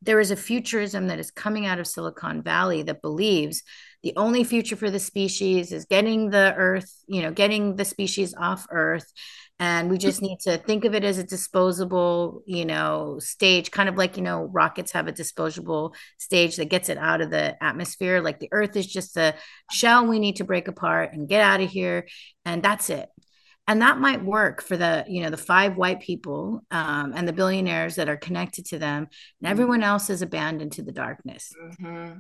there 0.03 0.21
is 0.21 0.31
a 0.31 0.37
futurism 0.37 1.09
that 1.09 1.19
is 1.19 1.31
coming 1.31 1.67
out 1.67 1.79
of 1.79 1.87
silicon 1.87 2.43
valley 2.43 2.83
that 2.83 3.03
believes 3.03 3.63
the 4.03 4.13
only 4.17 4.45
future 4.45 4.77
for 4.77 4.91
the 4.91 4.99
species 4.99 5.73
is 5.73 5.87
getting 5.87 6.29
the 6.29 6.55
earth 6.57 6.93
you 7.07 7.23
know 7.23 7.33
getting 7.33 7.77
the 7.77 7.85
species 7.85 8.35
off 8.39 8.67
earth. 8.71 9.11
And 9.61 9.89
we 9.89 9.99
just 9.99 10.21
need 10.21 10.41
to 10.41 10.59
think 10.59 10.85
of 10.85 10.97
it 10.97 11.05
as 11.05 11.19
a 11.19 11.25
disposable 11.25 12.43
you 12.45 12.65
know 12.65 13.19
stage 13.21 13.71
kind 13.71 13.89
of 13.89 13.97
like 13.97 14.17
you 14.17 14.23
know 14.23 14.43
rockets 14.53 14.93
have 14.93 15.07
a 15.07 15.13
disposable 15.13 15.95
stage 16.19 16.57
that 16.57 16.67
gets 16.67 16.89
it 16.89 16.99
out 16.99 17.21
of 17.21 17.31
the 17.31 17.63
atmosphere. 17.63 18.21
Like 18.21 18.41
the 18.41 18.49
earth 18.53 18.77
is 18.77 18.87
just 18.87 19.17
a 19.17 19.35
shell 19.71 20.07
we 20.07 20.19
need 20.19 20.37
to 20.37 20.45
break 20.45 20.69
apart 20.69 21.13
and 21.13 21.29
get 21.29 21.41
out 21.41 21.61
of 21.61 21.71
here. 21.71 22.07
And 22.45 22.63
that's 22.63 22.91
it 22.91 23.09
and 23.67 23.83
that 23.83 23.99
might 23.99 24.25
work 24.25 24.63
for 24.63 24.77
the 24.77 25.05
you 25.09 25.23
know 25.23 25.31
the 25.31 25.37
five 25.37 25.77
white 25.77 26.01
people 26.01 26.61
um, 26.71 27.13
and 27.15 27.27
the 27.27 27.33
billionaires 27.33 27.97
that 27.97 28.09
are 28.09 28.17
connected 28.17 28.67
to 28.67 28.79
them 28.79 28.99
and 28.99 29.07
mm-hmm. 29.09 29.47
everyone 29.47 29.83
else 29.83 30.11
is 30.11 30.23
abandoned 30.23 30.73
to 30.73 30.83
the 30.83 30.93
darkness 30.93 31.53
mm-hmm. 31.61 32.19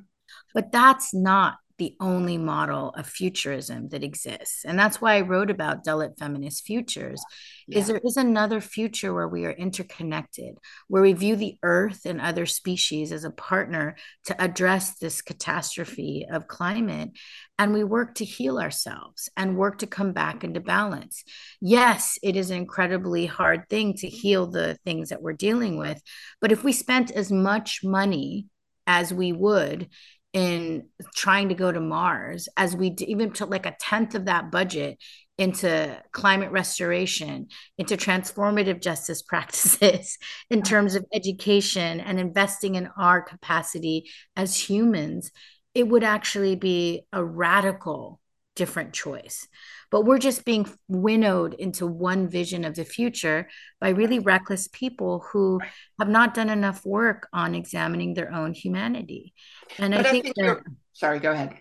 but 0.54 0.72
that's 0.72 1.14
not 1.14 1.56
the 1.78 1.96
only 2.00 2.38
model 2.38 2.90
of 2.90 3.06
futurism 3.06 3.88
that 3.88 4.04
exists 4.04 4.64
and 4.64 4.78
that's 4.78 5.00
why 5.00 5.16
i 5.16 5.20
wrote 5.20 5.50
about 5.50 5.84
dalit 5.84 6.16
feminist 6.18 6.64
futures 6.64 7.22
yeah. 7.66 7.78
is 7.78 7.88
there 7.88 8.00
is 8.04 8.16
another 8.16 8.60
future 8.60 9.12
where 9.12 9.28
we 9.28 9.44
are 9.44 9.50
interconnected 9.52 10.56
where 10.88 11.02
we 11.02 11.12
view 11.12 11.34
the 11.34 11.56
earth 11.62 12.02
and 12.04 12.20
other 12.20 12.46
species 12.46 13.10
as 13.10 13.24
a 13.24 13.30
partner 13.30 13.96
to 14.24 14.40
address 14.42 14.98
this 14.98 15.20
catastrophe 15.20 16.26
of 16.30 16.46
climate 16.46 17.10
and 17.58 17.72
we 17.72 17.84
work 17.84 18.14
to 18.14 18.24
heal 18.24 18.58
ourselves 18.58 19.28
and 19.36 19.56
work 19.56 19.78
to 19.78 19.86
come 19.86 20.12
back 20.12 20.44
into 20.44 20.60
balance 20.60 21.24
yes 21.60 22.18
it 22.22 22.36
is 22.36 22.50
an 22.50 22.56
incredibly 22.56 23.26
hard 23.26 23.68
thing 23.68 23.94
to 23.94 24.06
heal 24.06 24.46
the 24.46 24.78
things 24.84 25.08
that 25.08 25.22
we're 25.22 25.32
dealing 25.32 25.76
with 25.76 26.00
but 26.40 26.52
if 26.52 26.62
we 26.62 26.72
spent 26.72 27.10
as 27.10 27.32
much 27.32 27.80
money 27.82 28.46
as 28.86 29.12
we 29.12 29.32
would 29.32 29.88
in 30.34 30.88
trying 31.14 31.48
to 31.48 31.54
go 31.54 31.70
to 31.72 31.80
Mars 31.80 32.48
as 32.56 32.76
we 32.76 32.94
even 32.98 33.30
took 33.30 33.48
like 33.48 33.66
a 33.66 33.76
tenth 33.80 34.14
of 34.16 34.26
that 34.26 34.50
budget 34.50 34.98
into 35.38 35.96
climate 36.12 36.50
restoration, 36.50 37.46
into 37.78 37.96
transformative 37.96 38.82
justice 38.82 39.22
practices 39.28 40.18
in 40.50 40.62
terms 40.62 40.96
of 40.96 41.06
education 41.14 42.00
and 42.00 42.20
investing 42.20 42.74
in 42.74 42.88
our 42.98 43.22
capacity 43.22 44.10
as 44.36 44.58
humans, 44.58 45.30
it 45.74 45.88
would 45.88 46.04
actually 46.04 46.56
be 46.56 47.02
a 47.12 47.24
radical 47.24 48.20
different 48.56 48.92
choice. 48.92 49.48
But 49.94 50.06
we're 50.06 50.18
just 50.18 50.44
being 50.44 50.66
winnowed 50.88 51.54
into 51.54 51.86
one 51.86 52.28
vision 52.28 52.64
of 52.64 52.74
the 52.74 52.84
future 52.84 53.48
by 53.80 53.90
really 53.90 54.18
reckless 54.18 54.66
people 54.66 55.24
who 55.30 55.60
have 56.00 56.08
not 56.08 56.34
done 56.34 56.50
enough 56.50 56.84
work 56.84 57.28
on 57.32 57.54
examining 57.54 58.12
their 58.12 58.34
own 58.34 58.54
humanity. 58.54 59.34
And 59.78 59.94
but 59.94 60.04
I 60.04 60.10
think, 60.10 60.26
I 60.26 60.32
think 60.32 60.36
that, 60.48 60.62
sorry, 60.94 61.20
go 61.20 61.30
ahead. 61.30 61.54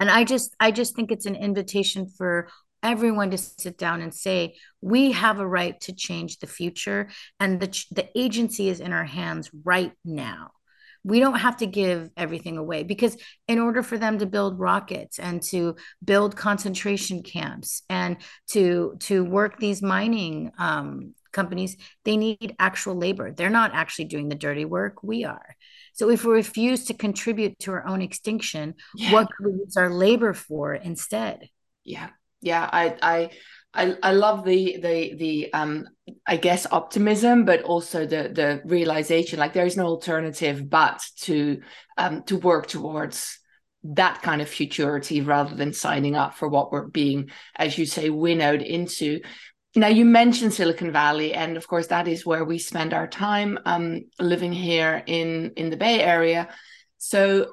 And 0.00 0.10
I 0.10 0.24
just 0.24 0.56
I 0.58 0.72
just 0.72 0.96
think 0.96 1.12
it's 1.12 1.26
an 1.26 1.36
invitation 1.36 2.08
for 2.08 2.48
everyone 2.82 3.30
to 3.30 3.38
sit 3.38 3.78
down 3.78 4.02
and 4.02 4.12
say 4.12 4.56
we 4.80 5.12
have 5.12 5.38
a 5.38 5.46
right 5.46 5.80
to 5.82 5.92
change 5.94 6.40
the 6.40 6.48
future 6.48 7.08
and 7.38 7.60
the 7.60 7.68
the 7.92 8.08
agency 8.18 8.68
is 8.68 8.80
in 8.80 8.92
our 8.92 9.04
hands 9.04 9.48
right 9.62 9.92
now 10.04 10.50
we 11.04 11.20
don't 11.20 11.38
have 11.38 11.58
to 11.58 11.66
give 11.66 12.10
everything 12.16 12.56
away 12.56 12.82
because 12.82 13.16
in 13.46 13.58
order 13.58 13.82
for 13.82 13.98
them 13.98 14.18
to 14.18 14.26
build 14.26 14.58
rockets 14.58 15.18
and 15.18 15.42
to 15.42 15.76
build 16.02 16.34
concentration 16.34 17.22
camps 17.22 17.82
and 17.88 18.16
to 18.48 18.96
to 19.00 19.24
work 19.24 19.58
these 19.58 19.82
mining 19.82 20.50
um, 20.58 21.14
companies 21.32 21.76
they 22.04 22.16
need 22.16 22.56
actual 22.58 22.96
labor. 22.96 23.30
They're 23.32 23.50
not 23.50 23.74
actually 23.74 24.06
doing 24.06 24.28
the 24.28 24.34
dirty 24.34 24.64
work. 24.64 25.02
We 25.02 25.24
are. 25.24 25.56
So 25.92 26.08
if 26.08 26.24
we 26.24 26.32
refuse 26.32 26.86
to 26.86 26.94
contribute 26.94 27.58
to 27.60 27.72
our 27.72 27.86
own 27.86 28.00
extinction 28.02 28.74
yeah. 28.96 29.12
what 29.12 29.28
can 29.36 29.52
we 29.52 29.58
use 29.60 29.76
our 29.76 29.90
labor 29.90 30.32
for 30.32 30.74
instead? 30.74 31.50
Yeah. 31.84 32.08
Yeah. 32.40 32.68
I 32.72 32.96
i 33.02 33.30
I, 33.74 33.96
I 34.02 34.12
love 34.12 34.44
the 34.44 34.78
the 34.80 35.14
the 35.16 35.52
um 35.52 35.86
I 36.26 36.36
guess 36.36 36.66
optimism, 36.70 37.44
but 37.44 37.62
also 37.62 38.06
the 38.06 38.30
the 38.32 38.62
realization 38.64 39.38
like 39.38 39.52
there 39.52 39.66
is 39.66 39.76
no 39.76 39.86
alternative 39.86 40.70
but 40.70 41.02
to 41.22 41.60
um 41.96 42.22
to 42.24 42.38
work 42.38 42.68
towards 42.68 43.38
that 43.84 44.22
kind 44.22 44.40
of 44.40 44.48
futurity 44.48 45.20
rather 45.20 45.54
than 45.54 45.72
signing 45.72 46.16
up 46.16 46.34
for 46.34 46.48
what 46.48 46.72
we're 46.72 46.86
being, 46.86 47.30
as 47.56 47.76
you 47.76 47.84
say, 47.84 48.08
winnowed 48.10 48.62
into. 48.62 49.20
Now 49.76 49.88
you 49.88 50.04
mentioned 50.04 50.54
Silicon 50.54 50.92
Valley, 50.92 51.34
and 51.34 51.56
of 51.56 51.66
course 51.66 51.88
that 51.88 52.06
is 52.06 52.24
where 52.24 52.44
we 52.44 52.58
spend 52.58 52.94
our 52.94 53.08
time 53.08 53.58
um, 53.66 54.02
living 54.20 54.52
here 54.52 55.02
in 55.06 55.52
in 55.56 55.70
the 55.70 55.76
Bay 55.76 56.00
Area. 56.00 56.48
So 56.98 57.52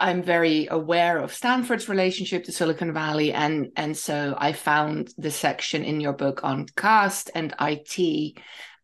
I'm 0.00 0.22
very 0.22 0.68
aware 0.70 1.18
of 1.18 1.34
Stanford's 1.34 1.88
relationship 1.88 2.44
to 2.44 2.52
Silicon 2.52 2.92
Valley, 2.92 3.32
and 3.32 3.68
and 3.76 3.96
so 3.96 4.34
I 4.38 4.52
found 4.52 5.12
the 5.18 5.30
section 5.30 5.84
in 5.84 6.00
your 6.00 6.12
book 6.12 6.44
on 6.44 6.66
caste 6.76 7.30
and 7.34 7.54
IT 7.60 8.38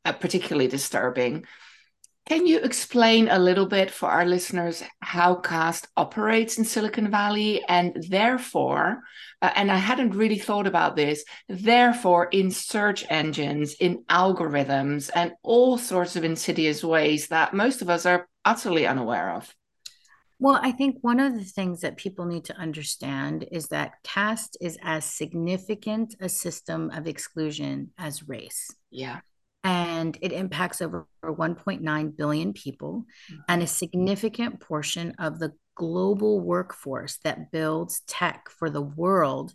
uh, 0.05 0.13
particularly 0.13 0.69
disturbing. 0.69 1.45
Can 2.29 2.47
you 2.47 2.59
explain 2.59 3.29
a 3.29 3.39
little 3.39 3.65
bit 3.65 3.91
for 3.91 4.11
our 4.11 4.27
listeners 4.27 4.83
how 5.01 5.37
caste 5.37 5.89
operates 5.97 6.59
in 6.59 6.65
Silicon 6.65 7.11
Valley, 7.11 7.65
and 7.67 7.97
therefore, 8.09 9.01
uh, 9.41 9.51
and 9.55 9.73
I 9.73 9.77
hadn't 9.77 10.15
really 10.15 10.39
thought 10.39 10.67
about 10.67 10.95
this, 10.95 11.25
therefore, 11.49 12.27
in 12.27 12.51
search 12.51 13.07
engines, 13.09 13.75
in 13.81 14.05
algorithms, 14.11 15.11
and 15.15 15.33
all 15.43 15.79
sorts 15.79 16.17
of 16.17 16.25
insidious 16.25 16.85
ways 16.85 17.29
that 17.29 17.55
most 17.55 17.81
of 17.81 17.89
us 17.89 18.05
are 18.05 18.29
utterly 18.45 18.87
unaware 18.87 19.31
of? 19.31 19.55
Well, 20.41 20.59
I 20.63 20.71
think 20.71 20.99
one 21.01 21.19
of 21.19 21.35
the 21.35 21.45
things 21.45 21.81
that 21.81 21.97
people 21.97 22.25
need 22.25 22.45
to 22.45 22.57
understand 22.57 23.47
is 23.51 23.69
that 23.69 23.95
caste 24.05 24.57
is 24.61 24.79
as 24.83 25.05
significant 25.05 26.15
a 26.21 26.29
system 26.29 26.91
of 26.91 27.09
exclusion 27.09 27.91
as 27.99 28.29
race. 28.29 28.71
Yeah. 28.91 29.21
And 29.65 30.17
it 30.23 30.33
impacts 30.33 30.81
over 30.81 31.09
1.9 31.25 32.17
billion 32.17 32.53
people 32.53 33.05
mm-hmm. 33.31 33.41
and 33.49 33.63
a 33.63 33.67
significant 33.67 34.61
portion 34.61 35.15
of 35.19 35.41
the 35.41 35.53
global 35.75 36.41
workforce 36.41 37.19
that 37.25 37.51
builds 37.51 38.03
tech 38.07 38.49
for 38.51 38.71
the 38.71 38.83
world 38.83 39.55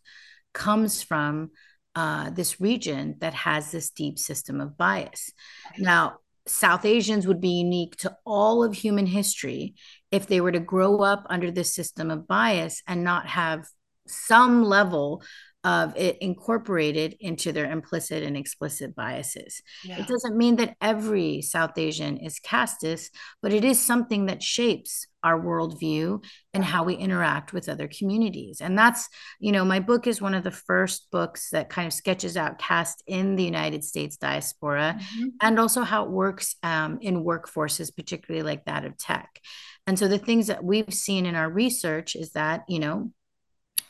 comes 0.53 1.01
from 1.01 1.51
uh, 1.95 2.29
this 2.31 2.59
region 2.59 3.15
that 3.19 3.33
has 3.33 3.71
this 3.71 3.89
deep 3.91 4.19
system 4.19 4.59
of 4.59 4.77
bias. 4.77 5.31
Now, 5.77 6.17
South 6.45 6.85
Asians 6.85 7.25
would 7.25 7.39
be 7.39 7.49
unique 7.49 7.95
to 7.97 8.15
all 8.25 8.63
of 8.63 8.73
human 8.73 9.05
history 9.05 9.75
if 10.13 10.27
they 10.27 10.39
were 10.39 10.51
to 10.51 10.59
grow 10.59 11.01
up 11.01 11.25
under 11.27 11.49
this 11.49 11.73
system 11.73 12.11
of 12.11 12.27
bias 12.27 12.83
and 12.87 13.03
not 13.03 13.25
have 13.25 13.65
some 14.07 14.63
level 14.63 15.23
of 15.63 15.95
it 15.95 16.17
incorporated 16.19 17.15
into 17.19 17.51
their 17.51 17.71
implicit 17.71 18.23
and 18.23 18.35
explicit 18.35 18.95
biases. 18.95 19.61
Yeah. 19.83 19.99
It 19.99 20.07
doesn't 20.07 20.35
mean 20.35 20.57
that 20.57 20.75
every 20.81 21.41
South 21.41 21.77
Asian 21.77 22.17
is 22.17 22.39
casteist, 22.39 23.09
but 23.41 23.53
it 23.53 23.63
is 23.63 23.79
something 23.79 24.25
that 24.25 24.43
shapes 24.43 25.07
our 25.23 25.39
worldview 25.39 26.21
and 26.53 26.65
how 26.65 26.83
we 26.83 26.95
interact 26.95 27.53
with 27.53 27.69
other 27.69 27.87
communities. 27.87 28.59
And 28.59 28.77
that's, 28.77 29.07
you 29.39 29.53
know, 29.53 29.63
my 29.63 29.79
book 29.79 30.05
is 30.05 30.21
one 30.21 30.33
of 30.33 30.43
the 30.43 30.51
first 30.51 31.07
books 31.11 31.49
that 31.51 31.69
kind 31.69 31.87
of 31.87 31.93
sketches 31.93 32.35
out 32.35 32.59
caste 32.59 33.01
in 33.07 33.37
the 33.37 33.43
United 33.43 33.85
States 33.85 34.17
diaspora 34.17 34.97
mm-hmm. 34.99 35.29
and 35.41 35.59
also 35.59 35.83
how 35.83 36.03
it 36.03 36.11
works 36.11 36.55
um, 36.61 36.99
in 37.01 37.23
workforces, 37.23 37.95
particularly 37.95 38.43
like 38.43 38.65
that 38.65 38.83
of 38.83 38.97
tech. 38.97 39.39
And 39.87 39.97
so 39.97 40.09
the 40.09 40.17
things 40.17 40.47
that 40.47 40.63
we've 40.63 40.93
seen 40.93 41.25
in 41.25 41.35
our 41.35 41.49
research 41.49 42.15
is 42.15 42.31
that, 42.31 42.63
you 42.67 42.79
know, 42.79 43.11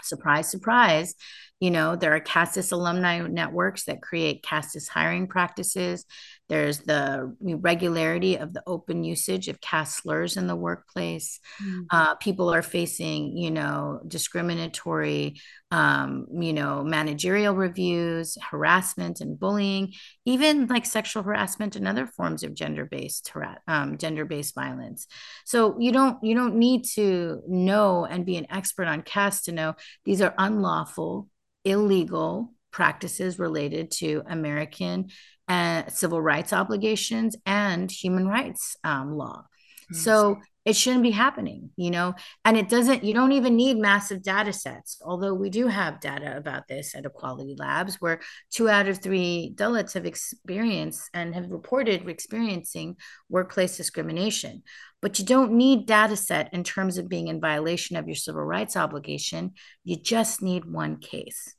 surprise, 0.03 0.49
surprise, 0.49 1.15
you 1.63 1.71
know, 1.71 1.95
there 1.95 2.13
are 2.13 2.19
casteist 2.19 2.73
alumni 2.73 3.19
networks 3.19 3.85
that 3.85 4.01
create 4.01 4.43
casteist 4.43 4.89
hiring 4.89 5.27
practices. 5.27 6.03
There's 6.49 6.79
the 6.79 7.33
regularity 7.39 8.35
of 8.35 8.53
the 8.53 8.61
open 8.67 9.05
usage 9.05 9.47
of 9.47 9.61
caste 9.61 10.03
slurs 10.03 10.35
in 10.35 10.47
the 10.47 10.57
workplace. 10.57 11.39
Mm-hmm. 11.63 11.83
Uh, 11.89 12.15
people 12.15 12.53
are 12.53 12.61
facing, 12.61 13.37
you 13.37 13.49
know, 13.49 14.01
discriminatory, 14.05 15.39
um, 15.71 16.27
you 16.37 16.51
know, 16.51 16.83
managerial 16.83 17.55
reviews, 17.55 18.37
harassment 18.51 19.21
and 19.21 19.39
bullying, 19.39 19.93
even 20.25 20.67
like 20.67 20.85
sexual 20.85 21.23
harassment 21.23 21.77
and 21.77 21.87
other 21.87 22.07
forms 22.07 22.43
of 22.43 22.53
gender-based 22.53 23.31
um, 23.69 23.97
gender-based 23.97 24.53
violence. 24.53 25.07
So 25.45 25.79
you 25.79 25.93
don't 25.93 26.21
you 26.21 26.35
don't 26.35 26.55
need 26.55 26.83
to 26.95 27.41
know 27.47 28.03
and 28.03 28.25
be 28.25 28.35
an 28.35 28.47
expert 28.49 28.87
on 28.89 29.01
caste 29.01 29.45
to 29.45 29.53
know 29.53 29.75
these 30.03 30.21
are 30.21 30.35
unlawful 30.37 31.29
illegal 31.65 32.53
practices 32.71 33.39
related 33.39 33.91
to 33.91 34.23
American 34.27 35.09
uh, 35.47 35.83
civil 35.87 36.21
rights 36.21 36.53
obligations 36.53 37.35
and 37.45 37.91
human 37.91 38.27
rights 38.27 38.75
um, 38.83 39.11
law. 39.11 39.43
Mm-hmm. 39.91 39.95
So 39.95 40.37
it 40.65 40.75
shouldn't 40.75 41.03
be 41.03 41.11
happening, 41.11 41.71
you 41.75 41.91
know, 41.91 42.15
and 42.45 42.55
it 42.55 42.69
doesn't, 42.69 43.03
you 43.03 43.13
don't 43.13 43.33
even 43.33 43.55
need 43.55 43.77
massive 43.77 44.23
data 44.23 44.53
sets, 44.53 45.01
although 45.03 45.33
we 45.33 45.49
do 45.49 45.67
have 45.67 45.99
data 45.99 46.37
about 46.37 46.67
this 46.67 46.95
at 46.95 47.05
Equality 47.05 47.55
Labs, 47.57 47.95
where 47.99 48.21
two 48.49 48.69
out 48.69 48.87
of 48.87 48.99
three 48.99 49.53
Dalits 49.55 49.93
have 49.93 50.05
experienced 50.05 51.09
and 51.13 51.35
have 51.35 51.51
reported 51.51 52.07
experiencing 52.07 52.95
workplace 53.29 53.75
discrimination. 53.75 54.63
But 55.01 55.19
you 55.19 55.25
don't 55.25 55.51
need 55.51 55.85
data 55.85 56.15
set 56.15 56.53
in 56.53 56.63
terms 56.63 56.97
of 56.97 57.09
being 57.09 57.27
in 57.27 57.41
violation 57.41 57.97
of 57.97 58.07
your 58.07 58.15
civil 58.15 58.43
rights 58.43 58.77
obligation. 58.77 59.53
You 59.83 59.97
just 59.97 60.41
need 60.41 60.63
one 60.63 60.97
case. 60.97 61.55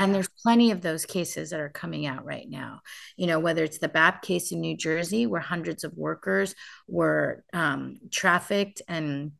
And 0.00 0.14
there's 0.14 0.30
plenty 0.42 0.70
of 0.70 0.80
those 0.80 1.04
cases 1.04 1.50
that 1.50 1.60
are 1.60 1.68
coming 1.68 2.06
out 2.06 2.24
right 2.24 2.48
now. 2.48 2.80
You 3.18 3.26
know, 3.26 3.38
whether 3.38 3.62
it's 3.62 3.80
the 3.80 3.88
BAPS 3.88 4.26
case 4.26 4.50
in 4.50 4.58
New 4.62 4.74
Jersey, 4.74 5.26
where 5.26 5.42
hundreds 5.42 5.84
of 5.84 5.92
workers 5.94 6.54
were 6.88 7.44
um, 7.52 7.98
trafficked 8.10 8.80
and 8.88 9.32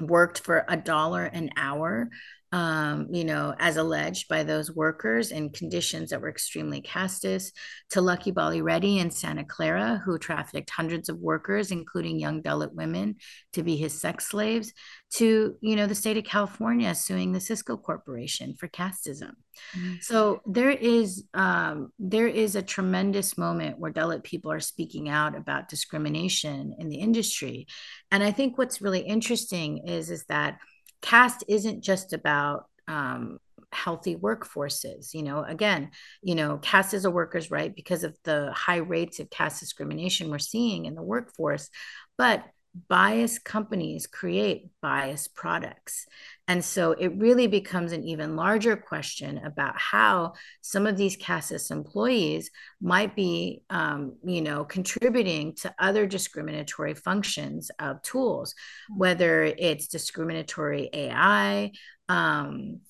worked 0.00 0.38
for 0.38 0.64
a 0.68 0.76
dollar 0.76 1.24
an 1.24 1.50
hour 1.56 2.08
um, 2.56 3.08
you 3.12 3.26
know, 3.26 3.54
as 3.58 3.76
alleged 3.76 4.28
by 4.28 4.42
those 4.42 4.74
workers 4.74 5.30
in 5.30 5.50
conditions 5.50 6.08
that 6.08 6.22
were 6.22 6.30
extremely 6.30 6.80
casteist, 6.80 7.52
to 7.90 8.00
Lakireddy 8.00 8.32
Bali 8.32 8.62
Reddy 8.62 8.98
in 8.98 9.10
Santa 9.10 9.44
Clara, 9.44 10.00
who 10.02 10.18
trafficked 10.18 10.70
hundreds 10.70 11.10
of 11.10 11.18
workers, 11.18 11.70
including 11.70 12.18
young 12.18 12.42
Dalit 12.42 12.72
women, 12.72 13.16
to 13.52 13.62
be 13.62 13.76
his 13.76 14.00
sex 14.00 14.28
slaves, 14.28 14.72
to, 15.16 15.54
you 15.60 15.76
know, 15.76 15.86
the 15.86 15.94
state 15.94 16.16
of 16.16 16.24
California 16.24 16.94
suing 16.94 17.32
the 17.32 17.40
Cisco 17.40 17.76
Corporation 17.76 18.54
for 18.54 18.68
casteism. 18.68 19.32
Mm-hmm. 19.76 19.96
So 20.00 20.40
there 20.46 20.70
is 20.70 21.24
um, 21.34 21.92
there 21.98 22.26
is 22.26 22.56
a 22.56 22.62
tremendous 22.62 23.36
moment 23.36 23.78
where 23.78 23.92
Dalit 23.92 24.24
people 24.24 24.50
are 24.50 24.60
speaking 24.60 25.10
out 25.10 25.36
about 25.36 25.68
discrimination 25.68 26.74
in 26.78 26.88
the 26.88 26.96
industry. 26.96 27.66
And 28.10 28.22
I 28.22 28.30
think 28.30 28.56
what's 28.56 28.80
really 28.80 29.00
interesting 29.00 29.86
is, 29.86 30.10
is 30.10 30.24
that 30.30 30.56
caste 31.02 31.44
isn't 31.48 31.82
just 31.82 32.12
about 32.12 32.66
um, 32.88 33.38
healthy 33.72 34.16
workforces 34.16 35.12
you 35.12 35.22
know 35.22 35.42
again 35.42 35.90
you 36.22 36.34
know 36.34 36.56
caste 36.58 36.94
is 36.94 37.04
a 37.04 37.10
workers 37.10 37.50
right 37.50 37.74
because 37.74 38.04
of 38.04 38.16
the 38.24 38.50
high 38.52 38.76
rates 38.76 39.20
of 39.20 39.28
caste 39.28 39.60
discrimination 39.60 40.30
we're 40.30 40.38
seeing 40.38 40.86
in 40.86 40.94
the 40.94 41.02
workforce 41.02 41.68
but 42.16 42.44
biased 42.88 43.44
companies 43.44 44.06
create 44.06 44.68
biased 44.80 45.34
products. 45.34 46.06
And 46.48 46.64
so 46.64 46.92
it 46.92 47.16
really 47.16 47.46
becomes 47.46 47.92
an 47.92 48.04
even 48.04 48.36
larger 48.36 48.76
question 48.76 49.38
about 49.38 49.78
how 49.78 50.34
some 50.60 50.86
of 50.86 50.96
these 50.96 51.16
casteist 51.16 51.70
employees 51.70 52.50
might 52.80 53.16
be, 53.16 53.62
um, 53.70 54.16
you 54.24 54.42
know, 54.42 54.64
contributing 54.64 55.54
to 55.56 55.74
other 55.78 56.06
discriminatory 56.06 56.94
functions 56.94 57.70
of 57.78 58.02
tools, 58.02 58.54
whether 58.96 59.42
it's 59.44 59.88
discriminatory 59.88 60.88
AI, 60.92 61.72
um, 62.08 62.80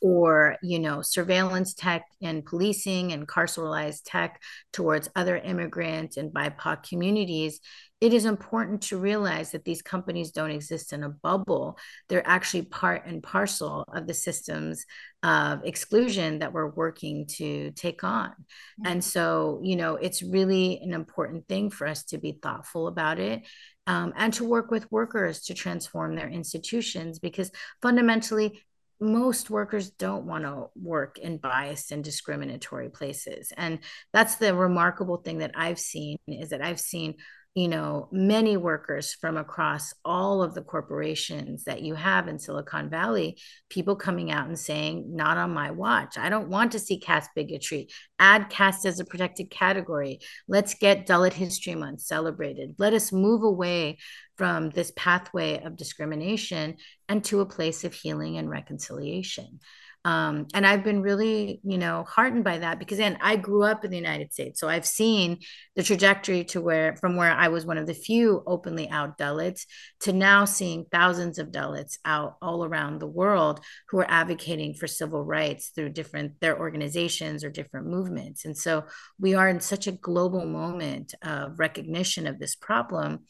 or 0.00 0.56
you 0.62 0.78
know 0.78 1.02
surveillance 1.02 1.74
tech 1.74 2.04
and 2.22 2.44
policing 2.44 3.12
and 3.12 3.28
carceralized 3.28 4.00
tech 4.04 4.40
towards 4.72 5.08
other 5.16 5.36
immigrant 5.36 6.16
and 6.16 6.32
bipoc 6.32 6.82
communities 6.88 7.60
it 8.02 8.12
is 8.12 8.24
important 8.24 8.82
to 8.82 8.98
realize 8.98 9.52
that 9.52 9.64
these 9.64 9.80
companies 9.80 10.32
don't 10.32 10.50
exist 10.50 10.92
in 10.92 11.04
a 11.04 11.08
bubble. 11.08 11.78
They're 12.08 12.26
actually 12.26 12.62
part 12.62 13.06
and 13.06 13.22
parcel 13.22 13.84
of 13.94 14.08
the 14.08 14.12
systems 14.12 14.86
of 15.22 15.64
exclusion 15.64 16.40
that 16.40 16.52
we're 16.52 16.70
working 16.70 17.26
to 17.36 17.70
take 17.76 18.02
on. 18.02 18.30
Mm-hmm. 18.30 18.86
And 18.86 19.04
so, 19.04 19.60
you 19.62 19.76
know, 19.76 19.94
it's 19.94 20.20
really 20.20 20.80
an 20.82 20.94
important 20.94 21.46
thing 21.46 21.70
for 21.70 21.86
us 21.86 22.02
to 22.06 22.18
be 22.18 22.40
thoughtful 22.42 22.88
about 22.88 23.20
it 23.20 23.46
um, 23.86 24.12
and 24.16 24.34
to 24.34 24.44
work 24.44 24.72
with 24.72 24.90
workers 24.90 25.42
to 25.44 25.54
transform 25.54 26.16
their 26.16 26.28
institutions 26.28 27.20
because 27.20 27.52
fundamentally, 27.80 28.64
most 29.02 29.50
workers 29.50 29.90
don't 29.90 30.24
want 30.24 30.44
to 30.44 30.66
work 30.80 31.18
in 31.18 31.36
biased 31.38 31.92
and 31.92 32.04
discriminatory 32.04 32.88
places. 32.88 33.52
And 33.56 33.80
that's 34.12 34.36
the 34.36 34.54
remarkable 34.54 35.18
thing 35.18 35.38
that 35.38 35.52
i've 35.54 35.78
seen 35.78 36.18
is 36.26 36.50
that 36.50 36.62
i've 36.62 36.80
seen 36.80 37.14
you 37.54 37.68
know 37.68 38.08
many 38.10 38.56
workers 38.56 39.12
from 39.12 39.36
across 39.36 39.92
all 40.04 40.42
of 40.42 40.54
the 40.54 40.62
corporations 40.62 41.64
that 41.64 41.82
you 41.82 41.94
have 41.94 42.26
in 42.26 42.38
silicon 42.38 42.88
valley 42.88 43.36
people 43.68 43.94
coming 43.94 44.30
out 44.30 44.46
and 44.46 44.58
saying 44.58 45.14
not 45.14 45.36
on 45.36 45.50
my 45.50 45.70
watch. 45.70 46.16
I 46.16 46.30
don't 46.30 46.48
want 46.48 46.72
to 46.72 46.78
see 46.78 46.98
caste 46.98 47.30
bigotry. 47.34 47.88
Add 48.18 48.48
caste 48.48 48.86
as 48.86 49.00
a 49.00 49.04
protected 49.04 49.50
category. 49.50 50.20
Let's 50.48 50.74
get 50.74 51.06
dalit 51.06 51.34
history 51.34 51.74
month 51.74 52.00
celebrated. 52.00 52.74
Let 52.78 52.94
us 52.94 53.12
move 53.12 53.42
away 53.42 53.98
from 54.36 54.70
this 54.70 54.92
pathway 54.96 55.62
of 55.62 55.76
discrimination 55.76 56.76
and 57.08 57.22
to 57.24 57.40
a 57.40 57.46
place 57.46 57.84
of 57.84 57.92
healing 57.92 58.38
and 58.38 58.48
reconciliation 58.48 59.60
um, 60.04 60.48
and 60.52 60.66
I've 60.66 60.82
been 60.82 61.00
really, 61.00 61.60
you 61.62 61.78
know, 61.78 62.04
heartened 62.08 62.42
by 62.42 62.58
that 62.58 62.80
because 62.80 62.98
then 62.98 63.18
I 63.20 63.36
grew 63.36 63.62
up 63.62 63.84
in 63.84 63.90
the 63.92 63.96
United 63.96 64.32
States. 64.32 64.58
So 64.58 64.68
I've 64.68 64.86
seen 64.86 65.38
the 65.76 65.84
trajectory 65.84 66.44
to 66.46 66.60
where 66.60 66.96
from 66.96 67.14
where 67.14 67.30
I 67.30 67.48
was 67.48 67.64
one 67.64 67.78
of 67.78 67.86
the 67.86 67.94
few 67.94 68.42
openly 68.44 68.88
out 68.90 69.16
Dalits 69.16 69.64
to 70.00 70.12
now 70.12 70.44
seeing 70.44 70.86
thousands 70.90 71.38
of 71.38 71.52
Dalits 71.52 71.98
out 72.04 72.36
all 72.42 72.64
around 72.64 72.98
the 72.98 73.06
world 73.06 73.60
who 73.90 74.00
are 74.00 74.10
advocating 74.10 74.74
for 74.74 74.88
civil 74.88 75.24
rights 75.24 75.68
through 75.68 75.90
different 75.90 76.40
their 76.40 76.58
organizations 76.58 77.44
or 77.44 77.50
different 77.50 77.86
movements. 77.86 78.44
And 78.44 78.58
so 78.58 78.84
we 79.20 79.34
are 79.34 79.48
in 79.48 79.60
such 79.60 79.86
a 79.86 79.92
global 79.92 80.44
moment 80.46 81.14
of 81.22 81.60
recognition 81.60 82.26
of 82.26 82.40
this 82.40 82.56
problem. 82.56 83.20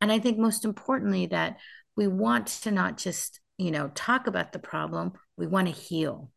And 0.00 0.10
I 0.10 0.18
think 0.18 0.38
most 0.38 0.64
importantly 0.64 1.26
that 1.26 1.58
we 1.94 2.08
want 2.08 2.46
to 2.46 2.70
not 2.70 2.96
just 2.96 3.38
you 3.58 3.70
know 3.70 3.88
talk 3.94 4.26
about 4.26 4.52
the 4.52 4.58
problem 4.58 5.12
we 5.36 5.46
want 5.46 5.66
to 5.66 5.72
heal 5.72 6.30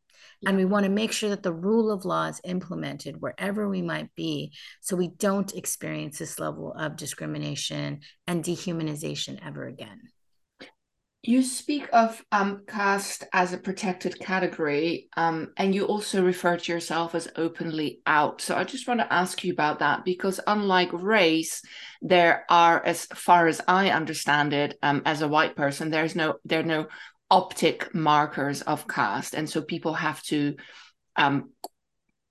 and 0.45 0.57
we 0.57 0.65
want 0.65 0.83
to 0.85 0.91
make 0.91 1.11
sure 1.11 1.29
that 1.29 1.43
the 1.43 1.53
rule 1.53 1.91
of 1.91 2.05
law 2.05 2.27
is 2.27 2.41
implemented 2.43 3.21
wherever 3.21 3.67
we 3.67 3.81
might 3.81 4.13
be 4.15 4.51
so 4.81 4.95
we 4.95 5.07
don't 5.07 5.55
experience 5.55 6.17
this 6.17 6.39
level 6.39 6.73
of 6.73 6.95
discrimination 6.95 7.99
and 8.27 8.43
dehumanization 8.43 9.39
ever 9.45 9.65
again 9.67 10.01
you 11.27 11.41
speak 11.41 11.89
of 11.91 12.23
um, 12.31 12.61
caste 12.67 13.23
as 13.33 13.51
a 13.51 13.57
protected 13.57 14.19
category, 14.19 15.09
um, 15.17 15.53
and 15.57 15.73
you 15.73 15.85
also 15.85 16.23
refer 16.23 16.55
to 16.55 16.71
yourself 16.71 17.15
as 17.15 17.27
openly 17.35 18.01
out. 18.05 18.41
So 18.41 18.55
I 18.55 18.63
just 18.63 18.87
want 18.87 18.99
to 18.99 19.11
ask 19.11 19.43
you 19.43 19.51
about 19.51 19.79
that 19.79 20.05
because, 20.05 20.39
unlike 20.45 20.93
race, 20.93 21.63
there 22.01 22.45
are, 22.49 22.83
as 22.85 23.05
far 23.07 23.47
as 23.47 23.59
I 23.67 23.89
understand 23.89 24.53
it, 24.53 24.77
um, 24.83 25.01
as 25.05 25.23
a 25.23 25.27
white 25.27 25.55
person, 25.55 25.89
there's 25.89 26.15
no 26.15 26.35
there 26.45 26.59
are 26.59 26.63
no 26.63 26.87
optic 27.29 27.93
markers 27.93 28.61
of 28.61 28.87
caste. 28.87 29.33
And 29.33 29.49
so 29.49 29.61
people 29.61 29.93
have 29.93 30.21
to 30.23 30.55
um, 31.15 31.51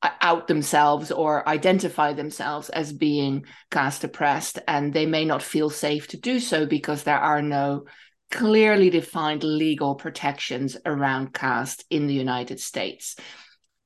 out 0.03 0.49
themselves 0.49 1.11
or 1.11 1.49
identify 1.49 2.13
themselves 2.13 2.69
as 2.69 2.93
being 2.93 3.45
caste 3.71 4.05
oppressed. 4.05 4.59
And 4.69 4.93
they 4.93 5.07
may 5.07 5.25
not 5.25 5.43
feel 5.43 5.71
safe 5.71 6.09
to 6.09 6.17
do 6.17 6.41
so 6.41 6.67
because 6.67 7.03
there 7.03 7.19
are 7.19 7.43
no 7.43 7.85
clearly 8.31 8.91
defined 8.91 9.45
legal 9.45 9.95
protections 9.95 10.77
around 10.85 11.33
caste 11.33 11.85
in 11.91 12.07
the 12.07 12.15
united 12.15 12.59
states. 12.59 13.17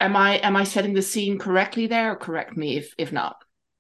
Am 0.01 0.17
i 0.17 0.37
am 0.37 0.57
i 0.57 0.65
setting 0.65 0.95
the 0.95 1.03
scene 1.03 1.39
correctly 1.39 1.87
there? 1.87 2.13
Or 2.13 2.17
correct 2.17 2.57
me 2.57 2.77
if 2.77 2.95
if 2.97 3.13
not. 3.13 3.37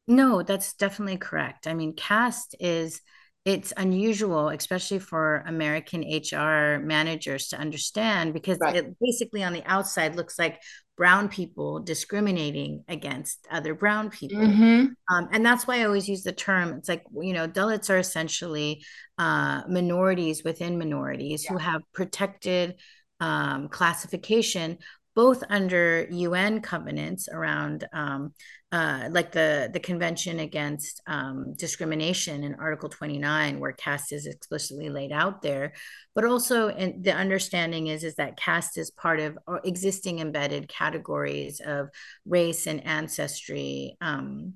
No 0.07 0.43
that's 0.43 0.75
definitely 0.75 1.17
correct. 1.17 1.67
I 1.67 1.75
mean 1.75 1.95
caste 1.95 2.55
is 2.61 3.01
it's 3.49 3.73
unusual, 3.79 4.51
especially 4.51 4.99
for 4.99 5.43
American 5.47 6.03
HR 6.03 6.79
managers 6.85 7.49
to 7.49 7.57
understand 7.57 8.35
because 8.35 8.59
right. 8.61 8.77
it 8.77 8.95
basically 9.01 9.43
on 9.43 9.55
the 9.55 9.63
outside 9.65 10.17
looks 10.17 10.39
like 10.39 10.61
brown 10.99 11.31
people 11.31 11.81
discriminating 11.81 12.85
against 12.89 13.47
other 13.51 13.75
brown 13.75 14.11
people. 14.11 14.37
Mm-hmm. 14.37 14.89
Um, 15.15 15.29
and 15.33 15.47
that's 15.47 15.67
why 15.67 15.81
I 15.81 15.85
always 15.85 16.07
use 16.07 16.25
the 16.25 16.33
term 16.33 16.75
it's 16.75 16.91
like, 16.91 17.05
you 17.23 17.33
know, 17.33 17.49
Dalits 17.49 17.89
are 17.89 17.97
essentially 17.97 18.85
uh, 19.17 19.63
minorities 19.67 20.45
within 20.45 20.77
minorities 20.77 21.45
yeah. 21.45 21.53
who 21.53 21.57
have 21.57 21.81
protected 21.95 22.75
um, 23.19 23.69
classification, 23.69 24.77
both 25.19 25.43
under 25.49 26.07
UN 26.13 26.61
covenants 26.61 27.29
around 27.29 27.89
um, 27.93 28.33
uh, 28.71 29.09
like 29.11 29.33
the 29.33 29.69
the 29.73 29.81
Convention 29.81 30.39
Against 30.39 31.03
um, 31.09 31.55
Discrimination 31.55 32.45
in 32.45 32.55
Article 32.55 32.89
29, 32.89 33.59
where 33.59 33.73
caste 33.73 34.13
is 34.13 34.27
explicitly 34.27 34.91
laid 34.91 35.11
out 35.11 35.43
there, 35.43 35.73
but 36.15 36.25
also 36.25 36.69
in, 36.69 37.03
the 37.03 37.13
understanding 37.13 37.89
is 37.89 38.05
is 38.05 38.15
that 38.15 38.37
caste 38.37 38.79
is 38.79 38.93
part 38.93 39.19
of 39.19 39.37
existing 39.65 40.21
embedded 40.21 40.69
categories 40.69 41.61
of 41.67 41.89
race 42.25 42.69
and 42.69 42.87
ancestry. 42.87 43.97
Um, 44.01 44.55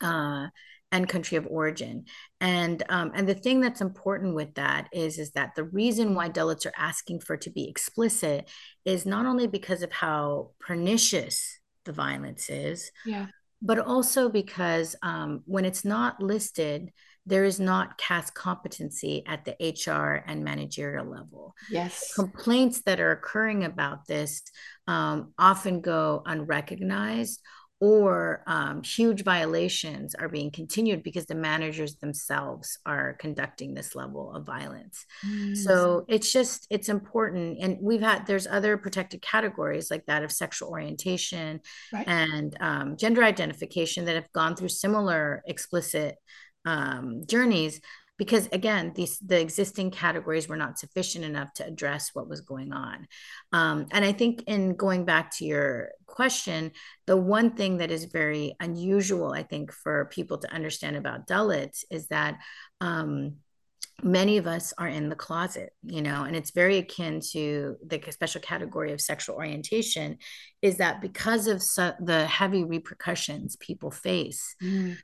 uh, 0.00 0.46
and 0.92 1.08
country 1.08 1.36
of 1.36 1.46
origin 1.48 2.04
and 2.40 2.82
um, 2.88 3.12
and 3.14 3.28
the 3.28 3.34
thing 3.34 3.60
that's 3.60 3.80
important 3.80 4.34
with 4.34 4.54
that 4.54 4.88
is 4.92 5.18
is 5.18 5.30
that 5.32 5.54
the 5.54 5.64
reason 5.64 6.14
why 6.14 6.28
Dalits 6.28 6.66
are 6.66 6.72
asking 6.76 7.20
for 7.20 7.34
it 7.34 7.42
to 7.42 7.50
be 7.50 7.68
explicit 7.68 8.48
is 8.84 9.06
not 9.06 9.26
only 9.26 9.46
because 9.46 9.82
of 9.82 9.92
how 9.92 10.50
pernicious 10.58 11.60
the 11.84 11.92
violence 11.92 12.48
is. 12.50 12.90
Yeah. 13.04 13.26
But 13.62 13.78
also 13.78 14.30
because 14.30 14.96
um, 15.02 15.42
when 15.44 15.64
it's 15.64 15.84
not 15.84 16.22
listed, 16.22 16.92
there 17.26 17.44
is 17.44 17.60
not 17.60 17.98
caste 17.98 18.34
competency 18.34 19.22
at 19.26 19.44
the 19.44 19.54
HR 19.60 20.24
and 20.26 20.42
managerial 20.42 21.04
level. 21.04 21.54
Yes. 21.70 22.14
Complaints 22.14 22.82
that 22.86 23.00
are 23.00 23.12
occurring 23.12 23.64
about 23.64 24.06
this 24.06 24.42
um, 24.86 25.34
often 25.38 25.82
go 25.82 26.22
unrecognized 26.24 27.40
or 27.80 28.42
um, 28.46 28.82
huge 28.82 29.24
violations 29.24 30.14
are 30.14 30.28
being 30.28 30.50
continued 30.50 31.02
because 31.02 31.24
the 31.24 31.34
managers 31.34 31.96
themselves 31.96 32.78
are 32.84 33.14
conducting 33.14 33.72
this 33.72 33.94
level 33.94 34.32
of 34.34 34.44
violence 34.44 35.06
mm. 35.26 35.56
so 35.56 36.04
it's 36.06 36.30
just 36.30 36.66
it's 36.70 36.90
important 36.90 37.58
and 37.60 37.78
we've 37.80 38.02
had 38.02 38.26
there's 38.26 38.46
other 38.46 38.76
protected 38.76 39.22
categories 39.22 39.90
like 39.90 40.04
that 40.06 40.22
of 40.22 40.30
sexual 40.30 40.68
orientation 40.68 41.60
right. 41.92 42.06
and 42.06 42.56
um, 42.60 42.96
gender 42.96 43.24
identification 43.24 44.04
that 44.04 44.14
have 44.14 44.30
gone 44.32 44.54
through 44.54 44.68
similar 44.68 45.42
explicit 45.46 46.16
um, 46.66 47.22
journeys 47.26 47.80
because 48.20 48.50
again 48.52 48.92
these 48.94 49.18
the 49.20 49.40
existing 49.40 49.90
categories 49.90 50.46
were 50.46 50.62
not 50.64 50.78
sufficient 50.78 51.24
enough 51.24 51.50
to 51.54 51.66
address 51.66 52.10
what 52.12 52.28
was 52.28 52.42
going 52.42 52.70
on. 52.70 53.08
Um, 53.50 53.86
and 53.92 54.04
i 54.04 54.12
think 54.12 54.44
in 54.46 54.76
going 54.76 55.06
back 55.06 55.34
to 55.36 55.46
your 55.46 55.88
question 56.06 56.72
the 57.06 57.16
one 57.16 57.52
thing 57.52 57.78
that 57.78 57.90
is 57.90 58.04
very 58.04 58.54
unusual 58.60 59.32
i 59.32 59.42
think 59.42 59.72
for 59.72 60.04
people 60.16 60.36
to 60.38 60.52
understand 60.52 60.96
about 60.96 61.26
dalits 61.26 61.82
is 61.90 62.08
that 62.08 62.38
um, 62.82 63.36
many 64.02 64.36
of 64.36 64.46
us 64.46 64.74
are 64.76 64.88
in 64.88 65.08
the 65.08 65.22
closet 65.26 65.70
you 65.82 66.02
know 66.02 66.24
and 66.24 66.36
it's 66.36 66.50
very 66.50 66.76
akin 66.76 67.20
to 67.32 67.76
the 67.86 67.98
special 68.10 68.40
category 68.42 68.92
of 68.92 69.00
sexual 69.00 69.36
orientation 69.36 70.18
is 70.60 70.76
that 70.76 71.00
because 71.00 71.46
of 71.46 71.62
so, 71.62 71.94
the 72.00 72.26
heavy 72.26 72.64
repercussions 72.64 73.56
people 73.56 73.90
face 73.90 74.54
mm 74.62 74.94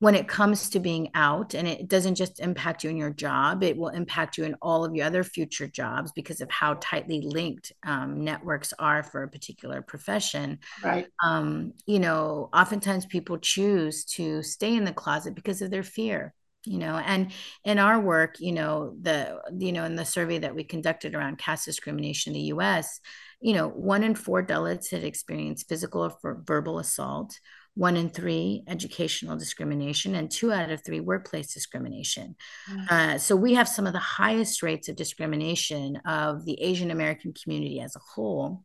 when 0.00 0.14
it 0.14 0.28
comes 0.28 0.70
to 0.70 0.78
being 0.78 1.10
out 1.14 1.54
and 1.54 1.66
it 1.66 1.88
doesn't 1.88 2.14
just 2.14 2.40
impact 2.40 2.84
you 2.84 2.90
in 2.90 2.96
your 2.96 3.10
job 3.10 3.62
it 3.62 3.76
will 3.76 3.88
impact 3.88 4.38
you 4.38 4.44
in 4.44 4.54
all 4.62 4.84
of 4.84 4.94
your 4.94 5.06
other 5.06 5.24
future 5.24 5.66
jobs 5.66 6.12
because 6.12 6.40
of 6.40 6.50
how 6.50 6.74
tightly 6.80 7.20
linked 7.20 7.72
um, 7.84 8.22
networks 8.22 8.72
are 8.78 9.02
for 9.02 9.22
a 9.22 9.28
particular 9.28 9.82
profession. 9.82 10.58
Right. 10.82 11.06
Um, 11.24 11.72
you 11.86 11.98
know 11.98 12.48
oftentimes 12.52 13.06
people 13.06 13.38
choose 13.38 14.04
to 14.04 14.42
stay 14.42 14.74
in 14.74 14.84
the 14.84 14.92
closet 14.92 15.34
because 15.34 15.62
of 15.62 15.70
their 15.70 15.82
fear 15.82 16.34
you 16.64 16.78
know 16.78 16.96
and 16.96 17.32
in 17.64 17.78
our 17.78 18.00
work 18.00 18.40
you 18.40 18.52
know 18.52 18.94
the 19.00 19.40
you 19.58 19.72
know 19.72 19.84
in 19.84 19.96
the 19.96 20.04
survey 20.04 20.38
that 20.38 20.54
we 20.54 20.64
conducted 20.64 21.14
around 21.14 21.38
caste 21.38 21.64
discrimination 21.64 22.34
in 22.34 22.40
the 22.40 22.46
us 22.48 23.00
you 23.40 23.54
know 23.54 23.68
one 23.68 24.02
in 24.02 24.14
four 24.14 24.44
dalits 24.44 24.90
had 24.90 25.04
experienced 25.04 25.68
physical 25.68 26.12
or 26.22 26.42
verbal 26.44 26.78
assault 26.78 27.38
one 27.78 27.96
in 27.96 28.10
three 28.10 28.64
educational 28.66 29.38
discrimination, 29.38 30.16
and 30.16 30.28
two 30.28 30.52
out 30.52 30.68
of 30.68 30.84
three 30.84 30.98
workplace 30.98 31.54
discrimination. 31.54 32.34
Mm-hmm. 32.68 32.94
Uh, 32.94 33.18
so 33.18 33.36
we 33.36 33.54
have 33.54 33.68
some 33.68 33.86
of 33.86 33.92
the 33.92 34.00
highest 34.00 34.64
rates 34.64 34.88
of 34.88 34.96
discrimination 34.96 35.94
of 36.04 36.44
the 36.44 36.60
Asian 36.60 36.90
American 36.90 37.32
community 37.32 37.80
as 37.80 37.94
a 37.94 38.00
whole. 38.00 38.64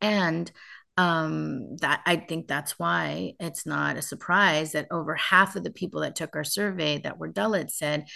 And 0.00 0.50
um, 0.96 1.76
that 1.82 2.00
I 2.06 2.16
think 2.16 2.48
that's 2.48 2.78
why 2.78 3.34
it's 3.38 3.66
not 3.66 3.98
a 3.98 4.02
surprise 4.02 4.72
that 4.72 4.88
over 4.90 5.14
half 5.14 5.54
of 5.54 5.62
the 5.62 5.70
people 5.70 6.00
that 6.00 6.16
took 6.16 6.34
our 6.34 6.44
survey 6.44 6.98
that 6.98 7.18
were 7.18 7.30
Dalit 7.30 7.70
said 7.70 8.06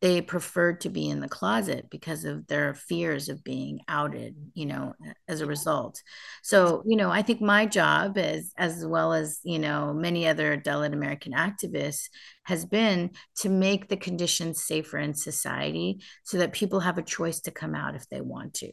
they 0.00 0.22
preferred 0.22 0.80
to 0.80 0.88
be 0.88 1.08
in 1.08 1.20
the 1.20 1.28
closet 1.28 1.86
because 1.90 2.24
of 2.24 2.46
their 2.46 2.74
fears 2.74 3.28
of 3.28 3.44
being 3.44 3.80
outed 3.86 4.34
you 4.54 4.66
know 4.66 4.94
as 5.28 5.40
a 5.40 5.46
result. 5.46 6.00
So 6.42 6.82
you 6.86 6.96
know 6.96 7.10
i 7.10 7.22
think 7.22 7.40
my 7.40 7.66
job 7.66 8.16
is 8.16 8.52
as 8.56 8.84
well 8.86 9.12
as 9.12 9.40
you 9.44 9.58
know 9.58 9.92
many 9.92 10.26
other 10.26 10.56
dalit 10.56 10.92
american 10.92 11.32
activists 11.32 12.08
has 12.44 12.64
been 12.64 13.10
to 13.36 13.48
make 13.48 13.88
the 13.88 13.96
conditions 13.96 14.64
safer 14.64 14.98
in 14.98 15.14
society 15.14 16.00
so 16.24 16.38
that 16.38 16.52
people 16.52 16.80
have 16.80 16.98
a 16.98 17.02
choice 17.02 17.40
to 17.40 17.50
come 17.50 17.74
out 17.74 17.94
if 17.94 18.08
they 18.08 18.20
want 18.20 18.54
to. 18.54 18.70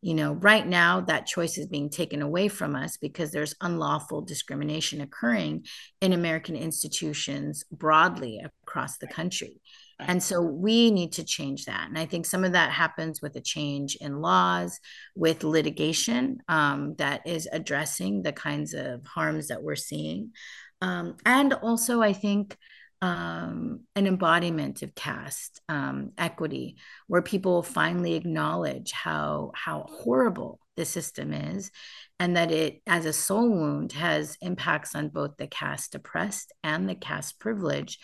You 0.00 0.14
know 0.14 0.32
right 0.34 0.66
now 0.66 1.00
that 1.02 1.26
choice 1.26 1.58
is 1.58 1.66
being 1.66 1.90
taken 1.90 2.22
away 2.22 2.48
from 2.48 2.76
us 2.76 2.96
because 2.96 3.32
there's 3.32 3.56
unlawful 3.60 4.22
discrimination 4.22 5.00
occurring 5.00 5.66
in 6.00 6.12
american 6.12 6.54
institutions 6.54 7.64
broadly 7.72 8.40
across 8.62 8.98
the 8.98 9.08
country 9.08 9.60
and 10.00 10.22
so 10.22 10.40
we 10.40 10.90
need 10.90 11.12
to 11.12 11.24
change 11.24 11.64
that. 11.64 11.88
And 11.88 11.98
I 11.98 12.06
think 12.06 12.24
some 12.24 12.44
of 12.44 12.52
that 12.52 12.70
happens 12.70 13.20
with 13.20 13.34
a 13.36 13.40
change 13.40 13.96
in 13.96 14.20
laws, 14.20 14.78
with 15.16 15.42
litigation 15.42 16.38
um, 16.48 16.94
that 16.98 17.26
is 17.26 17.48
addressing 17.50 18.22
the 18.22 18.32
kinds 18.32 18.74
of 18.74 19.04
harms 19.04 19.48
that 19.48 19.62
we're 19.62 19.76
seeing. 19.76 20.32
Um, 20.80 21.16
and 21.26 21.52
also, 21.52 22.00
I 22.00 22.12
think 22.12 22.56
um, 23.02 23.80
an 23.96 24.06
embodiment 24.06 24.82
of 24.82 24.94
caste 24.94 25.60
um, 25.68 26.12
equity, 26.16 26.76
where 27.08 27.22
people 27.22 27.62
finally 27.62 28.14
acknowledge 28.14 28.92
how 28.92 29.52
how 29.54 29.86
horrible 29.88 30.60
the 30.76 30.84
system 30.84 31.32
is, 31.32 31.72
and 32.20 32.36
that 32.36 32.52
it, 32.52 32.82
as 32.86 33.04
a 33.04 33.12
soul 33.12 33.48
wound, 33.50 33.92
has 33.92 34.36
impacts 34.40 34.94
on 34.94 35.08
both 35.08 35.36
the 35.36 35.48
caste 35.48 35.96
oppressed 35.96 36.52
and 36.62 36.88
the 36.88 36.94
caste 36.94 37.40
privileged 37.40 38.00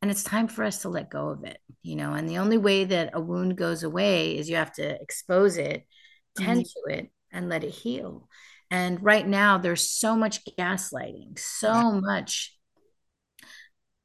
and 0.00 0.10
it's 0.10 0.24
time 0.24 0.48
for 0.48 0.64
us 0.64 0.82
to 0.82 0.88
let 0.88 1.10
go 1.10 1.28
of 1.28 1.44
it 1.44 1.58
you 1.82 1.96
know 1.96 2.12
and 2.12 2.28
the 2.28 2.38
only 2.38 2.58
way 2.58 2.84
that 2.84 3.10
a 3.14 3.20
wound 3.20 3.56
goes 3.56 3.82
away 3.82 4.36
is 4.36 4.48
you 4.48 4.56
have 4.56 4.72
to 4.72 5.00
expose 5.00 5.56
it 5.56 5.86
tend 6.36 6.60
mm-hmm. 6.60 6.92
to 6.92 6.98
it 6.98 7.10
and 7.32 7.48
let 7.48 7.64
it 7.64 7.70
heal 7.70 8.28
and 8.70 9.02
right 9.02 9.26
now 9.26 9.58
there's 9.58 9.90
so 9.90 10.16
much 10.16 10.44
gaslighting 10.58 11.38
so 11.38 11.92
much 11.92 12.54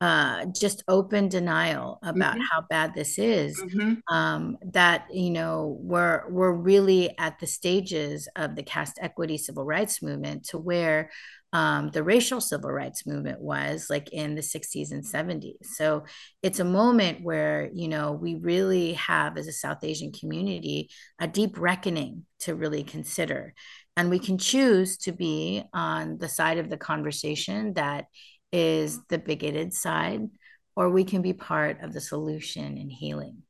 uh, 0.03 0.47
just 0.47 0.83
open 0.89 1.29
denial 1.29 1.97
about 2.03 2.33
mm-hmm. 2.33 2.43
how 2.51 2.61
bad 2.69 2.93
this 2.93 3.17
is 3.17 3.57
mm-hmm. 3.57 3.93
um, 4.13 4.57
that 4.73 5.07
you 5.13 5.29
know 5.29 5.77
we're 5.79 6.29
we're 6.29 6.51
really 6.51 7.17
at 7.17 7.39
the 7.39 7.47
stages 7.47 8.27
of 8.35 8.57
the 8.57 8.63
caste 8.63 8.99
equity 9.01 9.37
civil 9.37 9.63
rights 9.63 10.01
movement 10.01 10.43
to 10.43 10.57
where 10.57 11.09
um, 11.53 11.91
the 11.91 12.03
racial 12.03 12.41
civil 12.41 12.71
rights 12.71 13.05
movement 13.05 13.39
was 13.39 13.85
like 13.87 14.11
in 14.11 14.33
the 14.33 14.41
60s 14.41 14.91
and 14.91 15.05
70s. 15.05 15.63
So 15.75 16.03
it's 16.41 16.59
a 16.59 16.65
moment 16.65 17.23
where, 17.23 17.69
you 17.71 17.87
know, 17.87 18.11
we 18.11 18.35
really 18.35 18.93
have 18.93 19.37
as 19.37 19.47
a 19.47 19.53
South 19.53 19.83
Asian 19.83 20.11
community 20.11 20.89
a 21.19 21.27
deep 21.27 21.59
reckoning 21.59 22.25
to 22.39 22.55
really 22.55 22.83
consider. 22.83 23.53
And 23.95 24.09
we 24.09 24.17
can 24.17 24.39
choose 24.39 24.97
to 24.99 25.11
be 25.11 25.63
on 25.73 26.17
the 26.17 26.27
side 26.27 26.57
of 26.57 26.71
the 26.71 26.77
conversation 26.77 27.75
that 27.75 28.05
is 28.51 28.99
the 29.09 29.19
bigoted 29.19 29.73
side, 29.73 30.27
or 30.75 30.89
we 30.89 31.03
can 31.03 31.21
be 31.21 31.33
part 31.33 31.83
of 31.83 31.93
the 31.93 32.01
solution 32.01 32.79
and 32.79 32.91
healing 32.91 33.42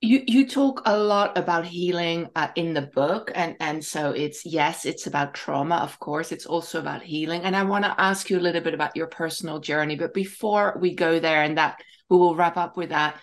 you 0.00 0.22
you 0.26 0.46
talk 0.46 0.82
a 0.84 0.96
lot 0.96 1.36
about 1.38 1.64
healing 1.64 2.28
uh, 2.36 2.48
in 2.56 2.74
the 2.74 2.82
book 2.82 3.30
and 3.34 3.56
and 3.60 3.84
so 3.84 4.10
it's 4.10 4.44
yes 4.44 4.84
it's 4.84 5.06
about 5.06 5.34
trauma 5.34 5.76
of 5.76 5.98
course 5.98 6.30
it's 6.32 6.46
also 6.46 6.78
about 6.78 7.02
healing 7.02 7.42
and 7.42 7.56
i 7.56 7.62
want 7.62 7.84
to 7.84 8.00
ask 8.00 8.28
you 8.28 8.38
a 8.38 8.40
little 8.40 8.60
bit 8.60 8.74
about 8.74 8.96
your 8.96 9.06
personal 9.06 9.60
journey 9.60 9.96
but 9.96 10.12
before 10.12 10.76
we 10.80 10.94
go 10.94 11.18
there 11.18 11.42
and 11.42 11.56
that 11.56 11.80
we 12.10 12.16
will 12.16 12.36
wrap 12.36 12.56
up 12.56 12.76
with 12.76 12.90
that 12.90 13.16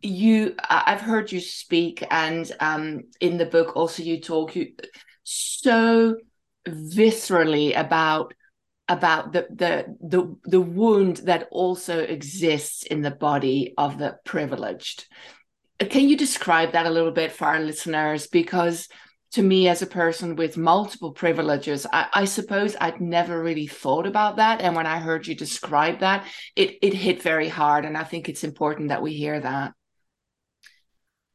you 0.00 0.54
i've 0.68 1.00
heard 1.00 1.32
you 1.32 1.40
speak 1.40 2.04
and 2.10 2.52
um 2.60 3.00
in 3.20 3.36
the 3.36 3.46
book 3.46 3.76
also 3.76 4.02
you 4.02 4.20
talk 4.20 4.54
you 4.54 4.72
so 5.24 6.16
viscerally 6.68 7.78
about 7.78 8.34
about 8.88 9.32
the 9.32 9.46
the 9.50 9.96
the 10.00 10.36
the 10.44 10.60
wound 10.60 11.18
that 11.18 11.48
also 11.50 12.00
exists 12.00 12.82
in 12.82 13.00
the 13.00 13.10
body 13.10 13.74
of 13.78 13.98
the 13.98 14.16
privileged 14.24 15.06
can 15.78 16.08
you 16.08 16.16
describe 16.16 16.72
that 16.72 16.86
a 16.86 16.90
little 16.90 17.10
bit 17.10 17.32
for 17.32 17.46
our 17.46 17.60
listeners? 17.60 18.26
Because 18.26 18.88
to 19.32 19.42
me, 19.42 19.68
as 19.68 19.80
a 19.80 19.86
person 19.86 20.36
with 20.36 20.58
multiple 20.58 21.12
privileges, 21.12 21.86
I, 21.92 22.06
I, 22.12 22.24
suppose 22.26 22.76
I'd 22.78 23.00
never 23.00 23.42
really 23.42 23.66
thought 23.66 24.06
about 24.06 24.36
that. 24.36 24.60
And 24.60 24.76
when 24.76 24.86
I 24.86 24.98
heard 24.98 25.26
you 25.26 25.34
describe 25.34 26.00
that, 26.00 26.26
it, 26.54 26.76
it 26.82 26.92
hit 26.92 27.22
very 27.22 27.48
hard. 27.48 27.86
And 27.86 27.96
I 27.96 28.04
think 28.04 28.28
it's 28.28 28.44
important 28.44 28.90
that 28.90 29.02
we 29.02 29.14
hear 29.14 29.40
that. 29.40 29.72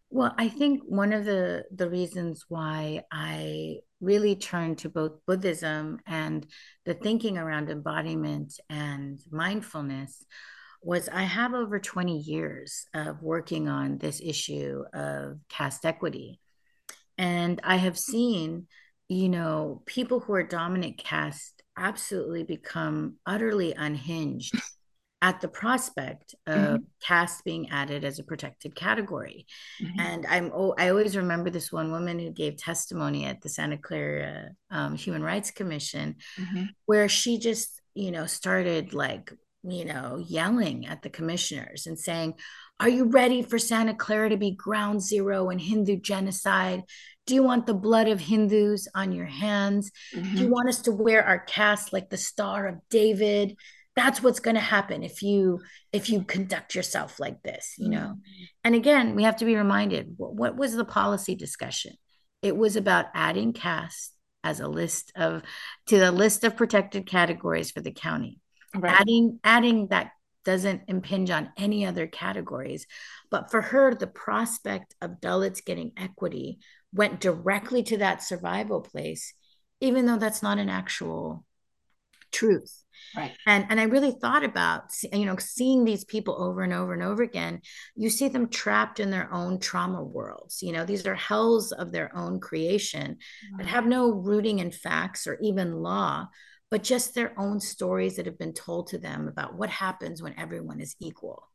Well, 0.09 0.33
I 0.37 0.47
think 0.47 0.83
one 0.85 1.11
of 1.11 1.25
the 1.25 1.65
the 1.69 1.89
reasons 1.89 2.45
why 2.47 3.03
I 3.11 3.79
really 3.99 4.35
turned 4.37 4.77
to 4.79 4.89
both 4.89 5.25
Buddhism 5.25 5.99
and 6.05 6.47
the 6.85 6.93
thinking 6.93 7.37
around 7.37 7.69
embodiment 7.69 8.57
and 8.69 9.19
mindfulness 9.29 10.25
was 10.81 11.09
I 11.09 11.23
have 11.23 11.53
over 11.53 11.79
20 11.79 12.19
years 12.19 12.85
of 12.93 13.21
working 13.21 13.67
on 13.67 13.97
this 13.97 14.21
issue 14.23 14.83
of 14.93 15.39
caste 15.49 15.85
equity. 15.85 16.39
And 17.17 17.59
I 17.63 17.77
have 17.77 17.97
seen, 17.97 18.67
you 19.09 19.29
know, 19.29 19.81
people 19.85 20.19
who 20.19 20.33
are 20.33 20.43
dominant 20.43 20.97
caste 20.97 21.63
absolutely 21.77 22.43
become 22.43 23.15
utterly 23.25 23.73
unhinged 23.73 24.55
at 25.21 25.41
the 25.41 25.47
prospect 25.47 26.35
of 26.45 26.55
mm-hmm. 26.55 26.83
caste 27.01 27.43
being 27.43 27.69
added 27.69 28.03
as 28.03 28.19
a 28.19 28.23
protected 28.23 28.75
category. 28.75 29.47
Mm-hmm. 29.81 29.99
And 29.99 30.25
I'm 30.29 30.51
oh, 30.53 30.75
I 30.77 30.89
always 30.89 31.17
remember 31.17 31.49
this 31.49 31.71
one 31.71 31.91
woman 31.91 32.19
who 32.19 32.31
gave 32.31 32.57
testimony 32.57 33.25
at 33.25 33.41
the 33.41 33.49
Santa 33.49 33.77
Clara 33.77 34.49
um, 34.69 34.95
Human 34.95 35.23
Rights 35.23 35.51
Commission, 35.51 36.15
mm-hmm. 36.39 36.65
where 36.85 37.09
she 37.09 37.39
just 37.39 37.81
you 37.95 38.11
know 38.11 38.27
started 38.27 38.93
like 38.93 39.33
you 39.69 39.85
know 39.85 40.23
yelling 40.25 40.87
at 40.87 41.01
the 41.01 41.09
commissioners 41.09 41.87
and 41.87 41.97
saying, 41.97 42.35
"Are 42.79 42.89
you 42.89 43.05
ready 43.05 43.41
for 43.41 43.59
Santa 43.59 43.93
Clara 43.93 44.29
to 44.29 44.37
be 44.37 44.51
ground 44.51 45.01
zero 45.01 45.49
in 45.49 45.59
Hindu 45.59 45.97
genocide? 45.97 46.83
Do 47.25 47.35
you 47.35 47.43
want 47.43 47.65
the 47.65 47.73
blood 47.73 48.07
of 48.07 48.19
Hindus 48.19 48.87
on 48.95 49.11
your 49.11 49.25
hands? 49.25 49.91
Do 50.13 50.19
you 50.19 50.25
mm-hmm. 50.25 50.49
want 50.49 50.69
us 50.69 50.79
to 50.83 50.91
wear 50.91 51.23
our 51.25 51.39
caste 51.39 51.91
like 51.91 52.09
the 52.09 52.17
Star 52.17 52.67
of 52.67 52.75
David?" 52.89 53.57
that's 53.97 54.21
what's 54.21 54.39
going 54.39 54.55
to 54.55 54.61
happen 54.61 55.01
if 55.01 55.23
you 55.23 55.59
if 55.91 56.07
you 56.07 56.23
conduct 56.23 56.75
yourself 56.75 57.19
like 57.19 57.41
this 57.41 57.73
you 57.79 57.89
know 57.89 57.97
mm-hmm. 57.97 58.43
and 58.63 58.75
again 58.75 59.15
we 59.15 59.23
have 59.23 59.35
to 59.35 59.43
be 59.43 59.55
reminded 59.55 60.13
what, 60.17 60.35
what, 60.35 60.55
was 60.55 60.75
the 60.75 60.85
policy 60.85 61.33
discussion 61.33 61.95
it 62.43 62.55
was 62.55 62.75
about 62.75 63.07
adding 63.15 63.51
caste 63.53 64.13
as 64.43 64.59
a 64.59 64.67
list 64.67 65.11
of 65.15 65.41
to 65.87 65.97
the 65.97 66.11
list 66.11 66.43
of 66.43 66.55
protected 66.55 67.05
categories 67.07 67.71
for 67.71 67.81
the 67.81 67.91
county 67.91 68.39
right. 68.75 68.99
adding 68.99 69.39
adding 69.43 69.87
that 69.87 70.11
doesn't 70.45 70.83
impinge 70.87 71.29
on 71.29 71.51
any 71.57 71.85
other 71.85 72.07
categories. 72.07 72.87
But 73.29 73.51
for 73.51 73.61
her 73.61 73.93
the 73.93 74.07
prospect 74.07 74.95
of 75.01 75.19
dalits 75.21 75.63
getting 75.63 75.91
equity 75.97 76.59
went 76.93 77.19
directly 77.19 77.83
to 77.83 77.97
that 77.97 78.23
survival 78.23 78.81
place 78.81 79.33
even 79.79 80.05
though 80.05 80.17
that's 80.17 80.41
not 80.41 80.57
an 80.57 80.69
actual 80.69 81.45
truth. 82.31 82.83
Right. 83.15 83.31
And 83.45 83.67
and 83.69 83.79
i 83.79 83.83
really 83.83 84.11
thought 84.11 84.43
about 84.43 84.91
you 85.13 85.25
know 85.25 85.37
seeing 85.37 85.85
these 85.85 86.03
people 86.03 86.41
over 86.41 86.61
and 86.61 86.73
over 86.73 86.93
and 86.93 87.03
over 87.03 87.23
again 87.23 87.61
you 87.95 88.09
see 88.09 88.27
them 88.27 88.49
trapped 88.49 88.99
in 88.99 89.11
their 89.11 89.31
own 89.31 89.59
trauma 89.59 90.03
worlds. 90.03 90.61
You 90.61 90.73
know 90.73 90.83
these 90.83 91.05
are 91.05 91.15
hells 91.15 91.71
of 91.71 91.91
their 91.91 92.15
own 92.15 92.39
creation 92.39 93.17
that 93.57 93.67
have 93.67 93.85
no 93.85 94.09
rooting 94.11 94.59
in 94.59 94.71
facts 94.71 95.27
or 95.27 95.37
even 95.41 95.81
law 95.81 96.27
but 96.69 96.83
just 96.83 97.15
their 97.15 97.37
own 97.39 97.59
stories 97.59 98.15
that 98.15 98.25
have 98.25 98.37
been 98.37 98.53
told 98.53 98.87
to 98.87 98.97
them 98.97 99.27
about 99.27 99.55
what 99.55 99.69
happens 99.69 100.21
when 100.21 100.37
everyone 100.37 100.79
is 100.79 100.95
equal. 100.99 101.47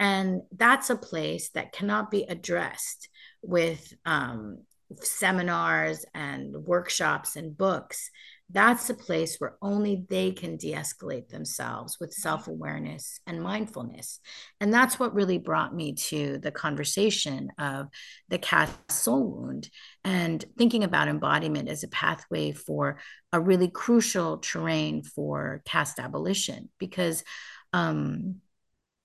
And 0.00 0.42
that's 0.56 0.90
a 0.90 0.96
place 0.96 1.50
that 1.50 1.72
cannot 1.72 2.10
be 2.10 2.24
addressed 2.24 3.08
with 3.42 3.92
um, 4.06 4.58
seminars 5.00 6.04
and 6.14 6.54
workshops 6.54 7.36
and 7.36 7.56
books 7.56 8.10
that's 8.50 8.88
a 8.88 8.94
place 8.94 9.36
where 9.38 9.56
only 9.60 10.06
they 10.08 10.32
can 10.32 10.56
de 10.56 10.72
escalate 10.72 11.28
themselves 11.28 11.98
with 12.00 12.14
self 12.14 12.48
awareness 12.48 13.20
and 13.26 13.42
mindfulness. 13.42 14.20
And 14.60 14.72
that's 14.72 14.98
what 14.98 15.14
really 15.14 15.38
brought 15.38 15.74
me 15.74 15.94
to 15.94 16.38
the 16.38 16.50
conversation 16.50 17.50
of 17.58 17.88
the 18.28 18.38
caste 18.38 18.78
soul 18.90 19.30
wound 19.30 19.68
and 20.02 20.42
thinking 20.56 20.82
about 20.82 21.08
embodiment 21.08 21.68
as 21.68 21.82
a 21.84 21.88
pathway 21.88 22.52
for 22.52 22.98
a 23.32 23.40
really 23.40 23.68
crucial 23.68 24.38
terrain 24.38 25.02
for 25.02 25.60
caste 25.66 25.98
abolition. 25.98 26.70
Because, 26.78 27.24
um, 27.74 28.36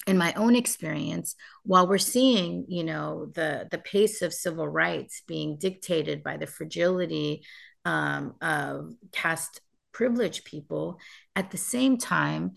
in 0.06 0.18
my 0.18 0.34
own 0.34 0.54
experience 0.54 1.34
while 1.64 1.88
we're 1.88 1.98
seeing 1.98 2.66
you 2.68 2.84
know 2.84 3.28
the 3.36 3.70
the 3.72 3.78
pace 3.78 4.22
of 4.22 4.34
civil 4.34 4.68
rights 4.68 5.24
being 5.28 5.58
dictated 5.58 6.22
by 6.22 6.36
the 6.36 6.46
fragility 6.46 7.42
um, 7.86 8.36
of 8.42 8.94
caste 9.12 9.62
privileged 9.92 10.46
people. 10.46 11.00
At 11.36 11.52
the 11.52 11.58
same 11.58 11.98
time, 11.98 12.54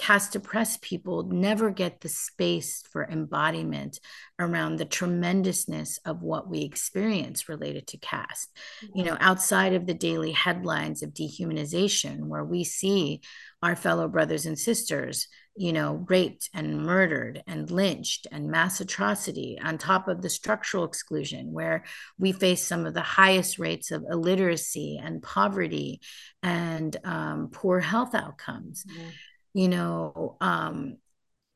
caste 0.00 0.34
oppressed 0.34 0.80
people 0.80 1.24
never 1.24 1.70
get 1.70 2.00
the 2.00 2.08
space 2.08 2.82
for 2.90 3.06
embodiment 3.06 4.00
around 4.38 4.76
the 4.76 4.86
tremendousness 4.86 5.98
of 6.06 6.22
what 6.22 6.48
we 6.48 6.62
experience 6.62 7.50
related 7.50 7.86
to 7.86 7.98
caste. 7.98 8.50
Mm-hmm. 8.82 8.98
You 8.98 9.04
know, 9.04 9.16
outside 9.20 9.74
of 9.74 9.86
the 9.86 9.94
daily 9.94 10.32
headlines 10.32 11.02
of 11.02 11.12
dehumanization, 11.12 12.20
where 12.28 12.44
we 12.44 12.64
see 12.64 13.20
our 13.62 13.76
fellow 13.76 14.08
brothers 14.08 14.46
and 14.46 14.58
sisters 14.58 15.28
you 15.56 15.72
know, 15.72 16.06
raped 16.08 16.48
and 16.54 16.82
murdered 16.82 17.42
and 17.46 17.70
lynched 17.70 18.26
and 18.30 18.50
mass 18.50 18.80
atrocity 18.80 19.58
on 19.62 19.76
top 19.78 20.08
of 20.08 20.22
the 20.22 20.30
structural 20.30 20.84
exclusion, 20.84 21.52
where 21.52 21.84
we 22.18 22.32
face 22.32 22.66
some 22.66 22.86
of 22.86 22.94
the 22.94 23.00
highest 23.00 23.58
rates 23.58 23.90
of 23.90 24.04
illiteracy 24.08 24.98
and 25.02 25.22
poverty 25.22 26.00
and 26.42 26.96
um, 27.04 27.50
poor 27.52 27.80
health 27.80 28.14
outcomes. 28.14 28.84
Mm-hmm. 28.84 29.08
You 29.52 29.68
know, 29.68 30.36
um, 30.40 30.96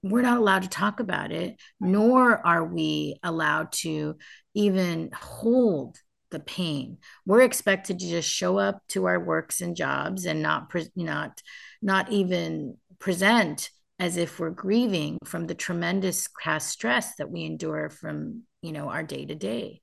we're 0.03 0.23
not 0.23 0.39
allowed 0.39 0.65
to 0.65 0.69
talk 0.69 1.01
about 1.01 1.33
it, 1.33 1.59
nor 1.81 2.47
are 2.47 2.65
we 2.65 3.19
allowed 3.23 3.73
to 3.73 4.17
even 4.55 5.11
hold 5.15 5.97
the 6.31 6.41
pain. 6.41 6.99
We're 7.25 7.43
expected 7.43 8.01
to 8.01 8.09
just 8.09 8.29
show 8.29 8.59
up 8.59 8.83
to 8.89 9.07
our 9.07 9.19
works 9.19 9.61
and 9.61 9.77
jobs 9.77 10.27
and 10.27 10.43
not 10.43 10.69
pre- 10.69 10.91
not 10.95 11.41
not 11.81 12.11
even 12.11 12.77
present 12.99 13.71
as 13.99 14.17
if 14.17 14.39
we're 14.39 14.51
grieving 14.51 15.19
from 15.25 15.47
the 15.47 15.55
tremendous 15.55 16.29
caste 16.29 16.71
stress 16.71 17.15
that 17.17 17.31
we 17.31 17.45
endure 17.45 17.91
from 17.91 18.43
you 18.63 18.73
know 18.73 18.89
our 18.89 19.03
day 19.03 19.25
to 19.25 19.35
day 19.35 19.81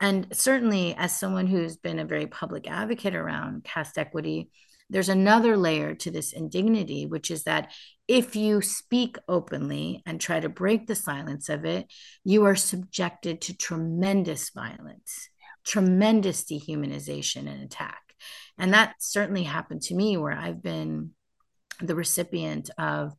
and 0.00 0.26
certainly 0.32 0.94
as 0.96 1.18
someone 1.18 1.46
who's 1.46 1.76
been 1.76 1.98
a 1.98 2.04
very 2.04 2.26
public 2.26 2.68
advocate 2.68 3.14
around 3.14 3.64
caste 3.64 3.98
equity 3.98 4.50
there's 4.90 5.08
another 5.08 5.56
layer 5.56 5.94
to 5.94 6.10
this 6.10 6.32
indignity 6.32 7.06
which 7.06 7.30
is 7.30 7.44
that 7.44 7.72
if 8.08 8.36
you 8.36 8.60
speak 8.60 9.16
openly 9.28 10.02
and 10.06 10.20
try 10.20 10.38
to 10.38 10.48
break 10.48 10.86
the 10.86 10.94
silence 10.94 11.48
of 11.48 11.64
it 11.64 11.86
you 12.24 12.44
are 12.44 12.56
subjected 12.56 13.40
to 13.40 13.56
tremendous 13.56 14.50
violence 14.50 15.28
tremendous 15.64 16.44
dehumanization 16.44 17.48
and 17.48 17.62
attack. 17.62 18.00
And 18.58 18.74
that 18.74 18.96
certainly 18.98 19.44
happened 19.44 19.82
to 19.82 19.94
me 19.94 20.16
where 20.16 20.32
i've 20.32 20.62
been 20.62 21.10
the 21.80 21.94
recipient 21.94 22.70
of 22.78 23.14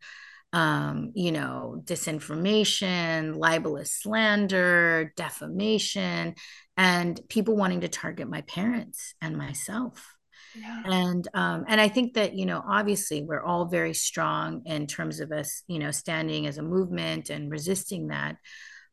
um, 0.53 1.11
you 1.15 1.31
know, 1.31 1.81
disinformation, 1.83 3.35
libelous 3.35 3.91
slander, 3.91 5.11
defamation, 5.17 6.35
and 6.77 7.19
people 7.27 7.55
wanting 7.55 7.81
to 7.81 7.87
target 7.87 8.29
my 8.29 8.41
parents 8.41 9.15
and 9.19 9.35
myself. 9.35 10.15
Yeah. 10.55 10.83
And 10.85 11.27
um, 11.33 11.65
and 11.67 11.81
I 11.81 11.87
think 11.87 12.13
that 12.13 12.35
you 12.35 12.45
know 12.45 12.63
obviously 12.65 13.23
we're 13.23 13.43
all 13.43 13.65
very 13.65 13.95
strong 13.95 14.61
in 14.65 14.85
terms 14.85 15.19
of 15.19 15.31
us 15.31 15.63
you 15.67 15.79
know 15.79 15.89
standing 15.89 16.45
as 16.45 16.59
a 16.59 16.63
movement 16.63 17.31
and 17.31 17.51
resisting 17.51 18.09
that, 18.09 18.37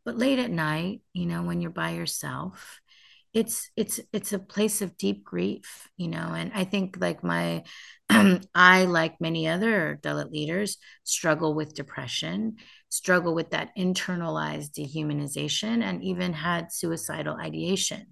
but 0.07 0.17
late 0.17 0.39
at 0.39 0.51
night 0.51 1.03
you 1.13 1.27
know 1.27 1.43
when 1.43 1.61
you're 1.61 1.71
by 1.71 1.91
yourself, 1.91 2.80
it's 3.33 3.71
it's 3.77 4.01
it's 4.13 4.33
a 4.33 4.39
place 4.39 4.83
of 4.83 4.97
deep 4.97 5.23
grief 5.25 5.89
you 5.97 6.09
know 6.09 6.35
and 6.35 6.51
i 6.55 6.65
think 6.65 6.97
like 7.01 7.23
my 7.23 7.63
i 8.55 8.85
like 8.85 9.21
many 9.21 9.47
other 9.47 9.99
dalit 10.03 10.33
leaders 10.33 10.79
struggle 11.05 11.55
with 11.55 11.75
depression 11.75 12.57
struggle 12.91 13.35
with 13.35 13.51
that 13.51 13.71
internalized 13.79 14.73
dehumanization 14.73 15.83
and 15.83 16.03
even 16.03 16.33
had 16.33 16.73
suicidal 16.73 17.37
ideation. 17.37 18.07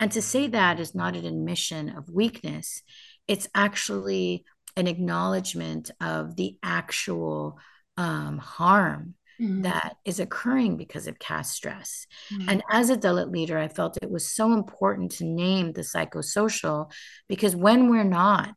And 0.00 0.10
to 0.12 0.22
say 0.22 0.48
that 0.48 0.80
is 0.80 0.94
not 0.94 1.14
an 1.14 1.26
admission 1.26 1.90
of 1.90 2.10
weakness. 2.10 2.82
It's 3.28 3.48
actually 3.54 4.44
an 4.76 4.88
acknowledgement 4.88 5.90
of 6.00 6.34
the 6.36 6.56
actual 6.62 7.58
um, 7.96 8.38
harm 8.38 9.14
mm-hmm. 9.40 9.62
that 9.62 9.96
is 10.04 10.20
occurring 10.20 10.76
because 10.76 11.06
of 11.06 11.18
caste 11.18 11.54
stress. 11.54 12.06
Mm-hmm. 12.32 12.48
And 12.48 12.62
as 12.70 12.90
a 12.90 12.96
Dalit 12.96 13.30
leader, 13.30 13.58
I 13.58 13.68
felt 13.68 13.98
it 14.02 14.10
was 14.10 14.30
so 14.30 14.52
important 14.52 15.12
to 15.12 15.24
name 15.24 15.72
the 15.72 15.82
psychosocial 15.82 16.90
because 17.28 17.56
when 17.56 17.88
we're 17.88 18.04
not, 18.04 18.56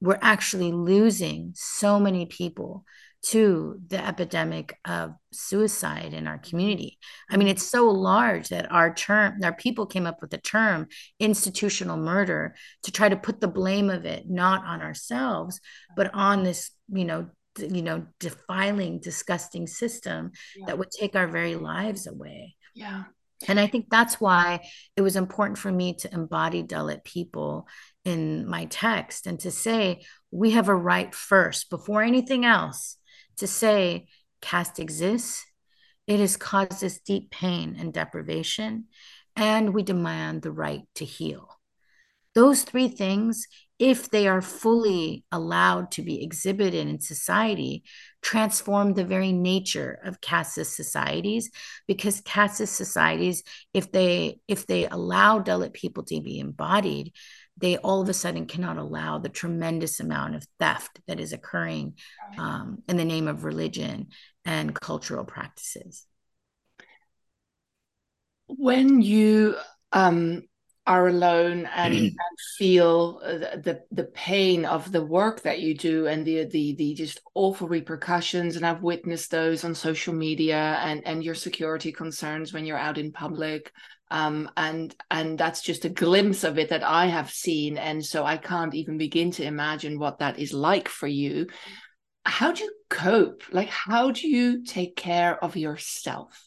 we're 0.00 0.18
actually 0.20 0.72
losing 0.72 1.52
so 1.54 1.98
many 1.98 2.26
people 2.26 2.84
to 3.24 3.80
the 3.88 4.06
epidemic 4.06 4.78
of 4.84 5.14
suicide 5.32 6.12
in 6.12 6.26
our 6.26 6.36
community. 6.38 6.98
I 7.30 7.38
mean, 7.38 7.48
it's 7.48 7.66
so 7.66 7.88
large 7.88 8.50
that 8.50 8.70
our 8.70 8.92
term, 8.92 9.40
our 9.42 9.54
people 9.54 9.86
came 9.86 10.06
up 10.06 10.20
with 10.20 10.30
the 10.30 10.38
term 10.38 10.88
institutional 11.18 11.96
murder 11.96 12.54
to 12.82 12.92
try 12.92 13.08
to 13.08 13.16
put 13.16 13.40
the 13.40 13.48
blame 13.48 13.88
of 13.88 14.04
it 14.04 14.28
not 14.28 14.64
on 14.64 14.82
ourselves, 14.82 15.60
but 15.96 16.10
on 16.12 16.44
this, 16.44 16.70
you 16.92 17.06
know, 17.06 17.30
you 17.58 17.82
know 17.82 18.06
defiling 18.20 19.00
disgusting 19.00 19.66
system 19.66 20.32
yeah. 20.56 20.66
that 20.66 20.78
would 20.78 20.90
take 20.90 21.14
our 21.14 21.28
very 21.28 21.56
lives 21.56 22.06
away 22.06 22.54
yeah 22.74 23.04
And 23.48 23.60
I 23.60 23.66
think 23.66 23.90
that's 23.90 24.20
why 24.20 24.66
it 24.96 25.02
was 25.02 25.16
important 25.16 25.58
for 25.58 25.70
me 25.70 25.94
to 25.96 26.12
embody 26.12 26.62
Dalit 26.62 27.04
people 27.04 27.68
in 28.04 28.48
my 28.48 28.66
text 28.66 29.26
and 29.26 29.38
to 29.40 29.50
say, 29.50 30.04
we 30.30 30.52
have 30.52 30.68
a 30.68 30.74
right 30.74 31.14
first, 31.14 31.70
before 31.70 32.02
anything 32.02 32.44
else, 32.44 32.96
to 33.36 33.46
say 33.46 34.06
caste 34.40 34.78
exists. 34.78 35.44
It 36.06 36.20
has 36.20 36.36
caused 36.36 36.84
us 36.84 36.98
deep 36.98 37.30
pain 37.30 37.76
and 37.78 37.92
deprivation, 37.92 38.86
and 39.36 39.74
we 39.74 39.82
demand 39.82 40.42
the 40.42 40.52
right 40.52 40.82
to 40.96 41.04
heal. 41.04 41.48
Those 42.34 42.62
three 42.62 42.88
things, 42.88 43.46
if 43.78 44.10
they 44.10 44.28
are 44.28 44.40
fully 44.40 45.24
allowed 45.32 45.90
to 45.92 46.02
be 46.02 46.22
exhibited 46.22 46.86
in 46.86 47.00
society, 47.00 47.82
transform 48.22 48.94
the 48.94 49.04
very 49.04 49.32
nature 49.32 49.98
of 50.04 50.20
casteist 50.20 50.74
societies. 50.74 51.50
Because 51.86 52.20
casteist 52.20 52.68
societies 52.68 53.42
if 53.72 53.90
they 53.92 54.38
if 54.48 54.66
they 54.66 54.86
allow 54.86 55.40
Dalit 55.40 55.72
people 55.72 56.04
to 56.04 56.20
be 56.20 56.38
embodied 56.38 57.12
they 57.56 57.76
all 57.78 58.00
of 58.00 58.08
a 58.08 58.14
sudden 58.14 58.46
cannot 58.46 58.78
allow 58.78 59.18
the 59.18 59.28
tremendous 59.28 60.00
amount 60.00 60.34
of 60.34 60.46
theft 60.58 61.00
that 61.06 61.20
is 61.20 61.32
occurring 61.32 61.94
um, 62.36 62.82
in 62.88 62.96
the 62.96 63.04
name 63.04 63.28
of 63.28 63.44
religion 63.44 64.08
and 64.44 64.74
cultural 64.74 65.24
practices. 65.24 66.04
When 68.46 69.00
you 69.00 69.56
um, 69.92 70.42
are 70.86 71.08
alone 71.08 71.66
and, 71.74 71.94
and 71.94 72.38
feel 72.58 73.18
the, 73.20 73.82
the 73.90 74.04
pain 74.04 74.66
of 74.66 74.92
the 74.92 75.04
work 75.04 75.40
that 75.42 75.60
you 75.60 75.74
do 75.74 76.06
and 76.06 76.26
the 76.26 76.44
the 76.44 76.74
the 76.74 76.94
just 76.94 77.20
awful 77.34 77.68
repercussions. 77.68 78.56
And 78.56 78.66
I've 78.66 78.82
witnessed 78.82 79.30
those 79.30 79.64
on 79.64 79.74
social 79.74 80.12
media 80.12 80.78
and 80.82 81.06
and 81.06 81.24
your 81.24 81.34
security 81.34 81.90
concerns 81.90 82.52
when 82.52 82.66
you're 82.66 82.76
out 82.76 82.98
in 82.98 83.12
public. 83.12 83.72
Um, 84.10 84.50
and 84.58 84.94
and 85.10 85.38
that's 85.38 85.62
just 85.62 85.86
a 85.86 85.88
glimpse 85.88 86.44
of 86.44 86.58
it 86.58 86.68
that 86.68 86.82
I 86.82 87.06
have 87.06 87.30
seen. 87.30 87.78
And 87.78 88.04
so 88.04 88.24
I 88.24 88.36
can't 88.36 88.74
even 88.74 88.98
begin 88.98 89.30
to 89.32 89.44
imagine 89.44 89.98
what 89.98 90.18
that 90.18 90.38
is 90.38 90.52
like 90.52 90.88
for 90.88 91.06
you. 91.06 91.46
How 92.26 92.52
do 92.52 92.62
you 92.62 92.72
cope? 92.90 93.42
Like 93.52 93.70
how 93.70 94.10
do 94.10 94.28
you 94.28 94.64
take 94.64 94.96
care 94.96 95.42
of 95.42 95.56
yourself 95.56 96.46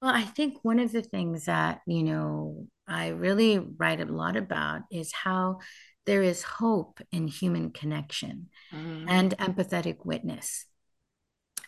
Well, 0.00 0.14
I 0.14 0.22
think 0.22 0.58
one 0.62 0.78
of 0.78 0.92
the 0.92 1.02
things 1.02 1.46
that, 1.46 1.80
you 1.86 2.04
know, 2.04 2.68
I 2.86 3.08
really 3.08 3.58
write 3.58 4.00
a 4.00 4.04
lot 4.04 4.36
about 4.36 4.82
is 4.90 5.12
how 5.12 5.58
there 6.06 6.22
is 6.22 6.42
hope 6.42 7.00
in 7.10 7.26
human 7.26 7.70
connection 7.70 8.48
mm. 8.72 9.04
and 9.08 9.36
empathetic 9.38 10.06
witness. 10.06 10.66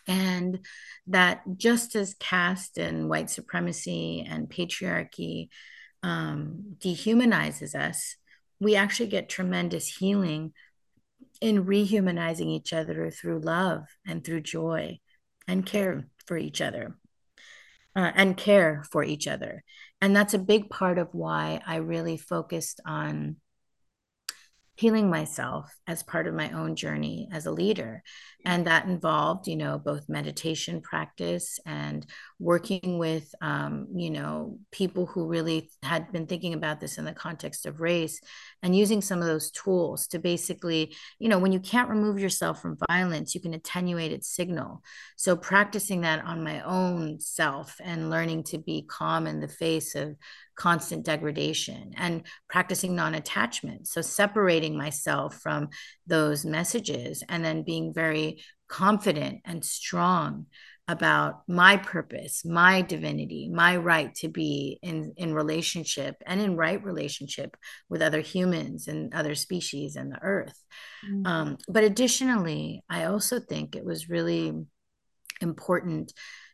And 0.07 0.65
that 1.07 1.41
just 1.57 1.95
as 1.95 2.15
caste 2.15 2.77
and 2.77 3.09
white 3.09 3.29
supremacy 3.29 4.25
and 4.27 4.49
patriarchy 4.49 5.49
um, 6.01 6.77
dehumanizes 6.79 7.75
us, 7.75 8.15
we 8.59 8.75
actually 8.75 9.09
get 9.09 9.29
tremendous 9.29 9.87
healing 9.87 10.53
in 11.41 11.65
rehumanizing 11.65 12.47
each 12.47 12.71
other 12.71 13.11
through 13.11 13.41
love 13.41 13.83
and 14.07 14.23
through 14.23 14.41
joy 14.41 14.99
and 15.47 15.65
care 15.65 16.07
for 16.25 16.37
each 16.37 16.61
other 16.61 16.95
uh, 17.95 18.11
and 18.15 18.37
care 18.37 18.83
for 18.91 19.03
each 19.03 19.27
other. 19.27 19.63
And 20.01 20.15
that's 20.15 20.33
a 20.33 20.39
big 20.39 20.69
part 20.69 20.97
of 20.97 21.09
why 21.13 21.61
I 21.65 21.77
really 21.77 22.17
focused 22.17 22.81
on 22.85 23.37
healing 24.75 25.09
myself 25.09 25.77
as 25.85 26.01
part 26.01 26.25
of 26.25 26.33
my 26.33 26.49
own 26.51 26.75
journey 26.75 27.29
as 27.31 27.45
a 27.45 27.51
leader 27.51 28.01
and 28.45 28.65
that 28.65 28.85
involved 28.85 29.47
you 29.47 29.55
know 29.55 29.77
both 29.77 30.09
meditation 30.09 30.81
practice 30.81 31.59
and 31.67 32.03
working 32.41 32.97
with 32.97 33.33
um, 33.41 33.87
you 33.93 34.09
know 34.09 34.57
people 34.71 35.05
who 35.05 35.27
really 35.27 35.69
had 35.83 36.11
been 36.11 36.25
thinking 36.25 36.55
about 36.55 36.79
this 36.79 36.97
in 36.97 37.05
the 37.05 37.13
context 37.13 37.67
of 37.67 37.79
race 37.79 38.19
and 38.63 38.75
using 38.75 38.99
some 38.99 39.19
of 39.19 39.27
those 39.27 39.51
tools 39.51 40.07
to 40.07 40.17
basically 40.17 40.95
you 41.19 41.29
know 41.29 41.37
when 41.37 41.51
you 41.51 41.59
can't 41.59 41.89
remove 41.89 42.19
yourself 42.19 42.59
from 42.59 42.79
violence 42.89 43.35
you 43.35 43.41
can 43.41 43.53
attenuate 43.53 44.11
its 44.11 44.27
signal. 44.27 44.81
So 45.17 45.35
practicing 45.35 46.01
that 46.01 46.25
on 46.25 46.43
my 46.43 46.61
own 46.61 47.19
self 47.19 47.75
and 47.83 48.09
learning 48.09 48.45
to 48.45 48.57
be 48.57 48.87
calm 48.89 49.27
in 49.27 49.39
the 49.39 49.47
face 49.47 49.93
of 49.93 50.15
constant 50.55 51.05
degradation 51.05 51.91
and 51.95 52.23
practicing 52.49 52.95
non-attachment. 52.95 53.87
So 53.87 54.01
separating 54.01 54.75
myself 54.77 55.35
from 55.35 55.69
those 56.07 56.43
messages 56.43 57.23
and 57.29 57.45
then 57.45 57.63
being 57.63 57.93
very 57.93 58.43
confident 58.67 59.41
and 59.45 59.63
strong 59.63 60.45
about 60.91 61.43
my 61.47 61.77
purpose, 61.77 62.43
my 62.43 62.81
divinity, 62.81 63.49
my 63.49 63.77
right 63.77 64.13
to 64.15 64.27
be 64.27 64.77
in, 64.83 65.13
in 65.15 65.33
relationship 65.33 66.15
and 66.25 66.41
in 66.41 66.57
right 66.57 66.83
relationship 66.83 67.55
with 67.89 68.01
other 68.01 68.19
humans 68.19 68.89
and 68.89 69.13
other 69.13 69.33
species 69.33 69.95
and 69.95 70.11
the 70.11 70.21
earth. 70.21 70.61
Mm-hmm. 71.09 71.25
Um, 71.25 71.57
but 71.69 71.85
additionally, 71.85 72.83
I 72.89 73.05
also 73.05 73.39
think 73.39 73.75
it 73.75 73.85
was 73.85 74.09
really 74.09 74.51
important 75.39 76.11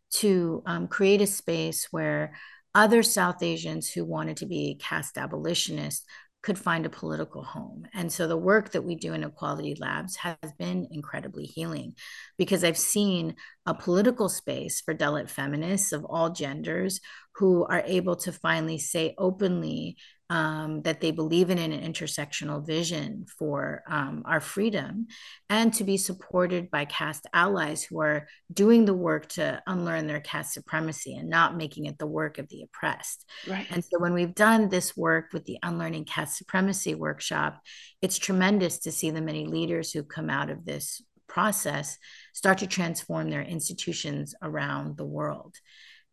to 0.09 0.61
um, 0.67 0.87
create 0.87 1.21
a 1.21 1.27
space 1.27 1.87
where 1.89 2.35
other 2.75 3.01
South 3.01 3.41
Asians 3.41 3.89
who 3.89 4.05
wanted 4.05 4.37
to 4.37 4.45
be 4.45 4.77
caste 4.79 5.17
abolitionists 5.17 6.05
could 6.43 6.57
find 6.57 6.85
a 6.85 6.89
political 6.89 7.43
home. 7.43 7.85
And 7.93 8.11
so 8.11 8.27
the 8.27 8.37
work 8.37 8.71
that 8.71 8.83
we 8.83 8.95
do 8.95 9.13
in 9.13 9.23
Equality 9.23 9.75
Labs 9.79 10.15
has 10.17 10.37
been 10.57 10.87
incredibly 10.91 11.45
healing 11.45 11.95
because 12.37 12.63
I've 12.63 12.77
seen 12.77 13.35
a 13.65 13.73
political 13.73 14.29
space 14.29 14.79
for 14.79 14.93
Dalit 14.93 15.29
feminists 15.29 15.91
of 15.91 16.05
all 16.05 16.29
genders 16.29 17.01
who 17.35 17.65
are 17.65 17.83
able 17.85 18.15
to 18.17 18.31
finally 18.31 18.77
say 18.77 19.13
openly 19.17 19.97
um, 20.29 20.81
that 20.81 20.99
they 20.99 21.11
believe 21.11 21.49
in 21.49 21.57
an 21.57 21.71
intersectional 21.71 22.65
vision 22.65 23.25
for 23.37 23.83
um, 23.87 24.23
our 24.25 24.41
freedom 24.41 25.07
and 25.49 25.73
to 25.73 25.85
be 25.85 25.95
supported 25.95 26.69
by 26.69 26.83
caste 26.85 27.25
allies 27.33 27.83
who 27.83 28.01
are 28.01 28.27
doing 28.51 28.83
the 28.83 28.93
work 28.93 29.27
to 29.29 29.61
unlearn 29.67 30.05
their 30.05 30.19
caste 30.19 30.53
supremacy 30.53 31.15
and 31.15 31.29
not 31.29 31.55
making 31.55 31.85
it 31.85 31.97
the 31.97 32.05
work 32.05 32.39
of 32.39 32.49
the 32.49 32.63
oppressed. 32.63 33.25
Right. 33.47 33.65
And 33.69 33.83
so 33.83 33.99
when 33.99 34.13
we've 34.13 34.35
done 34.35 34.67
this 34.67 34.97
work 34.97 35.31
with 35.31 35.45
the 35.45 35.59
Unlearning 35.63 36.05
Caste 36.05 36.37
Supremacy 36.37 36.93
workshop, 36.93 37.61
it's 38.01 38.17
tremendous 38.17 38.79
to 38.79 38.91
see 38.91 39.11
the 39.11 39.21
many 39.21 39.45
leaders 39.45 39.91
who 39.91 40.03
come 40.03 40.29
out 40.29 40.49
of 40.49 40.65
this 40.65 41.01
process 41.27 41.97
start 42.33 42.57
to 42.57 42.67
transform 42.67 43.29
their 43.29 43.43
institutions 43.43 44.35
around 44.41 44.97
the 44.97 45.05
world. 45.05 45.55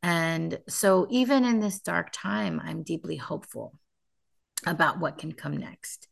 And 0.03 0.59
so, 0.69 1.07
even 1.09 1.45
in 1.47 1.61
this 1.61 1.81
dark 1.81 2.11
time, 2.13 2.61
I'm 2.63 2.83
deeply 2.83 3.17
hopeful 3.17 3.79
about 4.67 5.01
what 5.01 5.19
can 5.19 5.33
come 5.33 5.57
next. 5.57 6.09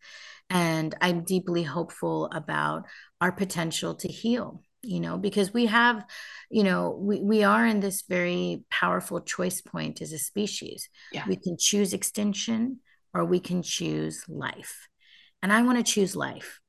And 0.50 0.94
I'm 1.00 1.24
deeply 1.24 1.62
hopeful 1.62 2.26
about 2.26 2.84
our 3.20 3.32
potential 3.32 3.94
to 3.96 4.09
heal, 4.09 4.62
you 4.82 5.00
know, 5.00 5.16
because 5.16 5.55
we 5.55 5.66
have, 5.66 6.05
you 6.50 6.62
know, 6.62 6.90
we, 6.90 7.20
we 7.20 7.42
are 7.42 7.66
in 7.66 7.80
this 7.80 8.03
very 8.09 8.64
powerful 8.70 9.20
choice 9.20 9.61
point 9.62 10.03
as 10.03 10.12
a 10.12 10.18
species. 10.18 10.88
Yeah. 11.12 11.24
We 11.26 11.36
can 11.36 11.57
choose 11.59 11.94
extinction 11.94 12.80
or 13.14 13.24
we 13.24 13.40
can 13.40 13.62
choose 13.62 14.24
life. 14.28 14.88
And 15.42 15.53
I 15.53 15.62
want 15.62 15.78
to 15.78 15.92
choose 15.92 16.14
life. 16.14 16.61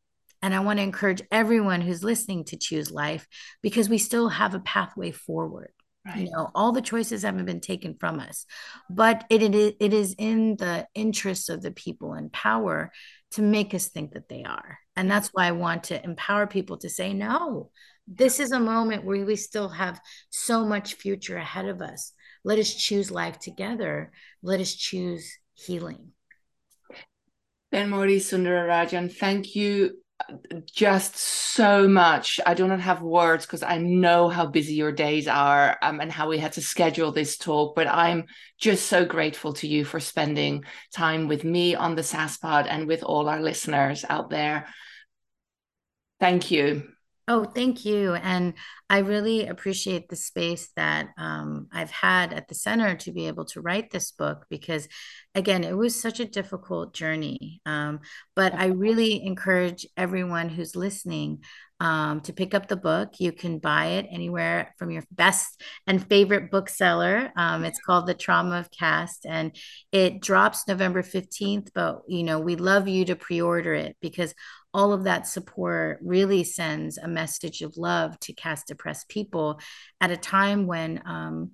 And 0.41 0.53
I 0.53 0.59
want 0.59 0.77
to 0.79 0.83
encourage 0.83 1.21
everyone 1.31 1.81
who's 1.81 2.03
listening 2.03 2.43
to 2.45 2.57
choose 2.57 2.91
life 2.91 3.27
because 3.61 3.87
we 3.87 3.97
still 3.97 4.27
have 4.29 4.53
a 4.53 4.59
pathway 4.59 5.11
forward. 5.11 5.71
Right. 6.05 6.17
You 6.17 6.31
know, 6.31 6.51
all 6.53 6.73
the 6.73 6.81
choices 6.81 7.23
haven't 7.23 7.45
been 7.45 7.61
taken 7.61 7.95
from 7.97 8.19
us, 8.19 8.45
but 8.89 9.23
it, 9.29 9.41
it 9.41 9.55
is 9.55 9.73
it 9.79 9.93
is 9.93 10.15
in 10.17 10.57
the 10.57 10.85
interest 10.93 11.49
of 11.49 11.61
the 11.61 11.71
people 11.71 12.13
in 12.15 12.29
power 12.29 12.91
to 13.31 13.41
make 13.41 13.73
us 13.73 13.87
think 13.87 14.11
that 14.13 14.27
they 14.27 14.43
are, 14.43 14.79
and 14.97 15.09
that's 15.09 15.29
why 15.29 15.47
I 15.47 15.51
want 15.51 15.85
to 15.85 16.03
empower 16.03 16.45
people 16.45 16.77
to 16.79 16.89
say 16.89 17.13
no. 17.13 17.71
This 18.05 18.41
is 18.41 18.51
a 18.51 18.59
moment 18.59 19.05
where 19.05 19.25
we 19.25 19.37
still 19.37 19.69
have 19.69 20.01
so 20.29 20.65
much 20.65 20.95
future 20.95 21.37
ahead 21.37 21.67
of 21.69 21.81
us. 21.81 22.11
Let 22.43 22.59
us 22.59 22.73
choose 22.73 23.09
life 23.09 23.39
together. 23.39 24.11
Let 24.41 24.59
us 24.59 24.73
choose 24.73 25.31
healing. 25.53 26.11
Thenmozhi 27.73 28.17
Soundararajan, 28.17 29.11
thank 29.15 29.55
you 29.55 30.02
just 30.65 31.15
so 31.15 31.87
much. 31.87 32.39
I 32.45 32.53
do 32.53 32.67
not 32.67 32.79
have 32.79 33.01
words 33.01 33.45
because 33.45 33.63
I 33.63 33.77
know 33.77 34.29
how 34.29 34.45
busy 34.45 34.73
your 34.73 34.91
days 34.91 35.27
are 35.27 35.77
um, 35.81 35.99
and 35.99 36.11
how 36.11 36.29
we 36.29 36.37
had 36.37 36.53
to 36.53 36.61
schedule 36.61 37.11
this 37.11 37.37
talk. 37.37 37.75
But 37.75 37.87
I'm 37.87 38.25
just 38.57 38.87
so 38.87 39.05
grateful 39.05 39.53
to 39.53 39.67
you 39.67 39.85
for 39.85 39.99
spending 39.99 40.65
time 40.93 41.27
with 41.27 41.43
me 41.43 41.75
on 41.75 41.95
the 41.95 42.01
SASPod 42.01 42.67
and 42.69 42.87
with 42.87 43.03
all 43.03 43.29
our 43.29 43.41
listeners 43.41 44.05
out 44.07 44.29
there. 44.29 44.67
Thank 46.19 46.51
you. 46.51 46.92
Oh, 47.25 47.45
thank 47.45 47.85
you. 47.85 48.15
And 48.15 48.53
I 48.89 48.97
really 48.99 49.47
appreciate 49.47 50.09
the 50.09 50.15
space 50.17 50.71
that 50.75 51.07
um, 51.17 51.67
I've 51.71 51.89
had 51.89 52.33
at 52.33 52.49
the 52.49 52.55
center 52.55 52.95
to 52.97 53.13
be 53.13 53.27
able 53.27 53.45
to 53.45 53.61
write 53.61 53.91
this 53.91 54.11
book 54.11 54.45
because, 54.49 54.89
again, 55.33 55.63
it 55.63 55.77
was 55.77 55.95
such 55.99 56.19
a 56.19 56.25
difficult 56.25 56.93
journey. 56.93 57.61
Um, 57.65 58.01
but 58.35 58.53
I 58.53 58.65
really 58.67 59.23
encourage 59.25 59.87
everyone 59.95 60.49
who's 60.49 60.75
listening 60.75 61.45
um, 61.79 62.19
to 62.21 62.33
pick 62.33 62.53
up 62.53 62.67
the 62.67 62.75
book. 62.75 63.13
You 63.19 63.31
can 63.31 63.59
buy 63.59 63.85
it 63.85 64.07
anywhere 64.11 64.75
from 64.77 64.91
your 64.91 65.03
best 65.09 65.61
and 65.87 66.05
favorite 66.05 66.51
bookseller. 66.51 67.31
Um, 67.37 67.63
it's 67.63 67.79
called 67.85 68.05
The 68.05 68.13
Trauma 68.13 68.59
of 68.59 68.69
Caste, 68.69 69.25
and 69.25 69.55
it 69.93 70.21
drops 70.21 70.67
November 70.67 71.01
15th. 71.03 71.69
But, 71.73 72.01
you 72.09 72.23
know, 72.23 72.39
we 72.41 72.57
love 72.57 72.89
you 72.89 73.05
to 73.05 73.15
pre 73.15 73.41
order 73.41 73.73
it 73.73 73.95
because 74.01 74.33
all 74.73 74.93
of 74.93 75.03
that 75.03 75.27
support 75.27 75.99
really 76.01 76.43
sends 76.43 76.97
a 76.97 77.07
message 77.07 77.61
of 77.61 77.77
love 77.77 78.19
to 78.21 78.33
caste 78.33 78.71
oppressed 78.71 79.07
people 79.09 79.59
at 80.01 80.11
a 80.11 80.17
time 80.17 80.67
when 80.67 81.01
um, 81.05 81.51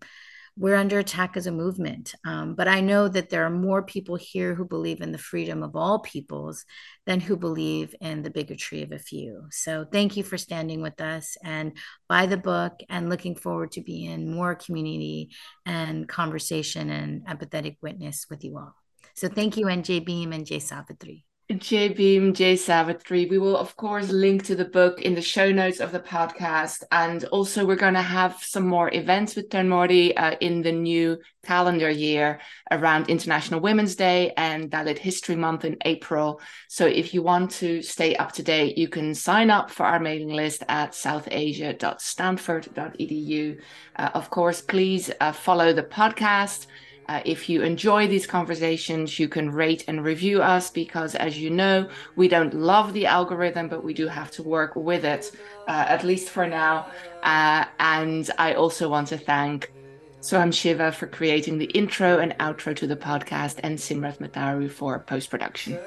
we're 0.59 0.75
under 0.75 0.99
attack 0.99 1.37
as 1.37 1.47
a 1.47 1.51
movement. 1.51 2.13
Um, 2.25 2.53
but 2.53 2.67
I 2.67 2.81
know 2.81 3.07
that 3.07 3.29
there 3.29 3.45
are 3.45 3.49
more 3.49 3.81
people 3.81 4.17
here 4.17 4.53
who 4.53 4.65
believe 4.65 4.99
in 4.99 5.13
the 5.13 5.17
freedom 5.17 5.63
of 5.63 5.77
all 5.77 5.99
peoples 5.99 6.65
than 7.05 7.21
who 7.21 7.37
believe 7.37 7.95
in 8.01 8.23
the 8.23 8.29
bigotry 8.29 8.83
of 8.83 8.91
a 8.91 8.99
few. 8.99 9.45
So 9.51 9.85
thank 9.89 10.17
you 10.17 10.23
for 10.23 10.37
standing 10.37 10.81
with 10.81 10.99
us 10.99 11.37
and 11.43 11.77
buy 12.09 12.25
the 12.25 12.37
book 12.37 12.73
and 12.89 13.09
looking 13.09 13.35
forward 13.35 13.71
to 13.71 13.81
being 13.81 14.11
in 14.11 14.29
more 14.29 14.53
community 14.53 15.29
and 15.65 16.09
conversation 16.09 16.89
and 16.89 17.25
empathetic 17.25 17.77
witness 17.81 18.25
with 18.29 18.43
you 18.43 18.57
all. 18.57 18.75
So 19.15 19.29
thank 19.29 19.55
you, 19.55 19.65
Jai 19.65 20.01
Bhim 20.01 20.35
and 20.35 20.45
Jai 20.45 20.57
Savitri. 20.57 21.25
Jai 21.57 21.89
Bhim, 21.89 22.35
Jai 22.35 22.53
Savitri. 22.53 23.25
We 23.25 23.39
will, 23.39 23.57
of 23.57 23.75
course, 23.75 24.11
link 24.11 24.43
to 24.43 24.55
the 24.55 24.65
book 24.65 25.01
in 25.01 25.15
the 25.15 25.21
show 25.21 25.51
notes 25.51 25.79
of 25.79 25.91
the 25.91 25.99
podcast. 25.99 26.83
And 26.91 27.23
also, 27.25 27.65
we're 27.65 27.75
going 27.75 27.95
to 27.95 28.03
have 28.03 28.43
some 28.43 28.67
more 28.67 28.93
events 28.93 29.35
with 29.35 29.49
Thenmozhi 29.49 30.13
uh, 30.15 30.35
in 30.41 30.61
the 30.61 30.71
new 30.71 31.17
calendar 31.43 31.89
year 31.89 32.39
around 32.69 33.09
International 33.09 33.61
Women's 33.61 33.95
Day 33.95 34.31
and 34.37 34.69
Dalit 34.69 34.99
History 34.99 35.35
Month 35.35 35.65
in 35.65 35.75
April. 35.85 36.39
So, 36.67 36.85
if 36.85 37.15
you 37.15 37.23
want 37.23 37.49
to 37.53 37.81
stay 37.81 38.15
up 38.15 38.31
to 38.33 38.43
date, 38.43 38.77
you 38.77 38.87
can 38.87 39.15
sign 39.15 39.49
up 39.49 39.71
for 39.71 39.87
our 39.87 39.99
mailing 39.99 40.29
list 40.29 40.61
at 40.69 40.91
southasia.stanford.edu. 40.91 43.59
Uh, 43.95 44.09
of 44.13 44.29
course, 44.29 44.61
please 44.61 45.09
uh, 45.19 45.31
follow 45.31 45.73
the 45.73 45.81
podcast. 45.81 46.67
Uh, 47.09 47.21
if 47.25 47.49
you 47.49 47.63
enjoy 47.63 48.07
these 48.07 48.27
conversations, 48.27 49.17
you 49.17 49.27
can 49.27 49.49
rate 49.49 49.83
and 49.87 50.03
review 50.03 50.43
us 50.43 50.69
because, 50.69 51.15
as 51.15 51.39
you 51.39 51.49
know, 51.49 51.89
we 52.15 52.27
don't 52.27 52.53
love 52.53 52.93
the 52.93 53.07
algorithm, 53.07 53.67
but 53.67 53.83
we 53.83 53.95
do 53.95 54.07
have 54.07 54.29
to 54.29 54.43
work 54.43 54.75
with 54.75 55.03
it, 55.03 55.31
uh, 55.67 55.85
at 55.87 56.03
least 56.03 56.29
for 56.29 56.45
now. 56.45 56.85
Uh, 57.23 57.65
and 57.79 58.29
I 58.37 58.53
also 58.53 58.87
want 58.89 59.07
to 59.07 59.17
thank 59.17 59.73
Soham 60.21 60.53
Shiva 60.53 60.91
for 60.91 61.07
creating 61.07 61.57
the 61.57 61.71
intro 61.81 62.19
and 62.19 62.37
outro 62.37 62.75
to 62.75 62.85
the 62.85 62.95
podcast 62.95 63.59
and 63.63 63.79
Simrat 63.79 64.19
Mataru 64.19 64.69
for 64.69 64.99
post 64.99 65.31
production. 65.31 65.79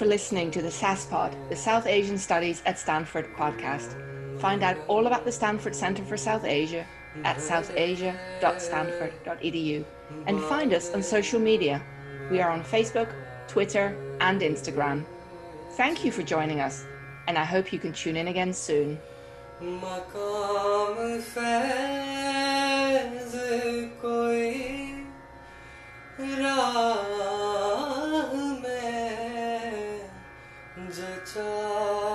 For 0.00 0.06
listening 0.06 0.50
to 0.50 0.62
the 0.62 0.68
SASPod, 0.68 1.36
the 1.50 1.56
South 1.56 1.86
Asian 1.86 2.16
Studies 2.16 2.62
at 2.64 2.78
Stanford 2.78 3.26
podcast. 3.36 3.94
Find 4.40 4.62
out 4.62 4.78
all 4.88 5.06
about 5.06 5.26
the 5.26 5.32
Stanford 5.32 5.76
Center 5.76 6.02
for 6.02 6.16
South 6.16 6.46
Asia 6.46 6.86
at 7.22 7.36
southasia.stanford.edu 7.36 9.84
and 10.26 10.40
find 10.44 10.72
us 10.72 10.94
on 10.94 11.02
social 11.02 11.38
media. 11.38 11.82
We 12.30 12.40
are 12.40 12.50
on 12.50 12.64
Facebook, 12.64 13.12
Twitter, 13.46 13.94
and 14.22 14.40
Instagram. 14.40 15.04
Thank 15.72 16.02
you 16.02 16.10
for 16.10 16.22
joining 16.22 16.60
us, 16.60 16.86
and 17.28 17.36
I 17.36 17.44
hope 17.44 17.70
you 17.70 17.78
can 17.78 17.92
tune 17.92 18.16
in 18.16 18.28
again 18.28 18.54
soon. 18.54 18.98
time. 31.24 32.09